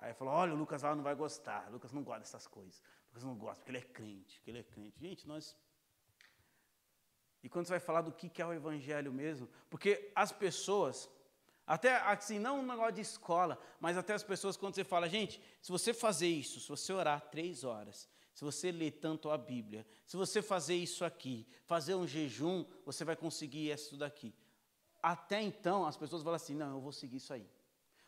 Aí 0.00 0.14
falou, 0.14 0.34
olha, 0.34 0.54
o 0.54 0.56
Lucas 0.56 0.82
lá 0.82 0.94
não 0.94 1.02
vai 1.02 1.14
gostar, 1.14 1.68
o 1.68 1.72
Lucas 1.72 1.92
não 1.92 2.02
gosta 2.02 2.20
dessas 2.20 2.46
coisas. 2.46 2.78
O 2.78 3.08
Lucas 3.08 3.24
não 3.24 3.36
gosta 3.36 3.56
porque 3.56 3.70
ele 3.70 3.78
é 3.78 3.82
crente, 3.82 4.38
porque 4.38 4.50
ele 4.50 4.58
é 4.60 4.62
crente. 4.62 4.98
Gente, 4.98 5.28
nós 5.28 5.56
e 7.42 7.48
quando 7.48 7.66
você 7.66 7.72
vai 7.72 7.80
falar 7.80 8.02
do 8.02 8.12
que 8.12 8.40
é 8.40 8.46
o 8.46 8.52
evangelho 8.52 9.12
mesmo, 9.12 9.48
porque 9.68 10.12
as 10.14 10.30
pessoas, 10.30 11.08
até 11.66 11.96
assim, 11.96 12.38
não 12.38 12.60
um 12.60 12.66
negócio 12.66 12.92
de 12.92 13.00
escola, 13.00 13.58
mas 13.78 13.96
até 13.96 14.12
as 14.12 14.22
pessoas, 14.22 14.56
quando 14.56 14.74
você 14.74 14.84
fala, 14.84 15.08
gente, 15.08 15.42
se 15.62 15.72
você 15.72 15.94
fazer 15.94 16.28
isso, 16.28 16.60
se 16.60 16.68
você 16.68 16.92
orar 16.92 17.20
três 17.30 17.64
horas, 17.64 18.08
se 18.40 18.44
você 18.46 18.72
ler 18.72 18.92
tanto 18.92 19.28
a 19.28 19.36
Bíblia, 19.36 19.86
se 20.06 20.16
você 20.16 20.40
fazer 20.40 20.74
isso 20.74 21.04
aqui, 21.04 21.46
fazer 21.66 21.94
um 21.94 22.06
jejum, 22.06 22.64
você 22.86 23.04
vai 23.04 23.14
conseguir 23.14 23.70
isso 23.70 23.98
daqui. 23.98 24.32
Até 25.02 25.42
então, 25.42 25.84
as 25.84 25.94
pessoas 25.94 26.22
falam 26.22 26.36
assim: 26.36 26.54
não, 26.54 26.76
eu 26.76 26.80
vou 26.80 26.90
seguir 26.90 27.18
isso 27.18 27.34
aí. 27.34 27.46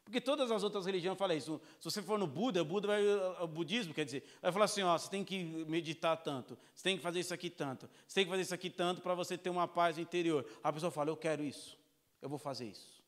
Porque 0.03 0.23
todas 0.23 0.51
as 0.51 0.63
outras 0.63 0.87
religiões 0.87 1.19
falam 1.19 1.37
isso. 1.37 1.61
Se 1.79 1.85
você 1.85 2.01
for 2.01 2.19
no 2.19 2.27
Buda, 2.27 2.65
Buda 2.65 2.87
vai, 2.89 3.03
o 3.43 3.47
budismo, 3.47 3.93
quer 3.93 4.07
dizer, 4.07 4.25
vai 4.41 4.51
falar 4.51 4.65
assim, 4.65 4.83
ó, 4.83 4.97
você 4.97 5.11
tem 5.11 5.23
que 5.23 5.45
meditar 5.69 6.17
tanto, 6.17 6.59
você 6.75 6.83
tem 6.83 6.97
que 6.97 7.03
fazer 7.03 7.21
isso 7.21 7.35
aqui 7.35 7.51
tanto, 7.51 7.87
você 8.09 8.15
tem 8.15 8.25
que 8.25 8.31
fazer 8.31 8.43
isso 8.43 8.55
aqui 8.55 8.71
tanto 8.71 9.03
para 9.03 9.15
você 9.15 9.37
ter 9.37 9.51
uma 9.51 9.69
paz 9.69 9.99
interior. 9.99 10.49
A 10.65 10.73
pessoa 10.73 10.91
fala, 10.91 11.11
eu 11.11 11.17
quero 11.17 11.45
isso, 11.45 11.79
eu 12.23 12.29
vou 12.31 12.39
fazer 12.39 12.71
isso. 12.71 13.03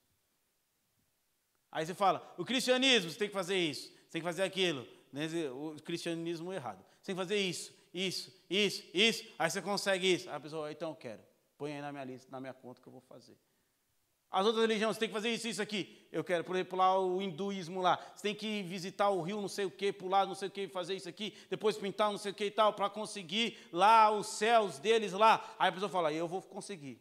Aí 1.73 1.87
você 1.87 1.95
fala, 1.95 2.35
o 2.37 2.45
cristianismo, 2.45 3.11
você 3.11 3.19
tem 3.19 3.29
que 3.29 3.35
fazer 3.35 3.57
isso, 3.57 3.89
você 3.89 4.11
tem 4.11 4.21
que 4.21 4.27
fazer 4.27 4.43
aquilo. 4.43 4.87
Né? 5.15 5.29
O 5.53 5.77
cristianismo 5.81 6.53
errado. 6.53 6.85
Você 7.01 7.07
tem 7.07 7.15
que 7.15 7.21
fazer 7.21 7.37
isso, 7.37 7.73
isso, 7.95 8.33
isso, 8.51 8.83
isso. 8.93 9.25
Aí 9.39 9.49
você 9.49 9.63
consegue 9.63 10.13
isso. 10.13 10.29
Aí 10.29 10.35
a 10.35 10.41
pessoa, 10.41 10.73
então 10.73 10.91
eu 10.91 10.97
quero. 10.97 11.21
Põe 11.57 11.73
aí 11.73 11.81
na 11.81 11.93
minha 11.93 12.03
lista, 12.03 12.29
na 12.33 12.41
minha 12.41 12.53
conta 12.53 12.83
que 12.83 12.89
eu 12.89 12.93
vou 12.93 13.01
fazer. 13.01 13.37
As 14.29 14.45
outras 14.45 14.63
religiões, 14.63 14.97
você 14.97 15.01
tem 15.01 15.09
que 15.09 15.15
fazer 15.15 15.31
isso, 15.31 15.47
isso 15.47 15.63
aqui. 15.63 16.05
Eu 16.11 16.25
quero, 16.25 16.43
por 16.43 16.57
exemplo, 16.57 16.77
lá 16.77 16.99
o 16.99 17.23
hinduísmo 17.23 17.81
lá. 17.81 17.97
Você 18.13 18.23
tem 18.23 18.35
que 18.35 18.65
visitar 18.65 19.09
o 19.11 19.23
rio, 19.23 19.41
não 19.41 19.47
sei 19.47 19.65
o 19.65 19.71
que, 19.71 19.93
pular, 19.93 20.27
não 20.27 20.35
sei 20.35 20.49
o 20.49 20.51
que, 20.51 20.67
fazer 20.67 20.97
isso 20.97 21.09
aqui, 21.09 21.33
depois 21.49 21.79
pintar, 21.79 22.11
não 22.11 22.19
sei 22.19 22.33
o 22.33 22.35
que 22.35 22.47
e 22.47 22.51
tal, 22.51 22.73
para 22.73 22.91
conseguir 22.91 23.57
lá 23.71 24.11
os 24.11 24.27
céus 24.27 24.81
deles 24.81 25.13
lá. 25.13 25.55
Aí 25.57 25.69
a 25.69 25.73
pessoa 25.73 25.89
fala, 25.89 26.13
eu 26.13 26.27
vou 26.27 26.43
conseguir. 26.43 27.01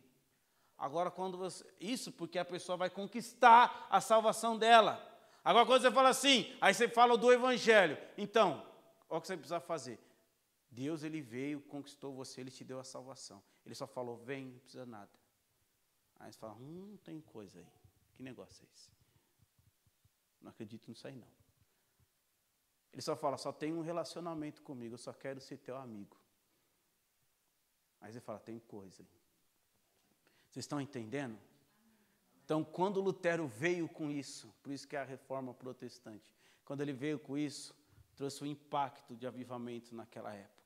Agora, 0.77 1.09
quando 1.09 1.35
você. 1.35 1.65
Isso 1.79 2.11
porque 2.11 2.37
a 2.37 2.45
pessoa 2.45 2.77
vai 2.77 2.91
conquistar 2.91 3.87
a 3.89 3.99
salvação 3.99 4.55
dela. 4.55 5.12
Agora, 5.43 5.65
quando 5.65 5.81
você 5.81 5.91
fala 5.91 6.09
assim, 6.09 6.55
aí 6.61 6.73
você 6.73 6.87
fala 6.87 7.17
do 7.17 7.31
Evangelho. 7.31 7.97
Então, 8.17 8.65
olha 9.09 9.17
o 9.17 9.21
que 9.21 9.27
você 9.27 9.35
precisa 9.35 9.59
fazer. 9.59 9.99
Deus, 10.71 11.03
ele 11.03 11.21
veio, 11.21 11.61
conquistou 11.61 12.13
você, 12.13 12.41
ele 12.41 12.49
te 12.49 12.63
deu 12.63 12.79
a 12.79 12.83
salvação. 12.83 13.43
Ele 13.65 13.75
só 13.75 13.85
falou, 13.85 14.17
vem, 14.17 14.47
não 14.47 14.59
precisa 14.59 14.85
nada. 14.85 15.11
Aí 16.17 16.31
você 16.31 16.39
fala, 16.39 16.53
hum, 16.53 16.97
tem 17.03 17.19
coisa 17.19 17.59
aí. 17.59 17.67
Que 18.15 18.23
negócio 18.23 18.63
é 18.63 18.67
esse? 18.73 18.89
Não 20.41 20.49
acredito 20.49 20.87
nisso 20.89 21.07
aí, 21.07 21.15
não. 21.15 21.27
Ele 22.91 23.01
só 23.01 23.15
fala, 23.15 23.37
só 23.37 23.51
tem 23.51 23.73
um 23.73 23.81
relacionamento 23.81 24.61
comigo, 24.61 24.93
eu 24.93 24.99
só 24.99 25.11
quero 25.11 25.41
ser 25.41 25.57
teu 25.57 25.75
amigo. 25.75 26.15
Aí 27.99 28.13
você 28.13 28.21
fala, 28.21 28.39
tem 28.39 28.59
coisa 28.59 29.01
aí. 29.01 29.09
Vocês 30.49 30.63
estão 30.65 30.79
entendendo? 30.79 31.39
Então, 32.45 32.63
quando 32.63 33.01
Lutero 33.01 33.47
veio 33.47 33.87
com 33.87 34.11
isso, 34.11 34.53
por 34.61 34.71
isso 34.71 34.87
que 34.87 34.95
é 34.95 34.99
a 34.99 35.05
reforma 35.05 35.53
protestante, 35.53 36.33
quando 36.65 36.81
ele 36.81 36.93
veio 36.93 37.19
com 37.19 37.37
isso, 37.37 37.75
trouxe 38.15 38.43
um 38.43 38.47
impacto 38.47 39.15
de 39.15 39.25
avivamento 39.25 39.95
naquela 39.95 40.33
época. 40.33 40.63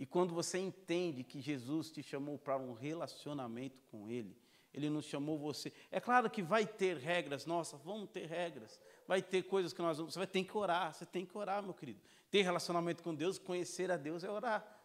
E 0.00 0.06
quando 0.06 0.32
você 0.32 0.58
entende 0.58 1.22
que 1.22 1.42
Jesus 1.42 1.90
te 1.90 2.02
chamou 2.02 2.38
para 2.38 2.56
um 2.56 2.72
relacionamento 2.72 3.82
com 3.90 4.08
Ele, 4.08 4.34
Ele 4.72 4.88
não 4.88 5.02
chamou 5.02 5.38
você. 5.38 5.70
É 5.90 6.00
claro 6.00 6.30
que 6.30 6.42
vai 6.42 6.66
ter 6.66 6.96
regras, 6.96 7.44
nossa, 7.44 7.76
vamos 7.76 8.08
ter 8.08 8.26
regras. 8.26 8.80
Vai 9.06 9.20
ter 9.20 9.42
coisas 9.42 9.74
que 9.74 9.82
nós 9.82 9.98
vamos. 9.98 10.14
Você 10.14 10.18
vai 10.18 10.26
ter 10.26 10.42
que 10.42 10.56
orar, 10.56 10.94
você 10.94 11.04
tem 11.04 11.26
que 11.26 11.36
orar, 11.36 11.62
meu 11.62 11.74
querido. 11.74 12.00
Ter 12.30 12.40
relacionamento 12.40 13.02
com 13.02 13.14
Deus, 13.14 13.38
conhecer 13.38 13.90
a 13.90 13.98
Deus 13.98 14.24
é 14.24 14.30
orar. 14.30 14.79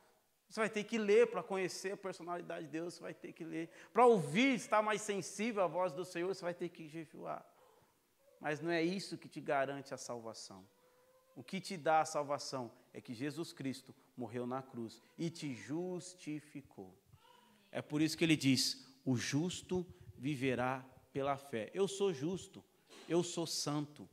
Você 0.49 0.59
vai 0.59 0.69
ter 0.69 0.83
que 0.83 0.97
ler 0.97 1.27
para 1.27 1.43
conhecer 1.43 1.93
a 1.93 1.97
personalidade 1.97 2.65
de 2.65 2.71
Deus, 2.71 2.93
você 2.93 3.01
vai 3.01 3.13
ter 3.13 3.33
que 3.33 3.43
ler. 3.43 3.69
Para 3.91 4.05
ouvir, 4.05 4.55
estar 4.55 4.81
mais 4.81 5.01
sensível 5.01 5.63
à 5.63 5.67
voz 5.67 5.91
do 5.91 6.05
Senhor, 6.05 6.27
você 6.27 6.43
vai 6.43 6.53
ter 6.53 6.69
que 6.69 6.87
jejuar. 6.87 7.45
Mas 8.39 8.61
não 8.61 8.71
é 8.71 8.81
isso 8.81 9.17
que 9.17 9.27
te 9.27 9.41
garante 9.41 9.93
a 9.93 9.97
salvação. 9.97 10.65
O 11.35 11.43
que 11.43 11.59
te 11.59 11.75
dá 11.75 12.01
a 12.01 12.05
salvação 12.05 12.71
é 12.93 13.01
que 13.01 13.13
Jesus 13.13 13.51
Cristo 13.51 13.93
morreu 14.15 14.47
na 14.47 14.61
cruz 14.61 15.01
e 15.17 15.29
te 15.29 15.53
justificou. 15.53 16.97
É 17.71 17.81
por 17.81 18.01
isso 18.01 18.17
que 18.17 18.23
ele 18.23 18.37
diz: 18.37 18.87
o 19.03 19.17
justo 19.17 19.85
viverá 20.17 20.85
pela 21.11 21.35
fé. 21.35 21.69
Eu 21.73 21.87
sou 21.87 22.13
justo, 22.13 22.63
eu 23.09 23.21
sou 23.23 23.45
santo, 23.45 24.07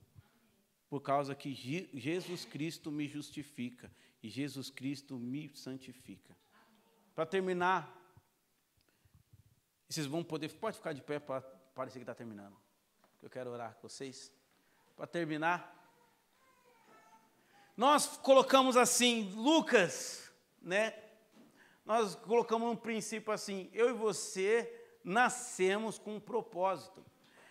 por 0.88 1.00
causa 1.00 1.34
que 1.34 1.54
Jesus 1.94 2.44
Cristo 2.44 2.90
me 2.90 3.06
justifica 3.06 3.90
e 4.22 4.28
Jesus 4.28 4.70
Cristo 4.70 5.18
me 5.18 5.50
santifica. 5.54 6.36
Para 7.14 7.26
terminar, 7.26 7.92
vocês 9.88 10.06
vão 10.06 10.22
poder, 10.22 10.48
pode 10.54 10.76
ficar 10.76 10.92
de 10.92 11.02
pé 11.02 11.18
para 11.18 11.42
parecer 11.74 11.98
que 11.98 12.04
está 12.04 12.14
terminando. 12.14 12.56
Eu 13.20 13.28
quero 13.28 13.50
orar 13.50 13.74
com 13.74 13.88
vocês. 13.88 14.32
Para 14.96 15.06
terminar, 15.06 15.82
nós 17.76 18.16
colocamos 18.18 18.76
assim, 18.76 19.32
Lucas, 19.34 20.30
né? 20.60 20.94
Nós 21.84 22.14
colocamos 22.14 22.70
um 22.70 22.76
princípio 22.76 23.32
assim, 23.32 23.68
eu 23.72 23.90
e 23.90 23.92
você 23.92 24.80
nascemos 25.02 25.98
com 25.98 26.16
um 26.16 26.20
propósito. 26.20 27.04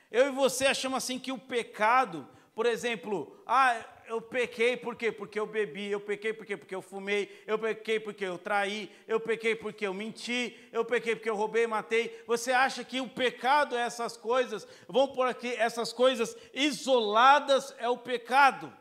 Eu 0.09 0.27
e 0.27 0.31
você 0.31 0.67
achamos 0.67 0.97
assim 0.97 1.19
que 1.19 1.31
o 1.31 1.37
pecado, 1.37 2.27
por 2.55 2.65
exemplo, 2.65 3.41
ah, 3.45 3.85
eu 4.11 4.21
pequei 4.21 4.75
por 4.75 4.93
quê? 4.93 5.09
Porque 5.09 5.39
eu 5.39 5.47
bebi, 5.47 5.89
eu 5.89 5.99
pequei 6.01 6.33
por 6.33 6.45
quê? 6.45 6.57
Porque 6.57 6.75
eu 6.75 6.81
fumei, 6.81 7.43
eu 7.47 7.57
pequei 7.57 7.97
porque 7.97 8.25
eu 8.25 8.37
traí, 8.37 8.93
eu 9.07 9.21
pequei 9.21 9.55
porque 9.55 9.87
eu 9.87 9.93
menti, 9.93 10.69
eu 10.69 10.83
pequei 10.83 11.15
porque 11.15 11.29
eu 11.29 11.35
roubei, 11.35 11.65
matei. 11.65 12.21
Você 12.27 12.51
acha 12.51 12.83
que 12.83 12.99
o 12.99 13.07
pecado 13.07 13.73
é 13.73 13.79
essas 13.79 14.17
coisas? 14.17 14.67
Vamos 14.85 15.15
por 15.15 15.29
aqui, 15.29 15.53
essas 15.53 15.93
coisas 15.93 16.35
isoladas 16.53 17.73
é 17.77 17.87
o 17.87 17.97
pecado. 17.97 18.73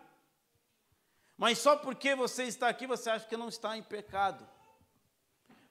Mas 1.39 1.59
só 1.59 1.77
porque 1.77 2.17
você 2.17 2.43
está 2.43 2.69
aqui, 2.69 2.89
você 2.89 3.09
acha 3.09 3.29
que 3.29 3.37
não 3.37 3.49
está 3.49 3.79
em 3.79 3.85
pecado. 3.85 4.45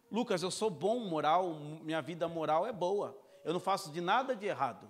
Lucas, 0.10 0.42
eu 0.42 0.52
sou 0.52 0.70
bom 0.70 1.00
moral, 1.00 1.54
minha 1.84 2.02
vida 2.02 2.30
moral 2.30 2.66
é 2.66 2.72
boa. 2.72 3.14
Eu 3.44 3.52
não 3.52 3.60
faço 3.60 3.92
de 3.92 4.00
nada 4.00 4.34
de 4.34 4.46
errado. 4.46 4.90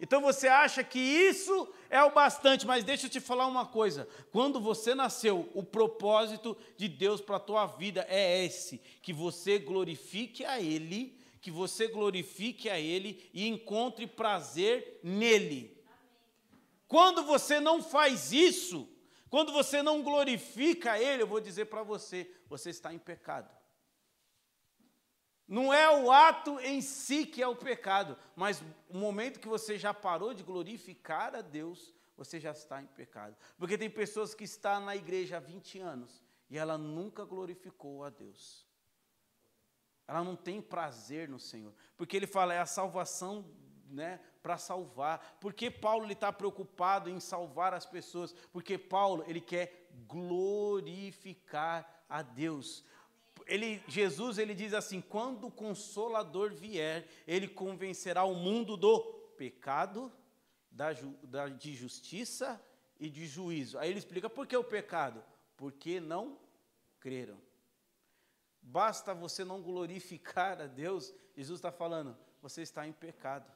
Então 0.00 0.20
você 0.20 0.46
acha 0.46 0.84
que 0.84 0.98
isso 0.98 1.68
é 1.90 2.02
o 2.02 2.12
bastante, 2.12 2.66
mas 2.66 2.84
deixa 2.84 3.06
eu 3.06 3.10
te 3.10 3.20
falar 3.20 3.46
uma 3.46 3.66
coisa. 3.66 4.08
Quando 4.30 4.60
você 4.60 4.94
nasceu, 4.94 5.50
o 5.54 5.62
propósito 5.62 6.56
de 6.76 6.86
Deus 6.86 7.20
para 7.20 7.36
a 7.36 7.40
tua 7.40 7.66
vida 7.66 8.06
é 8.08 8.44
esse: 8.44 8.78
que 9.02 9.12
você 9.12 9.58
glorifique 9.58 10.44
a 10.44 10.60
Ele, 10.60 11.18
que 11.40 11.50
você 11.50 11.88
glorifique 11.88 12.70
a 12.70 12.78
Ele 12.78 13.28
e 13.34 13.48
encontre 13.48 14.06
prazer 14.06 15.00
nele. 15.02 15.76
Quando 16.86 17.24
você 17.24 17.58
não 17.58 17.82
faz 17.82 18.32
isso, 18.32 18.88
quando 19.28 19.52
você 19.52 19.82
não 19.82 20.02
glorifica 20.02 20.98
Ele, 20.98 21.22
eu 21.24 21.26
vou 21.26 21.40
dizer 21.40 21.66
para 21.66 21.82
você, 21.82 22.30
você 22.48 22.70
está 22.70 22.94
em 22.94 22.98
pecado. 22.98 23.57
Não 25.48 25.72
é 25.72 25.90
o 25.98 26.12
ato 26.12 26.60
em 26.60 26.82
si 26.82 27.24
que 27.24 27.42
é 27.42 27.48
o 27.48 27.56
pecado, 27.56 28.18
mas 28.36 28.62
o 28.90 28.98
momento 28.98 29.40
que 29.40 29.48
você 29.48 29.78
já 29.78 29.94
parou 29.94 30.34
de 30.34 30.42
glorificar 30.42 31.34
a 31.34 31.40
Deus, 31.40 31.94
você 32.18 32.38
já 32.38 32.50
está 32.50 32.82
em 32.82 32.86
pecado. 32.86 33.34
Porque 33.56 33.78
tem 33.78 33.88
pessoas 33.88 34.34
que 34.34 34.44
estão 34.44 34.84
na 34.84 34.94
igreja 34.94 35.38
há 35.38 35.40
20 35.40 35.78
anos 35.78 36.22
e 36.50 36.58
ela 36.58 36.76
nunca 36.76 37.24
glorificou 37.24 38.04
a 38.04 38.10
Deus. 38.10 38.66
Ela 40.06 40.22
não 40.22 40.36
tem 40.36 40.60
prazer 40.60 41.28
no 41.28 41.38
Senhor, 41.38 41.74
porque 41.96 42.16
ele 42.16 42.26
fala 42.26 42.52
é 42.52 42.58
a 42.58 42.66
salvação 42.66 43.44
né, 43.90 44.20
para 44.42 44.58
salvar. 44.58 45.38
Por 45.40 45.52
que 45.54 45.70
Paulo 45.70 46.10
está 46.10 46.32
preocupado 46.32 47.08
em 47.08 47.20
salvar 47.20 47.72
as 47.72 47.86
pessoas? 47.86 48.32
Porque 48.52 48.76
Paulo 48.76 49.24
ele 49.26 49.40
quer 49.40 49.88
glorificar 50.06 52.04
a 52.08 52.22
Deus. 52.22 52.84
Ele, 53.48 53.82
Jesus 53.88 54.38
ele 54.38 54.54
diz 54.54 54.74
assim: 54.74 55.00
quando 55.00 55.46
o 55.46 55.50
Consolador 55.50 56.52
vier, 56.52 57.08
ele 57.26 57.48
convencerá 57.48 58.22
o 58.24 58.34
mundo 58.34 58.76
do 58.76 59.00
pecado, 59.36 60.12
da, 60.70 60.88
da, 61.22 61.48
de 61.48 61.74
justiça 61.74 62.62
e 63.00 63.08
de 63.08 63.26
juízo. 63.26 63.78
Aí 63.78 63.88
ele 63.88 63.98
explica 63.98 64.28
por 64.28 64.46
que 64.46 64.56
o 64.56 64.62
pecado? 64.62 65.24
Porque 65.56 65.98
não 65.98 66.38
creram. 67.00 67.40
Basta 68.60 69.14
você 69.14 69.44
não 69.44 69.62
glorificar 69.62 70.60
a 70.60 70.66
Deus, 70.66 71.14
Jesus 71.34 71.58
está 71.58 71.72
falando, 71.72 72.16
você 72.42 72.60
está 72.60 72.86
em 72.86 72.92
pecado. 72.92 73.50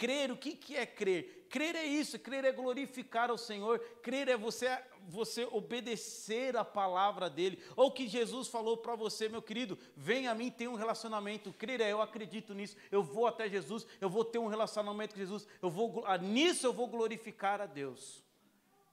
Crer, 0.00 0.32
o 0.32 0.36
que, 0.38 0.56
que 0.56 0.78
é 0.78 0.86
crer? 0.86 1.46
Crer 1.50 1.76
é 1.76 1.84
isso, 1.84 2.18
crer 2.18 2.42
é 2.46 2.50
glorificar 2.50 3.28
ao 3.28 3.36
Senhor, 3.36 3.78
crer 4.02 4.28
é 4.28 4.34
você, 4.34 4.66
você 5.06 5.44
obedecer 5.44 6.56
a 6.56 6.64
palavra 6.64 7.28
dEle, 7.28 7.62
ou 7.76 7.92
que 7.92 8.08
Jesus 8.08 8.48
falou 8.48 8.78
para 8.78 8.96
você, 8.96 9.28
meu 9.28 9.42
querido, 9.42 9.78
vem 9.94 10.26
a 10.26 10.34
mim, 10.34 10.50
tem 10.50 10.68
um 10.68 10.74
relacionamento, 10.74 11.52
crer 11.52 11.82
é, 11.82 11.92
eu 11.92 12.00
acredito 12.00 12.54
nisso, 12.54 12.78
eu 12.90 13.02
vou 13.02 13.26
até 13.26 13.46
Jesus, 13.46 13.86
eu 14.00 14.08
vou 14.08 14.24
ter 14.24 14.38
um 14.38 14.46
relacionamento 14.46 15.14
com 15.14 15.20
Jesus, 15.20 15.46
eu 15.60 15.68
vou, 15.68 16.02
ah, 16.06 16.16
nisso 16.16 16.66
eu 16.66 16.72
vou 16.72 16.86
glorificar 16.86 17.60
a 17.60 17.66
Deus. 17.66 18.24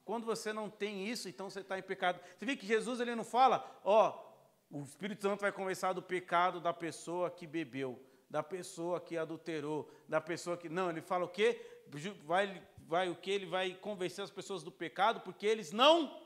Quando 0.03 0.25
você 0.25 0.51
não 0.51 0.69
tem 0.69 1.07
isso, 1.07 1.29
então 1.29 1.49
você 1.49 1.61
está 1.61 1.79
em 1.79 1.83
pecado. 1.83 2.19
Você 2.37 2.45
vê 2.45 2.57
que 2.57 2.67
Jesus 2.67 2.99
ele 2.99 3.15
não 3.15 3.23
fala, 3.23 3.79
ó, 3.81 4.13
o 4.69 4.81
Espírito 4.81 5.21
Santo 5.21 5.39
vai 5.39 5.53
conversar 5.53 5.93
do 5.93 6.01
pecado 6.01 6.59
da 6.59 6.73
pessoa 6.73 7.31
que 7.31 7.47
bebeu 7.47 7.97
da 8.29 8.43
pessoa 8.43 8.99
que 8.99 9.17
adulterou, 9.17 9.89
da 10.07 10.19
pessoa 10.19 10.57
que. 10.57 10.69
Não, 10.69 10.89
ele 10.89 11.01
fala 11.01 11.25
o 11.25 11.29
quê? 11.29 11.61
Vai, 12.25 12.61
vai 12.79 13.09
o 13.09 13.15
que? 13.15 13.31
Ele 13.31 13.45
vai 13.45 13.73
convencer 13.73 14.23
as 14.23 14.31
pessoas 14.31 14.63
do 14.63 14.71
pecado 14.71 15.21
porque 15.21 15.45
eles 15.45 15.71
não 15.71 16.21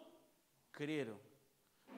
creram. 0.71 1.19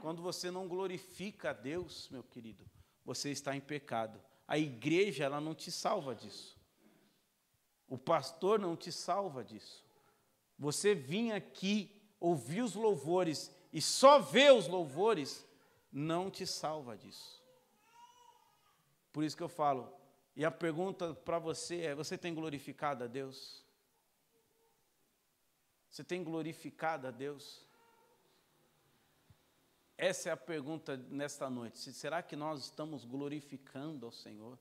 Quando 0.01 0.21
você 0.21 0.51
não 0.51 0.67
glorifica 0.67 1.51
a 1.51 1.53
Deus, 1.53 2.09
meu 2.09 2.23
querido, 2.23 2.65
você 3.05 3.29
está 3.31 3.55
em 3.55 3.61
pecado. 3.61 4.19
A 4.47 4.57
igreja, 4.57 5.23
ela 5.23 5.39
não 5.39 5.55
te 5.55 5.71
salva 5.71 6.13
disso. 6.13 6.59
O 7.87 7.97
pastor 7.97 8.59
não 8.59 8.75
te 8.75 8.91
salva 8.91 9.43
disso. 9.43 9.85
Você 10.57 10.93
vir 10.93 11.31
aqui, 11.31 12.01
ouvir 12.19 12.61
os 12.61 12.73
louvores 12.73 13.51
e 13.71 13.81
só 13.81 14.19
ver 14.19 14.53
os 14.53 14.67
louvores, 14.67 15.45
não 15.91 16.29
te 16.29 16.45
salva 16.45 16.97
disso. 16.97 17.42
Por 19.13 19.23
isso 19.23 19.37
que 19.37 19.43
eu 19.43 19.47
falo, 19.47 19.95
e 20.35 20.43
a 20.43 20.49
pergunta 20.51 21.13
para 21.13 21.37
você 21.37 21.81
é: 21.81 21.95
você 21.95 22.17
tem 22.17 22.33
glorificado 22.33 23.03
a 23.03 23.07
Deus? 23.07 23.63
Você 25.87 26.03
tem 26.03 26.23
glorificado 26.23 27.07
a 27.07 27.11
Deus? 27.11 27.61
Essa 29.95 30.29
é 30.29 30.31
a 30.31 30.37
pergunta 30.37 30.97
nesta 30.97 31.47
noite. 31.51 31.77
Será 31.93 32.23
que 32.23 32.35
nós 32.35 32.61
estamos 32.61 33.05
glorificando 33.05 34.07
ao 34.07 34.11
Senhor? 34.11 34.57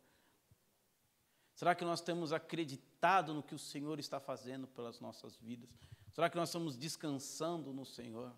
Será 1.55 1.74
que 1.74 1.84
nós 1.84 2.03
temos 2.03 2.34
acreditado 2.34 3.32
no 3.32 3.42
que 3.42 3.55
o 3.55 3.59
Senhor 3.59 3.98
está 3.98 4.20
fazendo 4.20 4.66
pelas 4.66 5.00
nossas 5.00 5.36
vidas? 5.38 5.70
Será 6.12 6.28
que 6.28 6.36
nós 6.36 6.50
estamos 6.50 6.76
descansando 6.76 7.72
no 7.72 7.86
Senhor? 7.86 8.30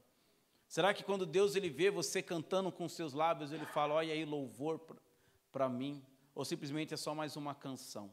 Será 0.68 0.94
que 0.94 1.02
quando 1.02 1.26
Deus 1.26 1.56
ele 1.56 1.68
vê 1.68 1.90
você 1.90 2.22
cantando 2.22 2.70
com 2.70 2.88
seus 2.88 3.12
lábios, 3.12 3.50
ele 3.50 3.66
fala: 3.66 3.94
"Olha 3.94 4.12
aí 4.12 4.24
louvor 4.24 4.78
para 5.54 5.68
mim, 5.68 6.04
ou 6.34 6.44
simplesmente 6.44 6.92
é 6.92 6.96
só 6.96 7.14
mais 7.14 7.36
uma 7.36 7.54
canção. 7.54 8.10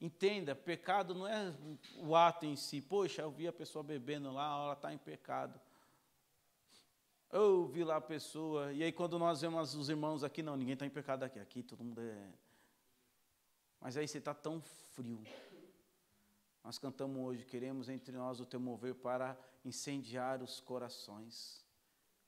Entenda, 0.00 0.52
pecado 0.52 1.14
não 1.14 1.28
é 1.28 1.54
o 1.98 2.16
ato 2.16 2.44
em 2.44 2.56
si. 2.56 2.80
Poxa, 2.80 3.22
eu 3.22 3.30
vi 3.30 3.46
a 3.46 3.52
pessoa 3.52 3.84
bebendo 3.84 4.32
lá, 4.32 4.64
ela 4.64 4.72
está 4.72 4.92
em 4.92 4.98
pecado. 4.98 5.60
Eu 7.30 7.68
vi 7.68 7.84
lá 7.84 7.98
a 7.98 8.00
pessoa, 8.00 8.72
e 8.72 8.82
aí 8.82 8.90
quando 8.90 9.16
nós 9.16 9.42
vemos 9.42 9.76
os 9.76 9.88
irmãos 9.88 10.24
aqui, 10.24 10.42
não, 10.42 10.56
ninguém 10.56 10.74
está 10.74 10.84
em 10.84 10.90
pecado 10.90 11.22
aqui, 11.22 11.38
aqui 11.38 11.62
todo 11.62 11.84
mundo 11.84 12.00
é. 12.00 12.28
Mas 13.80 13.96
aí 13.96 14.08
você 14.08 14.18
está 14.18 14.34
tão 14.34 14.60
frio. 14.60 15.22
Nós 16.64 16.80
cantamos 16.80 17.24
hoje, 17.24 17.44
queremos 17.44 17.88
entre 17.88 18.16
nós 18.16 18.40
o 18.40 18.44
teu 18.44 18.58
mover 18.58 18.96
para 18.96 19.38
incendiar 19.64 20.42
os 20.42 20.58
corações. 20.58 21.61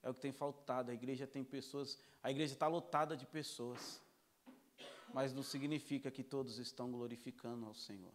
É 0.05 0.09
o 0.09 0.13
que 0.13 0.21
tem 0.21 0.31
faltado. 0.31 0.91
A 0.91 0.93
igreja 0.93 1.25
tem 1.25 1.43
pessoas, 1.43 1.99
a 2.21 2.29
igreja 2.29 2.53
está 2.53 2.67
lotada 2.67 3.17
de 3.17 3.25
pessoas, 3.25 3.99
mas 5.11 5.33
não 5.33 5.41
significa 5.41 6.11
que 6.11 6.23
todos 6.23 6.59
estão 6.59 6.91
glorificando 6.91 7.65
ao 7.65 7.73
Senhor. 7.73 8.13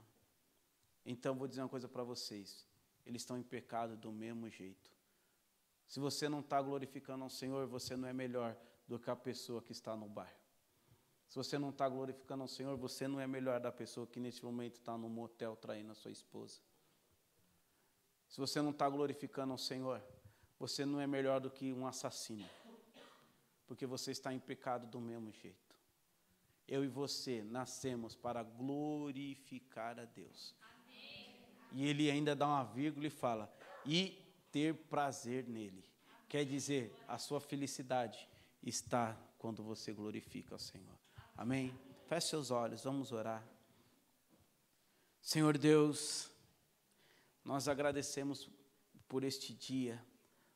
Então 1.04 1.34
vou 1.34 1.48
dizer 1.48 1.62
uma 1.62 1.68
coisa 1.68 1.88
para 1.88 2.04
vocês: 2.04 2.64
eles 3.04 3.22
estão 3.22 3.36
em 3.36 3.42
pecado 3.42 3.96
do 3.96 4.12
mesmo 4.12 4.48
jeito. 4.48 4.88
Se 5.88 5.98
você 5.98 6.28
não 6.28 6.38
está 6.38 6.62
glorificando 6.62 7.24
ao 7.24 7.30
Senhor, 7.30 7.66
você 7.66 7.96
não 7.96 8.08
é 8.08 8.12
melhor 8.12 8.56
do 8.86 8.96
que 8.96 9.10
a 9.10 9.16
pessoa 9.16 9.60
que 9.60 9.72
está 9.72 9.96
no 9.96 10.08
bar. 10.08 10.32
Se 11.26 11.34
você 11.34 11.58
não 11.58 11.70
está 11.70 11.88
glorificando 11.88 12.42
ao 12.42 12.48
Senhor, 12.48 12.76
você 12.76 13.08
não 13.08 13.18
é 13.18 13.26
melhor 13.26 13.58
da 13.58 13.72
pessoa 13.72 14.06
que 14.06 14.20
neste 14.20 14.44
momento 14.44 14.76
está 14.76 14.96
no 14.96 15.08
motel 15.08 15.56
traindo 15.56 15.90
a 15.90 15.94
sua 15.96 16.12
esposa. 16.12 16.60
Se 18.28 18.38
você 18.38 18.62
não 18.62 18.70
está 18.70 18.88
glorificando 18.88 19.50
ao 19.50 19.58
Senhor, 19.58 20.00
você 20.60 20.84
não 20.84 21.00
é 21.00 21.06
melhor 21.06 21.40
do 21.40 21.50
que 21.50 21.72
um 21.72 21.86
assassino, 21.86 22.46
porque 23.66 23.86
você 23.86 24.10
está 24.10 24.30
em 24.30 24.38
pecado 24.38 24.86
do 24.86 25.00
mesmo 25.00 25.32
jeito. 25.32 25.74
Eu 26.68 26.84
e 26.84 26.88
você 26.88 27.42
nascemos 27.42 28.14
para 28.14 28.42
glorificar 28.42 29.98
a 29.98 30.04
Deus. 30.04 30.54
E 31.72 31.86
ele 31.86 32.10
ainda 32.10 32.36
dá 32.36 32.46
uma 32.46 32.62
vírgula 32.62 33.06
e 33.06 33.10
fala: 33.10 33.50
e 33.86 34.22
ter 34.52 34.74
prazer 34.74 35.48
nele. 35.48 35.82
Quer 36.28 36.44
dizer, 36.44 36.94
a 37.08 37.16
sua 37.16 37.40
felicidade 37.40 38.28
está 38.62 39.16
quando 39.38 39.64
você 39.64 39.92
glorifica 39.92 40.54
o 40.54 40.58
Senhor. 40.58 40.98
Amém? 41.36 41.76
Feche 42.06 42.28
seus 42.28 42.50
olhos, 42.50 42.84
vamos 42.84 43.12
orar. 43.12 43.42
Senhor 45.22 45.56
Deus, 45.56 46.30
nós 47.44 47.66
agradecemos 47.66 48.48
por 49.08 49.24
este 49.24 49.54
dia 49.54 50.04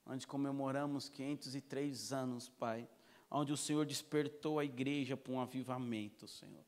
onde 0.07 0.27
comemoramos 0.27 1.09
503 1.09 2.13
anos, 2.13 2.49
Pai, 2.49 2.89
onde 3.31 3.53
o 3.53 3.57
Senhor 3.57 3.87
despertou 3.87 4.59
a 4.59 4.65
igreja 4.65 5.17
para 5.17 5.33
um 5.33 5.41
avivamento, 5.41 6.29
Senhor. 6.29 6.65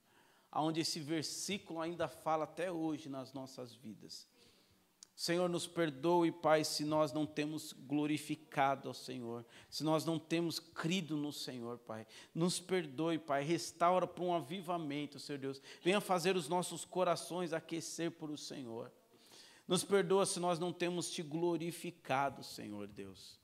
Onde 0.52 0.80
esse 0.80 0.98
versículo 1.00 1.80
ainda 1.80 2.08
fala 2.08 2.44
até 2.44 2.72
hoje 2.72 3.08
nas 3.08 3.32
nossas 3.32 3.74
vidas. 3.74 4.26
Senhor, 5.16 5.48
nos 5.48 5.66
perdoe, 5.66 6.30
Pai, 6.30 6.62
se 6.62 6.84
nós 6.84 7.10
não 7.10 7.24
temos 7.24 7.72
glorificado 7.72 8.88
ao 8.88 8.92
Senhor, 8.92 9.46
se 9.70 9.82
nós 9.82 10.04
não 10.04 10.18
temos 10.18 10.58
crido 10.58 11.16
no 11.16 11.32
Senhor, 11.32 11.78
Pai. 11.78 12.06
Nos 12.34 12.60
perdoe, 12.60 13.18
Pai, 13.18 13.42
restaura 13.42 14.06
para 14.06 14.22
um 14.22 14.34
avivamento, 14.34 15.18
Senhor 15.18 15.38
Deus. 15.38 15.62
Venha 15.82 16.02
fazer 16.02 16.36
os 16.36 16.50
nossos 16.50 16.84
corações 16.84 17.54
aquecer 17.54 18.10
por 18.10 18.30
o 18.30 18.36
Senhor. 18.36 18.92
Nos 19.66 19.82
perdoa 19.82 20.24
se 20.24 20.38
nós 20.38 20.58
não 20.58 20.72
temos 20.72 21.10
te 21.10 21.22
glorificado, 21.22 22.42
Senhor 22.42 22.86
Deus. 22.86 23.38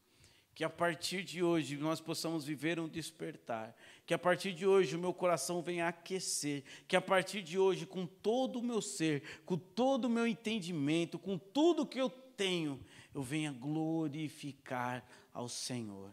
Que 0.54 0.64
a 0.64 0.70
partir 0.70 1.24
de 1.24 1.42
hoje 1.42 1.76
nós 1.76 2.00
possamos 2.00 2.44
viver 2.44 2.78
um 2.78 2.88
despertar. 2.88 3.74
Que 4.06 4.12
a 4.12 4.18
partir 4.18 4.52
de 4.52 4.66
hoje 4.66 4.94
o 4.94 4.98
meu 4.98 5.14
coração 5.14 5.62
venha 5.62 5.88
aquecer. 5.88 6.62
Que 6.86 6.94
a 6.94 7.00
partir 7.00 7.42
de 7.42 7.58
hoje, 7.58 7.86
com 7.86 8.06
todo 8.06 8.58
o 8.58 8.62
meu 8.62 8.82
ser, 8.82 9.42
com 9.46 9.56
todo 9.56 10.04
o 10.04 10.10
meu 10.10 10.26
entendimento, 10.26 11.18
com 11.18 11.38
tudo 11.38 11.86
que 11.86 12.00
eu 12.00 12.10
tenho, 12.10 12.78
eu 13.14 13.22
venha 13.22 13.50
glorificar 13.50 15.04
ao 15.32 15.48
Senhor. 15.48 16.10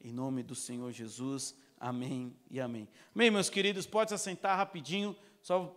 Em 0.00 0.12
nome 0.12 0.42
do 0.42 0.54
Senhor 0.54 0.92
Jesus, 0.92 1.56
amém 1.80 2.36
e 2.50 2.60
amém. 2.60 2.86
Amém, 3.14 3.30
meus 3.30 3.50
queridos, 3.50 3.86
pode 3.86 4.10
se 4.10 4.14
assentar 4.14 4.56
rapidinho. 4.56 5.16
Só 5.42 5.74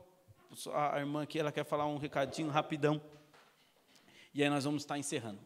a 0.73 0.99
irmã 0.99 1.23
aqui, 1.23 1.39
ela 1.39 1.51
quer 1.51 1.63
falar 1.63 1.88
um 1.88 1.97
recadinho 1.97 2.49
rapidão. 2.49 3.01
E 4.34 4.41
aí 4.41 4.49
nós 4.49 4.63
vamos 4.63 4.84
estar 4.84 4.97
encerrando. 4.97 5.39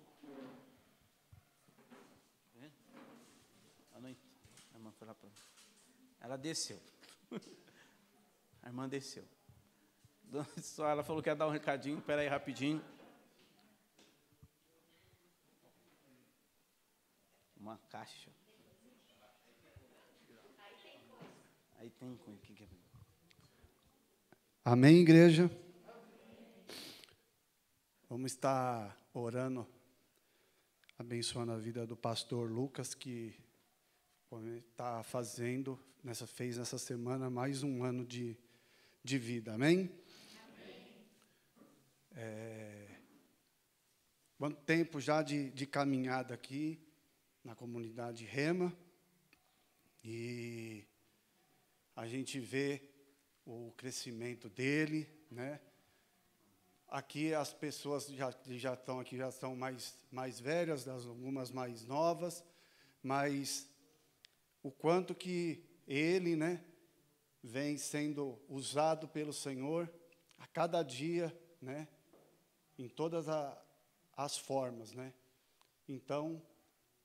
A 4.73 4.77
irmã 4.77 4.91
foi 4.91 5.07
lá 5.07 5.15
para. 5.15 5.29
Ela 6.19 6.37
desceu. 6.37 6.79
A 8.61 8.67
irmã 8.67 8.87
desceu. 8.87 9.25
Só 10.61 10.87
ela 10.87 11.03
falou 11.03 11.23
que 11.23 11.29
ia 11.29 11.35
dar 11.35 11.47
um 11.47 11.51
recadinho. 11.51 11.97
Espera 11.99 12.21
aí 12.21 12.27
rapidinho. 12.27 12.83
Uma 17.57 17.77
caixa. 17.89 18.29
Aí 21.77 21.89
tem 21.89 22.15
coisa. 22.17 22.39
É? 22.63 22.67
Amém, 24.63 24.97
igreja? 24.97 25.49
Vamos 28.07 28.33
estar 28.33 28.95
orando, 29.15 29.67
abençoando 30.95 31.51
a 31.51 31.57
vida 31.57 31.87
do 31.87 31.97
pastor 31.97 32.51
Lucas, 32.51 32.93
que 32.93 33.33
está 34.59 35.01
fazendo, 35.01 35.79
nessa, 36.03 36.27
fez 36.27 36.57
nessa 36.57 36.77
semana 36.77 37.31
mais 37.31 37.63
um 37.63 37.83
ano 37.83 38.05
de, 38.05 38.37
de 39.03 39.17
vida. 39.17 39.55
Amém? 39.55 39.91
Amém. 40.37 41.07
É, 42.15 42.99
quanto 44.37 44.61
tempo 44.61 45.01
já 45.01 45.23
de, 45.23 45.49
de 45.49 45.65
caminhada 45.65 46.35
aqui 46.35 46.79
na 47.43 47.55
comunidade 47.55 48.23
Rema. 48.23 48.71
E 50.03 50.85
a 51.95 52.05
gente 52.05 52.39
vê 52.39 52.87
o 53.43 53.73
crescimento 53.75 54.47
dele, 54.47 55.09
né? 55.31 55.59
Aqui 56.87 57.33
as 57.33 57.51
pessoas 57.53 58.07
já, 58.07 58.33
já 58.47 58.73
estão 58.73 58.99
aqui 58.99 59.17
já 59.17 59.31
são 59.31 59.55
mais, 59.55 59.97
mais 60.11 60.39
velhas, 60.39 60.87
algumas 60.87 61.51
mais 61.51 61.85
novas, 61.85 62.43
mas 63.01 63.67
o 64.61 64.71
quanto 64.71 65.13
que 65.13 65.63
ele, 65.87 66.35
né, 66.35 66.63
vem 67.43 67.77
sendo 67.77 68.39
usado 68.49 69.07
pelo 69.07 69.31
Senhor, 69.31 69.91
a 70.39 70.47
cada 70.47 70.81
dia, 70.81 71.35
né? 71.61 71.87
Em 72.77 72.87
todas 72.87 73.29
a, 73.29 73.61
as 74.17 74.37
formas, 74.37 74.91
né? 74.93 75.13
Então, 75.87 76.41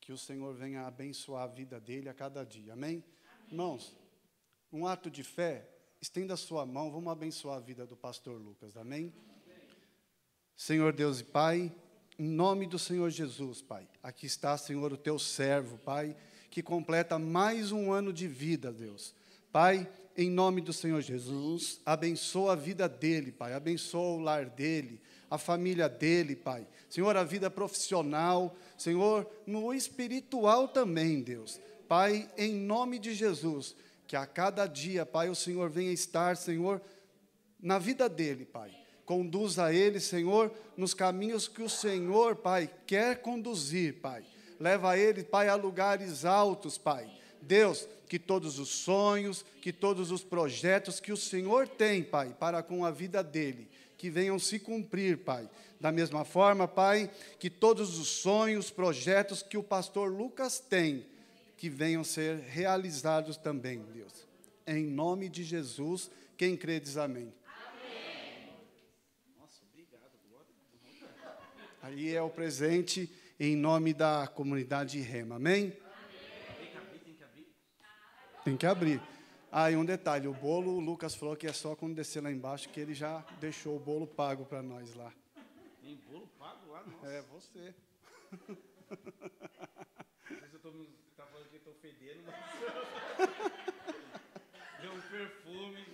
que 0.01 0.13
o 0.13 0.19
Senhor 0.19 0.55
venha 0.55 0.87
abençoar 0.87 1.45
a 1.45 1.47
vida 1.47 1.79
dele 1.79 2.09
a 2.09 2.15
cada 2.15 2.45
dia. 2.45 2.73
Amém? 2.73 3.05
Amém? 3.35 3.51
Irmãos, 3.51 3.97
um 4.73 4.87
ato 4.87 5.11
de 5.11 5.23
fé, 5.23 5.69
estenda 6.01 6.35
a 6.35 6.39
sua 6.39 6.65
mão, 6.65 6.91
vamos 6.91 7.13
abençoar 7.13 7.59
a 7.59 7.61
vida 7.61 7.87
do 7.87 7.97
pastor 7.97 8.41
Lucas. 8.41 8.77
Amém? 8.77 9.13
Senhor 10.61 10.93
Deus 10.93 11.21
e 11.21 11.25
Pai, 11.25 11.73
em 12.19 12.29
nome 12.29 12.67
do 12.67 12.79
Senhor 12.79 13.09
Jesus, 13.09 13.63
Pai. 13.63 13.89
Aqui 14.03 14.27
está, 14.27 14.59
Senhor, 14.59 14.93
o 14.93 14.97
teu 14.97 15.19
servo, 15.19 15.79
Pai, 15.79 16.15
que 16.51 16.63
completa 16.63 17.19
mais 17.19 17.73
um 17.73 17.91
ano 17.91 18.13
de 18.13 18.29
vida, 18.29 18.71
Deus. 18.71 19.15
Pai, 19.51 19.89
em 20.15 20.29
nome 20.29 20.61
do 20.61 20.71
Senhor 20.71 21.01
Jesus, 21.01 21.81
abençoa 21.87 22.53
a 22.53 22.57
vida 22.57 22.87
dele, 22.87 23.33
Pai, 23.33 23.55
abençoa 23.55 24.19
o 24.19 24.21
lar 24.21 24.51
dele, 24.51 25.01
a 25.31 25.39
família 25.39 25.89
dele, 25.89 26.37
Pai. 26.37 26.69
Senhor, 26.91 27.17
a 27.17 27.25
vida 27.25 27.51
profissional, 27.51 28.55
Senhor, 28.77 29.27
no 29.47 29.73
espiritual 29.73 30.69
também, 30.69 31.23
Deus. 31.23 31.59
Pai, 31.89 32.29
em 32.37 32.53
nome 32.53 32.99
de 32.99 33.15
Jesus, 33.15 33.75
que 34.07 34.15
a 34.15 34.27
cada 34.27 34.67
dia, 34.67 35.07
Pai, 35.07 35.31
o 35.31 35.35
Senhor 35.35 35.71
venha 35.71 35.91
estar, 35.91 36.37
Senhor, 36.37 36.83
na 37.59 37.79
vida 37.79 38.11
dele, 38.11 38.45
Pai. 38.45 38.80
Conduza 39.05 39.73
ele, 39.73 39.99
Senhor, 40.01 40.53
nos 40.77 40.95
caminhos 40.95 41.49
que 41.49 41.63
o 41.63 41.69
Senhor, 41.69 42.37
Pai, 42.37 42.71
quer 42.87 43.21
conduzir, 43.23 43.95
Pai. 44.01 44.25
Leva 44.59 44.97
ele, 44.97 45.25
Pai, 45.25 45.49
a 45.49 45.55
lugares 45.55 46.25
altos, 46.25 46.79
Pai. 46.79 47.11
Deus, 47.41 47.89
que 48.09 48.19
todos 48.19 48.59
os 48.59 48.69
sonhos, 48.69 49.45
que 49.63 49.73
todos 49.73 50.11
os 50.11 50.23
projetos 50.23 51.01
que 51.01 51.13
o 51.13 51.17
Senhor 51.17 51.67
tem, 51.67 52.03
Pai, 52.03 52.35
para 52.39 52.63
com 52.63 52.85
a 52.85 52.91
vida 52.91 53.23
dele, 53.23 53.69
que 53.97 54.11
venham 54.11 54.39
se 54.39 54.59
cumprir, 54.59 55.19
Pai. 55.19 55.49
Da 55.81 55.91
mesma 55.91 56.25
forma, 56.25 56.69
Pai, 56.69 57.11
que 57.39 57.49
todos 57.49 57.99
os 57.99 58.09
sonhos, 58.09 58.71
projetos 58.71 59.43
que 59.43 59.57
o 59.57 59.63
pastor 59.63 60.13
Lucas 60.13 60.59
tem, 60.59 61.07
que 61.57 61.71
venham 61.71 62.05
ser 62.05 62.39
realizados 62.41 63.37
também, 63.37 63.83
Deus. 63.95 64.27
Em 64.67 64.85
nome 64.85 65.29
de 65.29 65.43
Jesus, 65.43 66.11
quem 66.37 66.57
crê 66.57 66.81
diz 66.81 66.97
amém. 66.97 67.33
Nossa, 69.39 69.63
obrigado. 69.71 70.11
Aí 71.83 72.15
é 72.15 72.21
o 72.21 72.29
presente 72.29 73.11
em 73.39 73.57
nome 73.57 73.95
da 73.95 74.27
comunidade 74.27 75.01
Rema, 75.01 75.37
amém? 75.37 75.71
Tem 75.71 77.15
que 77.15 77.25
abrir. 77.25 77.47
Tem 78.45 78.55
que 78.57 78.67
abrir. 78.67 79.01
Ah, 79.51 79.71
e 79.71 79.77
um 79.77 79.85
detalhe, 79.85 80.29
o 80.29 80.35
bolo, 80.35 80.77
o 80.77 80.81
Lucas 80.81 81.15
falou 81.15 81.35
que 81.35 81.47
é 81.47 81.53
só 81.53 81.75
quando 81.75 81.95
descer 81.95 82.23
lá 82.23 82.31
embaixo, 82.31 82.69
que 82.69 82.79
ele 82.79 82.93
já 82.93 83.25
deixou 83.41 83.77
o 83.77 83.81
bolo 83.81 84.07
pago 84.07 84.45
para 84.45 84.63
nós 84.63 84.95
lá. 84.95 85.11
Tem 85.81 85.97
bolo 85.97 86.27
pago 86.39 86.71
lá? 86.71 86.85
Nossa. 86.85 87.07
É, 87.07 87.23
você. 87.23 87.75
Não 90.31 90.39
sei 90.39 90.49
se 90.49 90.55
eu 90.55 90.61
tô, 90.61 90.71
tá 91.17 91.27
falando 91.27 91.49
que 91.49 91.55
eu 91.55 91.59
estou 91.59 91.75
fedendo, 91.75 92.23
mas... 92.27 92.37
Deu 94.83 94.93
um 94.93 95.01
perfume. 95.01 95.87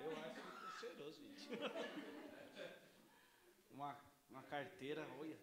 Eu 0.00 0.12
acho 0.12 0.34
que 0.34 0.40
estou 0.40 0.70
cheiroso, 0.80 1.20
gente. 1.22 1.48
Uma 3.70 3.94
carteira, 4.46 5.06
olha. 5.18 5.38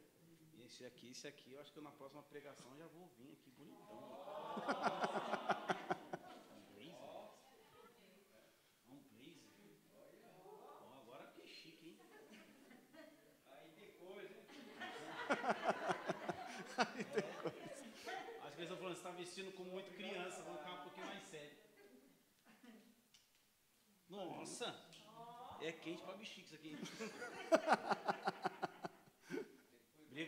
Esse 0.65 0.85
aqui, 0.85 1.11
esse 1.11 1.27
aqui, 1.27 1.53
eu 1.53 1.61
acho 1.61 1.71
que 1.73 1.81
na 1.81 1.91
próxima 1.91 2.23
pregação 2.23 2.75
já 2.77 2.87
vou 2.87 3.07
vir 3.17 3.33
aqui 3.33 3.51
bonitão. 3.51 3.83
As 18.43 18.53
pessoas 18.55 18.79
falando, 18.79 18.95
você 18.95 18.99
está 18.99 19.11
vestindo 19.11 19.51
como 19.53 19.71
muito 19.71 19.91
criança, 19.91 20.41
vamos 20.43 20.61
ficar 20.61 20.73
um 20.73 20.83
pouquinho 20.83 21.07
mais 21.07 21.23
sério. 21.23 21.57
Nossa! 24.09 24.73
É 25.61 25.71
quente 25.71 26.01
para 26.03 26.15
bexiga 26.15 26.45
isso 26.45 26.55
aqui. 26.55 26.77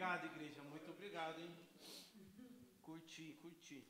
obrigado, 0.05 0.25
igreja. 0.25 0.61
Muito 0.63 0.91
obrigado, 0.91 1.39
hein? 1.39 1.55
Curti, 2.83 3.37
curti. 3.41 3.87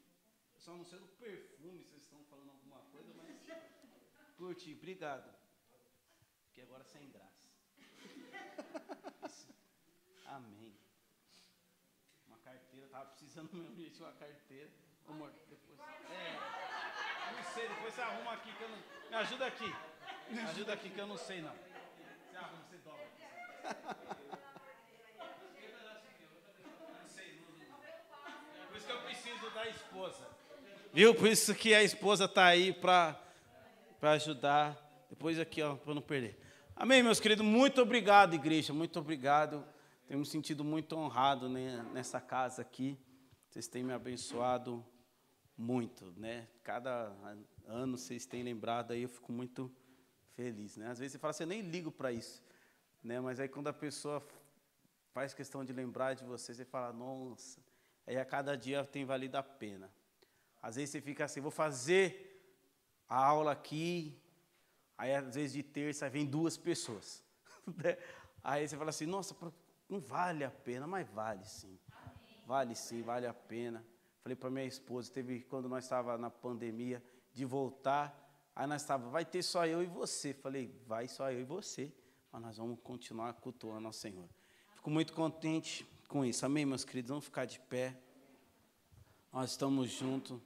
Só 0.58 0.74
não 0.74 0.86
sei 0.86 1.00
do 1.00 1.08
perfume, 1.08 1.84
vocês 1.84 2.04
estão 2.04 2.24
falando 2.26 2.52
alguma 2.52 2.80
coisa, 2.92 3.14
mas. 3.14 3.28
Curti, 4.38 4.74
obrigado. 4.74 5.34
Que 6.54 6.62
agora 6.62 6.84
sem 6.84 7.10
graça. 7.10 7.46
Amém 10.28 10.86
carteira, 12.46 12.88
tava 12.90 13.06
precisando 13.06 13.50
mesmo 13.54 13.76
de 13.76 14.04
uma 14.04 14.12
carteira. 14.14 14.70
Amor, 15.08 15.32
depois. 15.50 15.80
É. 16.12 16.40
Não 17.36 17.44
sei, 17.54 17.68
depois 17.68 17.94
você 17.94 18.02
arruma 18.02 18.34
aqui 18.34 18.54
que 18.54 18.62
eu 18.62 18.70
não. 18.70 18.78
Me 19.10 19.16
ajuda 19.16 19.48
aqui. 19.48 19.76
Me 20.30 20.40
ajuda 20.40 20.74
aqui 20.74 20.90
que 20.90 21.00
eu 21.00 21.08
não 21.08 21.18
sei 21.18 21.42
não. 21.42 21.56
Você 21.56 22.38
arruma, 22.38 22.64
você 22.64 22.78
dobra. 22.78 23.10
Por 28.68 28.78
isso 28.78 28.86
que 28.86 28.94
eu 28.94 29.02
preciso 29.04 29.45
da 29.56 29.70
esposa. 29.70 30.28
Viu? 30.94 31.16
Por 31.16 31.30
isso 31.30 31.56
que 31.56 31.74
a 31.74 31.82
esposa 31.82 32.26
está 32.26 32.44
aí 32.44 32.74
para 32.74 33.18
ajudar. 34.02 34.78
Depois 35.10 35.40
aqui, 35.40 35.62
ó, 35.62 35.78
para 35.78 35.94
não 35.96 36.02
perder. 36.02 36.38
Amém, 36.76 37.02
meus 37.02 37.22
queridos. 37.22 37.46
Muito 37.46 37.82
obrigado, 37.82 38.34
igreja. 38.34 38.74
Muito 38.74 39.00
obrigado. 39.00 39.66
Tenho 40.08 40.20
me 40.20 40.26
sentido 40.26 40.62
muito 40.62 40.98
honrado 40.98 41.48
né, 41.48 41.86
nessa 41.94 42.20
casa 42.20 42.62
aqui. 42.62 43.00
Vocês 43.50 43.66
têm 43.66 43.82
me 43.82 43.94
abençoado 43.94 44.86
muito, 45.58 46.14
né? 46.18 46.50
Cada 46.62 47.14
ano 47.66 47.98
vocês 47.98 48.26
têm 48.26 48.44
lembrado 48.44 48.92
aí, 48.92 49.04
eu 49.04 49.10
fico 49.10 49.32
muito 49.32 49.74
feliz, 50.34 50.76
né? 50.76 50.90
Às 50.90 51.00
vezes 51.00 51.14
você 51.14 51.18
fala 51.18 51.32
assim, 51.32 51.44
eu 51.44 51.48
nem 51.48 51.62
ligo 51.62 51.90
para 51.90 52.12
isso, 52.12 52.44
né? 53.02 53.22
Mas 53.22 53.40
aí 53.40 53.48
quando 53.48 53.70
a 53.70 53.74
pessoa 53.74 54.22
faz 55.14 55.34
questão 55.34 55.64
de 55.64 55.72
lembrar 55.72 56.14
de 56.14 56.26
você, 56.26 56.54
você 56.54 56.66
fala, 56.66 56.92
nossa, 56.92 57.62
aí 58.06 58.18
a 58.18 58.26
cada 58.26 58.56
dia 58.58 58.84
tem 58.84 59.06
valido 59.06 59.38
a 59.38 59.44
pena. 59.44 59.92
Às 60.62 60.76
vezes 60.76 60.92
você 60.92 61.02
fica 61.02 61.26
assim, 61.26 61.42
vou 61.42 61.52
fazer 61.52 62.54
a 63.08 63.24
aula 63.24 63.52
aqui, 63.52 64.20
aí 64.98 65.14
às 65.14 65.36
vezes 65.36 65.54
de 65.54 65.64
terça 65.64 66.10
vem 66.10 66.26
duas 66.26 66.58
pessoas. 66.58 67.24
Né? 67.84 67.98
Aí 68.44 68.68
você 68.68 68.78
fala 68.78 68.92
assim, 68.92 69.08
nossa, 69.08 69.36
não 69.90 70.00
vale 70.00 70.44
a 70.44 70.52
pena, 70.52 70.86
mas 70.86 71.08
vale 71.10 71.44
sim. 71.46 71.80
Vale 72.46 72.76
sim, 72.76 73.02
vale 73.02 73.26
a 73.26 73.34
pena. 73.34 73.84
Falei 74.22 74.36
para 74.36 74.52
minha 74.52 74.66
esposa, 74.66 75.12
teve 75.12 75.42
quando 75.42 75.68
nós 75.68 75.84
estava 75.84 76.16
na 76.16 76.30
pandemia 76.30 77.04
de 77.34 77.44
voltar, 77.44 78.16
aí 78.56 78.68
nós 78.68 78.84
estava, 78.84 79.10
vai 79.10 79.26
ter 79.26 79.42
só 79.42 79.66
eu 79.66 79.82
e 79.82 79.88
você. 79.88 80.32
Falei, 80.32 80.80
vai 80.86 81.08
só 81.08 81.32
eu 81.32 81.42
e 81.42 81.44
você, 81.44 81.92
mas 82.32 82.42
nós 82.42 82.58
vamos 82.58 82.80
continuar 82.84 83.34
cultuando 83.34 83.88
ao 83.88 83.94
Senhor. 83.94 84.30
Fico 84.76 84.92
muito 84.92 85.14
contente 85.14 85.88
com 86.16 86.24
isso. 86.24 86.46
Amém, 86.46 86.66
meus 86.66 86.86
queridos? 86.86 87.10
Vamos 87.10 87.26
ficar 87.26 87.44
de 87.44 87.60
pé. 87.60 87.94
Nós 89.34 89.52
estamos 89.52 89.92
juntos. 89.92 90.40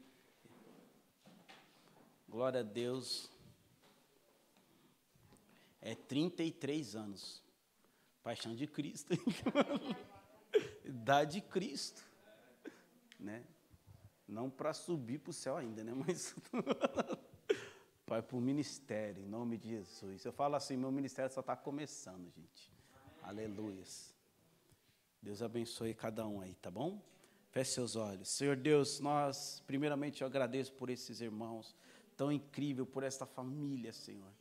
Glória 2.28 2.62
a 2.62 2.64
Deus. 2.64 3.30
É 5.80 5.94
33 5.94 6.96
anos. 6.96 7.44
Paixão 8.24 8.56
de 8.56 8.66
Cristo. 8.66 9.14
Idade 10.84 11.34
de 11.34 11.42
Cristo. 11.42 12.04
Né? 13.20 13.46
Não 14.28 14.50
para 14.50 14.74
subir 14.74 15.20
para 15.20 15.30
o 15.30 15.34
céu 15.34 15.56
ainda, 15.56 15.84
né? 15.84 15.94
Mas 15.94 16.36
Pai, 18.08 18.24
para 18.24 18.36
o 18.36 18.42
ministério, 18.42 19.22
em 19.22 19.28
nome 19.28 19.56
de 19.56 19.70
Jesus. 19.70 20.26
Eu 20.26 20.34
falo 20.34 20.56
assim, 20.56 20.76
meu 20.76 20.92
ministério 20.92 21.32
só 21.32 21.42
está 21.42 21.56
começando, 21.56 22.28
gente. 22.32 22.74
Aleluia. 23.22 23.84
Deus 25.22 25.42
abençoe 25.42 25.94
cada 25.94 26.26
um 26.26 26.40
aí, 26.40 26.56
tá 26.56 26.72
bom? 26.72 27.02
Feche 27.52 27.72
seus 27.72 27.96
olhos. 27.96 28.30
Senhor 28.30 28.56
Deus, 28.56 29.00
nós, 29.00 29.62
primeiramente, 29.68 30.22
eu 30.22 30.28
agradeço 30.28 30.72
por 30.74 30.90
esses 30.90 31.20
irmãos, 31.20 31.76
tão 32.16 32.32
incrível, 32.32 32.86
por 32.86 33.04
esta 33.04 33.26
família, 33.26 33.92
Senhor. 33.92 34.32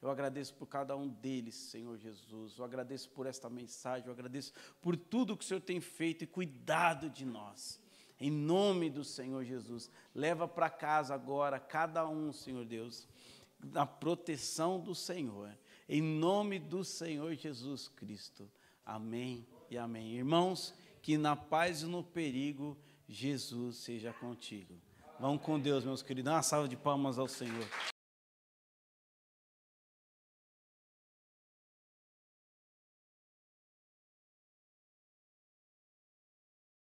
Eu 0.00 0.10
agradeço 0.10 0.54
por 0.54 0.66
cada 0.66 0.96
um 0.96 1.08
deles, 1.08 1.54
Senhor 1.54 1.98
Jesus. 1.98 2.56
Eu 2.56 2.64
agradeço 2.64 3.10
por 3.10 3.26
esta 3.26 3.50
mensagem. 3.50 4.06
Eu 4.06 4.12
agradeço 4.12 4.52
por 4.80 4.96
tudo 4.96 5.36
que 5.36 5.44
o 5.44 5.46
Senhor 5.46 5.60
tem 5.60 5.80
feito 5.80 6.24
e 6.24 6.26
cuidado 6.26 7.10
de 7.10 7.24
nós. 7.24 7.80
Em 8.18 8.30
nome 8.30 8.88
do 8.88 9.04
Senhor 9.04 9.44
Jesus. 9.44 9.90
Leva 10.14 10.46
para 10.46 10.70
casa 10.70 11.14
agora 11.14 11.58
cada 11.58 12.08
um, 12.08 12.32
Senhor 12.32 12.64
Deus, 12.64 13.08
na 13.58 13.84
proteção 13.84 14.78
do 14.78 14.94
Senhor. 14.94 15.50
Em 15.88 16.00
nome 16.00 16.58
do 16.58 16.84
Senhor 16.84 17.34
Jesus 17.34 17.88
Cristo. 17.88 18.50
Amém 18.86 19.46
e 19.70 19.78
amém. 19.78 20.16
Irmãos, 20.16 20.74
que 21.00 21.16
na 21.16 21.36
paz 21.36 21.82
e 21.82 21.86
no 21.86 22.02
perigo 22.02 22.76
Jesus 23.08 23.76
seja 23.76 24.12
contigo. 24.12 24.74
Vão 25.18 25.38
com 25.38 25.58
Deus, 25.58 25.84
meus 25.84 26.02
queridos. 26.02 26.30
Dá 26.30 26.36
uma 26.36 26.42
salva 26.42 26.68
de 26.68 26.76
palmas 26.76 27.18
ao 27.18 27.28
Senhor. 27.28 27.66